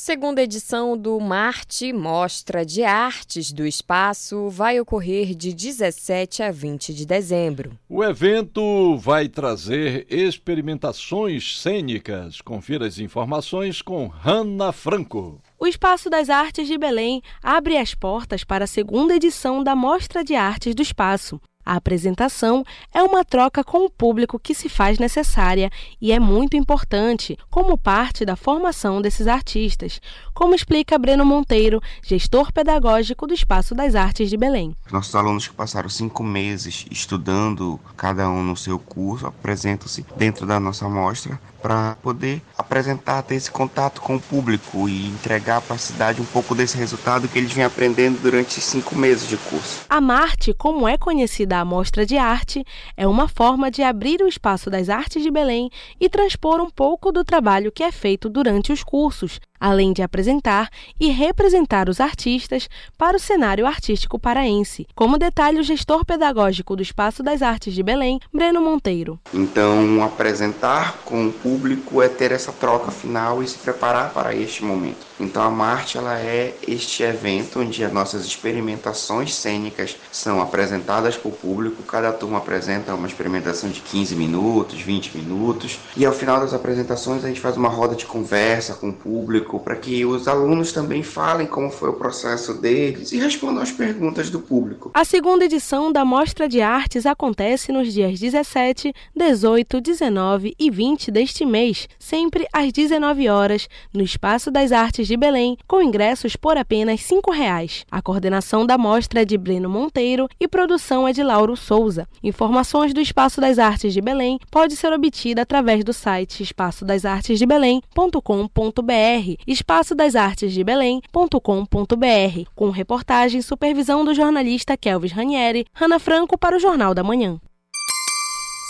Segunda 0.00 0.40
edição 0.40 0.96
do 0.96 1.18
Marte 1.18 1.92
Mostra 1.92 2.64
de 2.64 2.84
Artes 2.84 3.50
do 3.50 3.66
Espaço 3.66 4.48
vai 4.48 4.78
ocorrer 4.78 5.34
de 5.34 5.52
17 5.52 6.40
a 6.40 6.52
20 6.52 6.94
de 6.94 7.04
dezembro. 7.04 7.76
O 7.88 8.04
evento 8.04 8.96
vai 8.96 9.28
trazer 9.28 10.06
experimentações 10.08 11.60
cênicas. 11.60 12.40
Confira 12.40 12.86
as 12.86 13.00
informações 13.00 13.82
com 13.82 14.06
Hanna 14.06 14.70
Franco. 14.70 15.42
O 15.58 15.66
Espaço 15.66 16.08
das 16.08 16.30
Artes 16.30 16.68
de 16.68 16.78
Belém 16.78 17.20
abre 17.42 17.76
as 17.76 17.92
portas 17.92 18.44
para 18.44 18.66
a 18.66 18.68
segunda 18.68 19.16
edição 19.16 19.64
da 19.64 19.74
Mostra 19.74 20.22
de 20.22 20.36
Artes 20.36 20.76
do 20.76 20.80
Espaço. 20.80 21.40
A 21.68 21.76
apresentação 21.76 22.64
é 22.94 23.02
uma 23.02 23.22
troca 23.22 23.62
com 23.62 23.84
o 23.84 23.90
público 23.90 24.38
que 24.38 24.54
se 24.54 24.70
faz 24.70 24.98
necessária 24.98 25.70
e 26.00 26.12
é 26.12 26.18
muito 26.18 26.56
importante 26.56 27.36
como 27.50 27.76
parte 27.76 28.24
da 28.24 28.36
formação 28.36 29.02
desses 29.02 29.26
artistas, 29.26 30.00
como 30.32 30.54
explica 30.54 30.98
Breno 30.98 31.26
Monteiro, 31.26 31.78
gestor 32.02 32.50
pedagógico 32.54 33.26
do 33.26 33.34
Espaço 33.34 33.74
das 33.74 33.94
Artes 33.94 34.30
de 34.30 34.38
Belém. 34.38 34.74
Nossos 34.90 35.14
alunos 35.14 35.46
que 35.46 35.52
passaram 35.52 35.90
cinco 35.90 36.22
meses 36.22 36.86
estudando, 36.90 37.78
cada 37.98 38.30
um 38.30 38.42
no 38.42 38.56
seu 38.56 38.78
curso, 38.78 39.26
apresentam-se 39.26 40.06
dentro 40.16 40.46
da 40.46 40.58
nossa 40.58 40.88
mostra 40.88 41.38
para 41.60 41.96
poder 42.02 42.42
apresentar, 42.56 43.22
ter 43.22 43.34
esse 43.34 43.50
contato 43.50 44.00
com 44.00 44.16
o 44.16 44.20
público 44.20 44.88
e 44.88 45.06
entregar 45.08 45.60
para 45.60 45.76
a 45.76 45.78
cidade 45.78 46.20
um 46.20 46.24
pouco 46.24 46.54
desse 46.54 46.76
resultado 46.76 47.28
que 47.28 47.38
eles 47.38 47.52
vêm 47.52 47.64
aprendendo 47.64 48.20
durante 48.20 48.60
cinco 48.60 48.96
meses 48.96 49.28
de 49.28 49.36
curso. 49.36 49.80
A 49.88 50.00
Marte, 50.00 50.52
como 50.54 50.86
é 50.88 50.96
conhecida 50.96 51.58
a 51.58 51.64
Mostra 51.64 52.06
de 52.06 52.16
Arte, 52.16 52.64
é 52.96 53.06
uma 53.06 53.28
forma 53.28 53.70
de 53.70 53.82
abrir 53.82 54.22
o 54.22 54.28
espaço 54.28 54.70
das 54.70 54.88
artes 54.88 55.22
de 55.22 55.30
Belém 55.30 55.70
e 56.00 56.08
transpor 56.08 56.60
um 56.60 56.70
pouco 56.70 57.10
do 57.12 57.24
trabalho 57.24 57.72
que 57.72 57.82
é 57.82 57.92
feito 57.92 58.28
durante 58.28 58.72
os 58.72 58.82
cursos, 58.82 59.40
além 59.60 59.92
de 59.92 60.02
apresentar 60.02 60.68
e 60.98 61.10
representar 61.10 61.88
os 61.88 62.00
artistas 62.00 62.68
para 62.96 63.16
o 63.16 63.20
cenário 63.20 63.66
artístico 63.66 64.18
paraense, 64.18 64.86
como 64.94 65.18
detalhe 65.18 65.58
o 65.58 65.62
gestor 65.62 66.04
pedagógico 66.04 66.76
do 66.76 66.82
Espaço 66.82 67.22
das 67.22 67.42
Artes 67.42 67.74
de 67.74 67.82
Belém, 67.82 68.20
Breno 68.32 68.60
Monteiro. 68.60 69.18
Então, 69.32 70.02
apresentar 70.02 70.98
com 71.04 71.28
o 71.28 71.32
público 71.32 72.02
é 72.02 72.08
ter 72.08 72.32
essa 72.32 72.52
troca 72.52 72.90
final 72.90 73.42
e 73.42 73.48
se 73.48 73.58
preparar 73.58 74.12
para 74.12 74.34
este 74.34 74.64
momento. 74.64 75.06
Então, 75.20 75.42
a 75.42 75.50
Marte 75.50 75.98
ela 75.98 76.18
é 76.18 76.54
este 76.66 77.02
evento 77.02 77.60
onde 77.60 77.82
as 77.82 77.92
nossas 77.92 78.24
experimentações 78.24 79.34
cênicas 79.34 79.96
são 80.12 80.40
apresentadas 80.40 81.16
para 81.16 81.28
o 81.28 81.32
público. 81.32 81.82
Cada 81.82 82.12
turma 82.12 82.38
apresenta 82.38 82.94
uma 82.94 83.08
experimentação 83.08 83.70
de 83.70 83.80
15 83.80 84.14
minutos, 84.14 84.80
20 84.80 85.16
minutos, 85.16 85.78
e 85.96 86.06
ao 86.06 86.12
final 86.12 86.40
das 86.40 86.54
apresentações 86.54 87.24
a 87.24 87.28
gente 87.28 87.40
faz 87.40 87.56
uma 87.56 87.68
roda 87.68 87.96
de 87.96 88.06
conversa 88.06 88.74
com 88.74 88.90
o 88.90 88.92
público 88.92 89.47
para 89.56 89.76
que 89.76 90.04
os 90.04 90.26
alunos 90.26 90.72
também 90.72 91.04
falem 91.04 91.46
como 91.46 91.70
foi 91.70 91.90
o 91.90 91.92
processo 91.92 92.54
deles 92.54 93.12
e 93.12 93.18
respondam 93.18 93.62
as 93.62 93.70
perguntas 93.70 94.30
do 94.30 94.40
público. 94.40 94.90
A 94.92 95.04
segunda 95.04 95.44
edição 95.44 95.92
da 95.92 96.04
Mostra 96.04 96.48
de 96.48 96.60
Artes 96.60 97.06
acontece 97.06 97.70
nos 97.70 97.92
dias 97.92 98.18
17, 98.18 98.92
18, 99.14 99.80
19 99.80 100.56
e 100.58 100.70
20 100.70 101.12
deste 101.12 101.46
mês, 101.46 101.88
sempre 101.98 102.48
às 102.52 102.72
19 102.72 103.28
horas, 103.28 103.68
no 103.94 104.02
Espaço 104.02 104.50
das 104.50 104.72
Artes 104.72 105.06
de 105.06 105.16
Belém, 105.16 105.56
com 105.68 105.80
ingressos 105.80 106.34
por 106.34 106.56
apenas 106.56 107.08
R$ 107.08 107.16
5,00. 107.16 107.84
A 107.90 108.02
coordenação 108.02 108.66
da 108.66 108.76
mostra 108.76 109.22
é 109.22 109.24
de 109.24 109.38
Breno 109.38 109.68
Monteiro 109.68 110.28
e 110.40 110.48
produção 110.48 111.06
é 111.06 111.12
de 111.12 111.22
Lauro 111.22 111.56
Souza. 111.56 112.08
Informações 112.22 112.92
do 112.92 113.00
Espaço 113.00 113.40
das 113.40 113.58
Artes 113.58 113.92
de 113.92 114.00
Belém 114.00 114.40
pode 114.50 114.74
ser 114.74 114.92
obtida 114.92 115.42
através 115.42 115.84
do 115.84 115.92
site 115.92 116.42
espaçodasartesdebelém.com.br 116.42 119.37
espaço 119.46 119.94
das 119.94 120.14
artes 120.14 120.52
de 120.52 120.62
Belém.com.br, 120.62 122.50
com 122.54 122.70
reportagem 122.70 123.40
e 123.40 123.42
supervisão 123.42 124.04
do 124.04 124.14
jornalista 124.14 124.76
Kelvis 124.76 125.12
Ranieri, 125.12 125.66
Rana 125.72 125.98
Franco 125.98 126.36
para 126.36 126.56
o 126.56 126.60
Jornal 126.60 126.94
da 126.94 127.02
Manhã. 127.02 127.40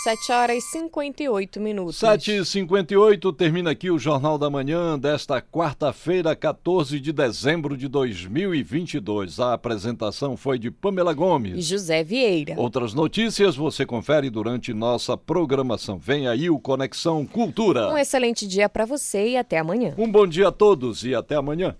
7 0.05 0.30
horas 0.30 0.57
e 0.59 0.61
58 0.61 1.61
minutos. 1.61 1.96
7 1.96 2.36
e 2.36 2.44
58 2.44 3.32
termina 3.32 3.72
aqui 3.72 3.90
o 3.90 3.99
Jornal 3.99 4.38
da 4.38 4.49
Manhã 4.49 4.96
desta 4.96 5.42
quarta-feira, 5.42 6.36
14 6.36 7.01
de 7.01 7.12
dezembro 7.12 7.76
de 7.76 7.88
2022. 7.88 9.40
A 9.40 9.55
apresentação 9.55 10.36
foi 10.36 10.57
de 10.57 10.70
Pamela 10.70 11.12
Gomes 11.12 11.59
e 11.59 11.62
José 11.62 12.05
Vieira. 12.05 12.55
Outras 12.57 12.94
notícias 12.94 13.57
você 13.57 13.84
confere 13.84 14.30
durante 14.30 14.72
nossa 14.72 15.16
programação. 15.16 15.99
Vem 15.99 16.28
aí 16.28 16.49
o 16.49 16.61
Conexão 16.61 17.26
Cultura. 17.26 17.90
Um 17.90 17.99
excelente 17.99 18.46
dia 18.46 18.68
para 18.68 18.86
você 18.86 19.30
e 19.30 19.36
até 19.36 19.59
amanhã. 19.59 19.94
Um 19.99 20.11
bom 20.11 20.28
dia 20.28 20.46
a 20.46 20.53
todos 20.53 21.03
e 21.03 21.12
até 21.12 21.34
amanhã. 21.34 21.74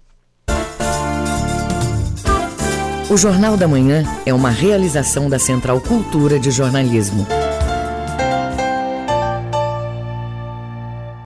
O 3.09 3.17
Jornal 3.17 3.57
da 3.57 3.69
Manhã 3.69 4.03
é 4.27 4.35
uma 4.35 4.51
realização 4.51 5.31
da 5.31 5.39
Central 5.39 5.81
Cultura 5.81 6.39
de 6.39 6.51
Jornalismo. 6.51 7.27